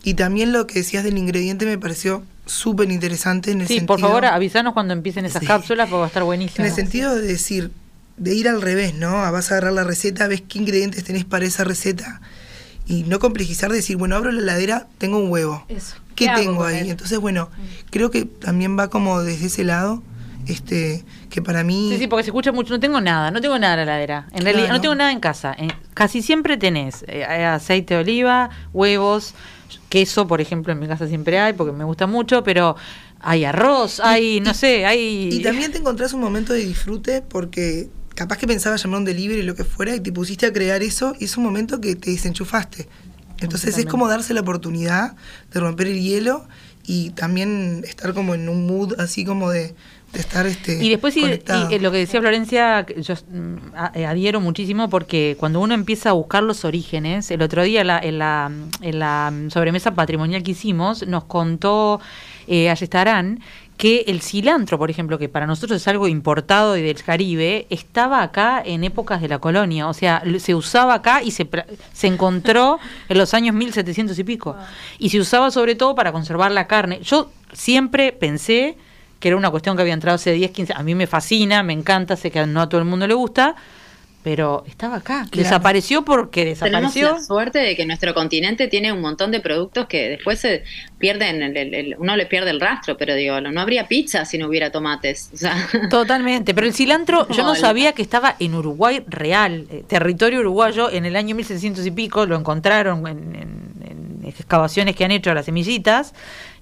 Y 0.04 0.16
también 0.16 0.52
lo 0.52 0.68
que 0.68 0.80
decías 0.80 1.04
del 1.04 1.18
ingrediente 1.18 1.66
me 1.66 1.78
pareció 1.78 2.24
súper 2.46 2.92
interesante 2.92 3.52
en 3.52 3.62
el 3.62 3.68
sí, 3.68 3.80
por 3.82 4.00
favor, 4.00 4.26
avísanos 4.26 4.74
cuando 4.74 4.94
empiecen 4.94 5.26
esas 5.26 5.44
cápsulas 5.44 5.88
porque 5.88 6.00
va 6.00 6.06
a 6.06 6.08
estar 6.08 6.24
buenísimo. 6.24 6.66
En 6.66 6.70
el 6.70 6.76
sentido 6.76 7.16
de 7.16 7.26
decir, 7.26 7.72
de 8.18 8.36
ir 8.36 8.50
al 8.50 8.62
revés, 8.62 8.94
¿no? 8.94 9.12
Vas 9.12 9.52
a 9.52 9.56
agarrar 9.56 9.74
la 9.74 9.84
receta, 9.86 10.28
ves 10.28 10.42
qué 10.42 10.60
ingredientes 10.60 11.04
tenés 11.06 11.24
para 11.24 11.46
esa 11.46 11.64
receta 11.64 12.22
y 12.86 13.04
no 13.04 13.20
complejizar, 13.20 13.72
decir, 13.72 13.96
bueno, 13.96 14.16
abro 14.16 14.32
la 14.32 14.42
heladera, 14.42 14.88
tengo 14.98 15.20
un 15.20 15.32
huevo. 15.32 15.66
Eso. 15.70 15.96
¿Qué, 16.16 16.30
tengo 16.36 16.66
ahí? 16.66 16.90
Entonces, 16.90 17.18
bueno, 17.18 17.50
mm. 17.50 17.90
creo 17.90 18.12
que 18.12 18.26
también 18.26 18.78
va 18.78 18.90
como 18.90 19.22
desde 19.22 19.48
ese 19.48 19.64
lado 19.64 20.04
este 20.48 21.06
que 21.30 21.42
para 21.42 21.64
mí 21.64 21.90
sí 21.92 22.00
sí 22.00 22.08
porque 22.08 22.24
se 22.24 22.30
escucha 22.30 22.52
mucho 22.52 22.74
no 22.74 22.80
tengo 22.82 23.00
nada 23.00 23.32
no 23.32 23.40
tengo 23.40 23.58
nada 23.58 23.74
en 23.74 23.78
la 23.78 23.84
heladera 23.84 24.28
en 24.34 24.44
realidad 24.44 24.70
no 24.70 24.82
tengo 24.82 24.94
nada 24.94 25.12
en 25.14 25.22
casa 25.22 25.56
casi 25.94 26.22
siempre 26.22 26.58
tenés 26.58 27.06
eh, 27.08 27.24
aceite 27.24 27.94
de 27.94 28.02
oliva 28.02 28.50
huevos 28.74 29.36
queso 29.94 30.26
por 30.26 30.42
ejemplo 30.42 30.74
en 30.74 30.80
mi 30.80 30.88
casa 30.88 31.08
siempre 31.08 31.38
hay 31.38 31.54
porque 31.54 31.72
me 31.72 31.84
gusta 31.84 32.08
mucho 32.08 32.44
pero 32.44 32.76
hay 33.20 33.46
arroz 33.46 34.00
hay 34.00 34.40
no 34.42 34.56
sé 34.56 34.88
hay 34.88 35.30
y 35.32 35.44
también 35.44 35.72
te 35.72 35.78
encontrás 35.78 36.14
un 36.14 36.22
momento 36.22 36.52
de 36.52 36.66
disfrute 36.66 37.22
porque 37.22 37.92
capaz 38.16 38.40
que 38.40 38.48
pensabas 38.48 38.82
llamar 38.82 39.02
un 39.02 39.06
delivery 39.06 39.42
y 39.42 39.44
lo 39.44 39.54
que 39.54 39.64
fuera 39.64 39.96
y 39.96 40.00
te 40.00 40.12
pusiste 40.12 40.48
a 40.48 40.52
crear 40.52 40.82
eso 40.82 41.14
y 41.20 41.26
es 41.26 41.38
un 41.38 41.44
momento 41.44 41.80
que 41.80 41.96
te 41.96 42.10
desenchufaste. 42.10 42.88
Entonces 43.40 43.78
es 43.78 43.86
como 43.86 44.08
darse 44.08 44.34
la 44.34 44.42
oportunidad 44.42 45.16
de 45.52 45.60
romper 45.60 45.88
el 45.88 46.02
hielo 46.02 46.48
y 46.86 47.12
también 47.12 47.84
estar 47.86 48.16
como 48.16 48.34
en 48.34 48.50
un 48.50 48.66
mood 48.66 49.00
así 49.00 49.26
como 49.26 49.52
de 49.52 49.76
estar 50.14 50.46
este 50.46 50.84
y 50.84 50.90
después 50.90 51.16
y, 51.18 51.24
lo 51.80 51.92
que 51.92 51.98
decía 51.98 52.20
Florencia 52.22 52.86
yo 52.86 53.14
mm, 53.14 53.56
eh, 53.96 54.06
adhiero 54.06 54.40
muchísimo 54.40 54.90
porque 54.90 55.36
cuando 55.40 55.60
uno 55.60 55.74
empieza 55.74 56.10
a 56.10 56.14
buscar 56.14 56.44
los 56.44 56.66
orígenes 56.66 57.32
el 57.32 57.42
otro 57.42 57.64
día 57.64 57.82
en 57.82 57.88
la, 57.88 58.00
en 58.82 59.00
la, 59.00 59.34
sobremesa 59.50 59.96
patrimonial 59.96 60.44
que 60.44 60.52
hicimos 60.52 61.06
nos 61.08 61.26
contó 61.26 62.00
eh, 62.48 62.70
Ayestarán 62.70 63.40
que 63.78 64.06
el 64.08 64.22
cilantro, 64.22 64.78
por 64.78 64.90
ejemplo, 64.90 65.18
que 65.18 65.30
para 65.30 65.48
nosotros 65.48 65.82
es 65.82 65.88
algo 65.88 66.08
importado 66.08 66.78
y 66.78 66.82
del 66.82 67.02
Caribe, 67.04 67.66
estaba 67.70 68.22
acá 68.22 68.62
en 68.64 68.84
épocas 68.84 69.22
de 69.22 69.28
la 69.28 69.40
colonia, 69.40 69.88
o 69.88 69.94
sea, 69.94 70.24
se 70.40 70.56
usaba 70.56 70.94
acá 70.94 71.24
y 71.24 71.32
se, 71.32 71.50
se 71.92 72.08
encontró 72.08 72.80
en 73.10 73.18
los 73.18 73.34
años 73.34 73.56
1700 73.56 74.18
y 74.18 74.24
pico. 74.24 74.56
Y 75.00 75.10
se 75.10 75.20
usaba 75.20 75.52
sobre 75.52 75.76
todo 75.76 75.96
para 75.96 76.12
conservar 76.12 76.52
la 76.52 76.68
carne. 76.68 77.00
Yo 77.02 77.32
siempre 77.52 78.12
pensé 78.12 78.78
que 79.24 79.30
era 79.30 79.38
una 79.38 79.50
cuestión 79.52 79.78
que 79.78 79.82
había 79.84 79.94
entrado 79.94 80.16
hace 80.16 80.34
10, 80.34 80.52
15, 80.52 80.74
a 80.76 80.84
mí 80.84 80.96
me 80.96 81.08
fascina, 81.08 81.64
me 81.64 81.72
encanta, 81.72 82.18
sé 82.18 82.30
que 82.30 82.46
no 82.46 82.60
a 82.60 82.68
todo 82.68 82.82
el 82.82 82.86
mundo 82.86 83.08
le 83.08 83.14
gusta, 83.14 83.56
pero 84.22 84.66
estaba 84.68 84.98
acá. 84.98 85.26
Desapareció 85.32 86.04
porque 86.04 86.44
desapareció. 86.44 87.08
Tenemos 87.08 87.22
la 87.22 87.26
suerte 87.26 87.60
de 87.60 87.74
que 87.78 87.86
nuestro 87.86 88.14
continente 88.14 88.68
tiene 88.68 88.92
un 88.92 89.00
montón 89.00 89.32
de 89.32 89.40
productos 89.40 89.86
que 89.88 90.10
después 90.10 90.42
se 90.42 90.66
pierden, 90.98 91.42
el, 91.56 91.96
uno 92.00 92.18
le 92.18 92.26
pierde 92.26 92.50
el 92.50 92.60
rastro, 92.60 92.98
pero 92.98 93.16
digo, 93.16 93.40
no 93.40 93.62
habría 93.62 93.88
pizza 93.88 94.26
si 94.26 94.38
no 94.38 94.50
hubiera 94.50 94.74
tomates. 94.74 95.32
Totalmente, 95.90 96.54
pero 96.54 96.68
el 96.68 96.74
cilantro, 96.74 97.26
yo 97.32 97.44
no 97.44 97.56
sabía 97.56 97.94
que 97.94 98.02
estaba 98.02 98.36
en 98.40 98.56
Uruguay 98.56 99.06
real, 99.08 99.68
eh, 99.72 99.86
territorio 99.88 100.42
uruguayo, 100.42 100.92
en 100.92 101.06
el 101.06 101.16
año 101.16 101.34
1600 101.34 101.86
y 101.86 101.92
pico, 101.92 102.26
lo 102.26 102.36
encontraron 102.36 103.08
en, 103.08 103.36
en 103.90 104.26
excavaciones 104.26 104.98
que 104.98 105.06
han 105.06 105.12
hecho 105.12 105.34
las 105.34 105.46
semillitas 105.46 106.14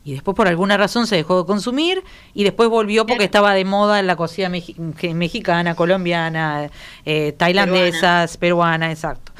y 0.03 0.13
después 0.13 0.35
por 0.35 0.47
alguna 0.47 0.77
razón 0.77 1.05
se 1.05 1.15
dejó 1.15 1.41
de 1.41 1.45
consumir 1.45 2.03
y 2.33 2.43
después 2.43 2.69
volvió 2.69 3.05
porque 3.05 3.23
estaba 3.23 3.53
de 3.53 3.65
moda 3.65 3.99
en 3.99 4.07
la 4.07 4.15
cocina 4.15 4.49
mexicana, 4.49 5.75
colombiana, 5.75 6.69
eh, 7.05 7.33
tailandesas, 7.37 8.37
peruana. 8.37 8.91
exacto. 8.91 9.31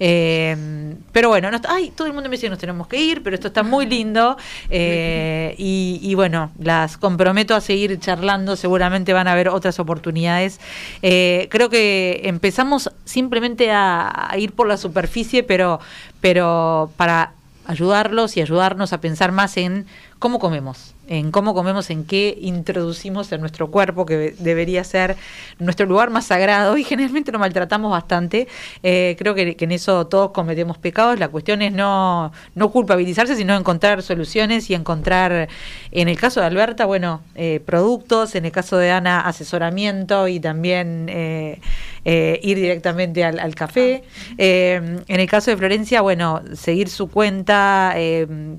Eh, 0.00 0.94
pero 1.12 1.28
bueno, 1.28 1.50
ay, 1.68 1.92
todo 1.94 2.06
el 2.06 2.12
mundo 2.12 2.28
me 2.28 2.36
dice 2.36 2.46
que 2.46 2.50
nos 2.50 2.58
tenemos 2.58 2.86
que 2.88 3.00
ir, 3.00 3.22
pero 3.22 3.34
esto 3.34 3.48
está 3.48 3.62
muy 3.62 3.86
lindo. 3.86 4.36
Eh, 4.68 5.54
y, 5.58 6.14
bueno, 6.14 6.50
las 6.58 6.96
comprometo 6.96 7.54
a 7.54 7.60
seguir 7.60 7.98
charlando, 7.98 8.56
seguramente 8.56 9.12
van 9.12 9.28
a 9.28 9.32
haber 9.32 9.48
otras 9.48 9.78
oportunidades. 9.78 10.60
Eh, 11.02 11.48
creo 11.50 11.70
que 11.70 12.22
empezamos 12.24 12.90
simplemente 13.04 13.70
a, 13.70 14.30
a 14.30 14.38
ir 14.38 14.52
por 14.52 14.66
la 14.66 14.76
superficie, 14.76 15.42
pero, 15.44 15.80
pero 16.20 16.90
para 16.96 17.32
ayudarlos 17.66 18.36
y 18.36 18.40
ayudarnos 18.40 18.92
a 18.92 19.00
pensar 19.00 19.32
más 19.32 19.56
en 19.56 19.86
cómo 20.18 20.38
comemos 20.38 20.96
en 21.08 21.30
cómo 21.30 21.54
comemos, 21.54 21.90
en 21.90 22.04
qué 22.04 22.36
introducimos 22.40 23.30
en 23.32 23.40
nuestro 23.40 23.70
cuerpo, 23.70 24.06
que 24.06 24.34
debería 24.38 24.82
ser 24.84 25.16
nuestro 25.58 25.86
lugar 25.86 26.10
más 26.10 26.26
sagrado 26.26 26.76
y 26.76 26.84
generalmente 26.84 27.32
lo 27.32 27.38
maltratamos 27.38 27.90
bastante. 27.90 28.48
Eh, 28.82 29.16
creo 29.18 29.34
que, 29.34 29.56
en 29.58 29.72
eso 29.72 30.06
todos 30.06 30.32
cometemos 30.32 30.78
pecados. 30.78 31.18
La 31.18 31.28
cuestión 31.28 31.62
es 31.62 31.72
no, 31.72 32.32
no 32.54 32.70
culpabilizarse, 32.70 33.36
sino 33.36 33.56
encontrar 33.56 34.02
soluciones 34.02 34.68
y 34.70 34.74
encontrar, 34.74 35.48
en 35.92 36.08
el 36.08 36.18
caso 36.18 36.40
de 36.40 36.46
Alberta, 36.46 36.86
bueno, 36.86 37.22
eh, 37.34 37.60
productos, 37.64 38.34
en 38.34 38.44
el 38.44 38.52
caso 38.52 38.76
de 38.76 38.90
Ana, 38.90 39.20
asesoramiento 39.20 40.28
y 40.28 40.40
también 40.40 41.06
eh, 41.08 41.60
ir 42.04 42.56
directamente 42.56 43.24
al, 43.24 43.54
café. 43.54 44.04
en 44.38 45.04
el 45.08 45.28
caso 45.28 45.50
de 45.50 45.56
Florencia, 45.56 46.02
bueno, 46.02 46.42
seguir 46.54 46.88
su 46.88 47.08
cuenta, 47.08 47.94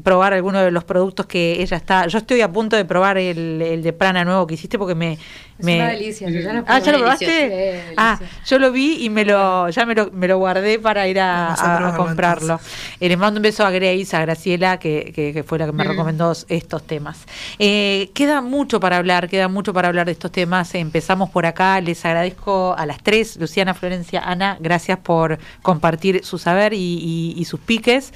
probar 0.03 0.33
algunos 0.33 0.63
de 0.63 0.71
los 0.71 0.83
productos 0.83 1.27
que 1.27 1.46
ella 1.53 1.77
está. 1.77 2.07
Yo 2.07 2.17
estoy 2.17 2.41
a 2.41 2.51
punto 2.51 2.75
de 2.75 2.85
probar 2.85 3.17
el, 3.17 3.61
el 3.61 3.83
de 3.83 3.93
prana 3.93 4.23
nuevo 4.25 4.45
que 4.47 4.55
hiciste 4.55 4.77
porque 4.77 4.95
me, 4.95 5.17
es 5.59 5.65
una 5.65 5.89
delicia. 5.89 6.27
ah, 6.67 6.79
¿ya 6.79 6.91
lo 6.91 6.99
probaste? 6.99 7.83
ah, 7.97 8.19
yo 8.45 8.59
lo 8.59 8.71
vi 8.71 9.03
y 9.03 9.09
me 9.09 9.25
lo, 9.25 9.69
ya 9.69 9.85
me 9.85 9.95
lo, 9.95 10.11
me 10.11 10.27
lo 10.27 10.37
guardé 10.37 10.77
para 10.77 11.07
ir 11.07 11.19
a, 11.19 11.93
comprarlo. 11.97 12.59
Eh, 12.99 13.09
le 13.09 13.17
mando 13.17 13.39
un 13.39 13.43
beso 13.43 13.65
a 13.65 13.71
Grace, 13.71 14.15
a 14.15 14.21
Graciela, 14.21 14.77
que, 14.77 15.11
que, 15.13 15.43
fue 15.43 15.57
la 15.57 15.65
que 15.65 15.71
me 15.71 15.83
recomendó 15.83 16.33
estos 16.47 16.85
temas. 16.85 17.25
Eh, 17.57 18.11
queda 18.13 18.41
mucho 18.41 18.79
para 18.79 18.97
hablar, 18.97 19.29
queda 19.29 19.47
mucho 19.47 19.73
para 19.73 19.87
hablar 19.87 20.05
de 20.05 20.11
estos 20.11 20.31
temas. 20.31 20.75
Empezamos 20.75 21.29
por 21.29 21.45
acá. 21.45 21.81
Les 21.81 22.05
agradezco 22.05 22.75
a 22.77 22.85
las 22.85 23.01
tres, 23.01 23.37
Luciana, 23.37 23.73
Florencia, 23.73 24.21
Ana, 24.23 24.57
gracias 24.59 24.99
por 24.99 25.39
compartir 25.63 26.23
su 26.23 26.37
saber 26.37 26.73
y, 26.73 27.43
sus 27.47 27.59
piques. 27.61 28.13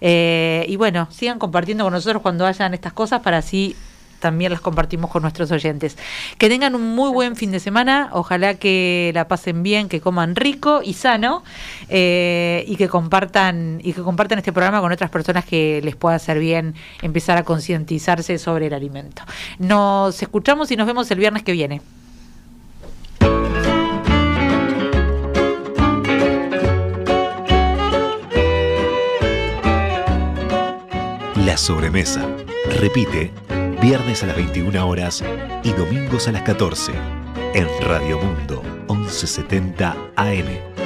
Eh, 0.00 0.64
y 0.68 0.76
bueno, 0.76 1.08
sigan 1.10 1.38
compartiendo 1.38 1.84
con 1.84 1.92
nosotros 1.92 2.22
cuando 2.22 2.46
hayan 2.46 2.73
estas 2.74 2.92
cosas 2.92 3.20
para 3.20 3.38
así 3.38 3.76
también 4.24 4.50
las 4.50 4.62
compartimos 4.62 5.10
con 5.10 5.20
nuestros 5.20 5.50
oyentes. 5.50 5.98
Que 6.38 6.48
tengan 6.48 6.74
un 6.74 6.94
muy 6.94 7.10
buen 7.10 7.36
fin 7.36 7.50
de 7.50 7.60
semana, 7.60 8.08
ojalá 8.12 8.54
que 8.54 9.10
la 9.12 9.28
pasen 9.28 9.62
bien, 9.62 9.90
que 9.90 10.00
coman 10.00 10.34
rico 10.34 10.80
y 10.82 10.94
sano 10.94 11.44
eh, 11.90 12.64
y 12.66 12.76
que 12.76 12.88
compartan 12.88 13.80
y 13.84 13.92
que 13.92 14.00
compartan 14.00 14.38
este 14.38 14.50
programa 14.50 14.80
con 14.80 14.90
otras 14.90 15.10
personas 15.10 15.44
que 15.44 15.82
les 15.84 15.94
pueda 15.94 16.16
hacer 16.16 16.38
bien 16.38 16.74
empezar 17.02 17.36
a 17.36 17.42
concientizarse 17.42 18.38
sobre 18.38 18.68
el 18.68 18.72
alimento. 18.72 19.22
Nos 19.58 20.22
escuchamos 20.22 20.70
y 20.70 20.76
nos 20.76 20.86
vemos 20.86 21.10
el 21.10 21.18
viernes 21.18 21.42
que 21.42 21.52
viene. 21.52 21.82
La 31.44 31.58
sobremesa. 31.58 32.26
Repite 32.80 33.30
viernes 33.80 34.22
a 34.22 34.26
las 34.26 34.36
21 34.36 34.88
horas 34.88 35.22
y 35.62 35.72
domingos 35.72 36.28
a 36.28 36.32
las 36.32 36.42
14 36.42 36.92
en 37.54 37.68
Radio 37.82 38.18
Mundo 38.18 38.62
1170 38.88 39.96
AM. 40.16 40.83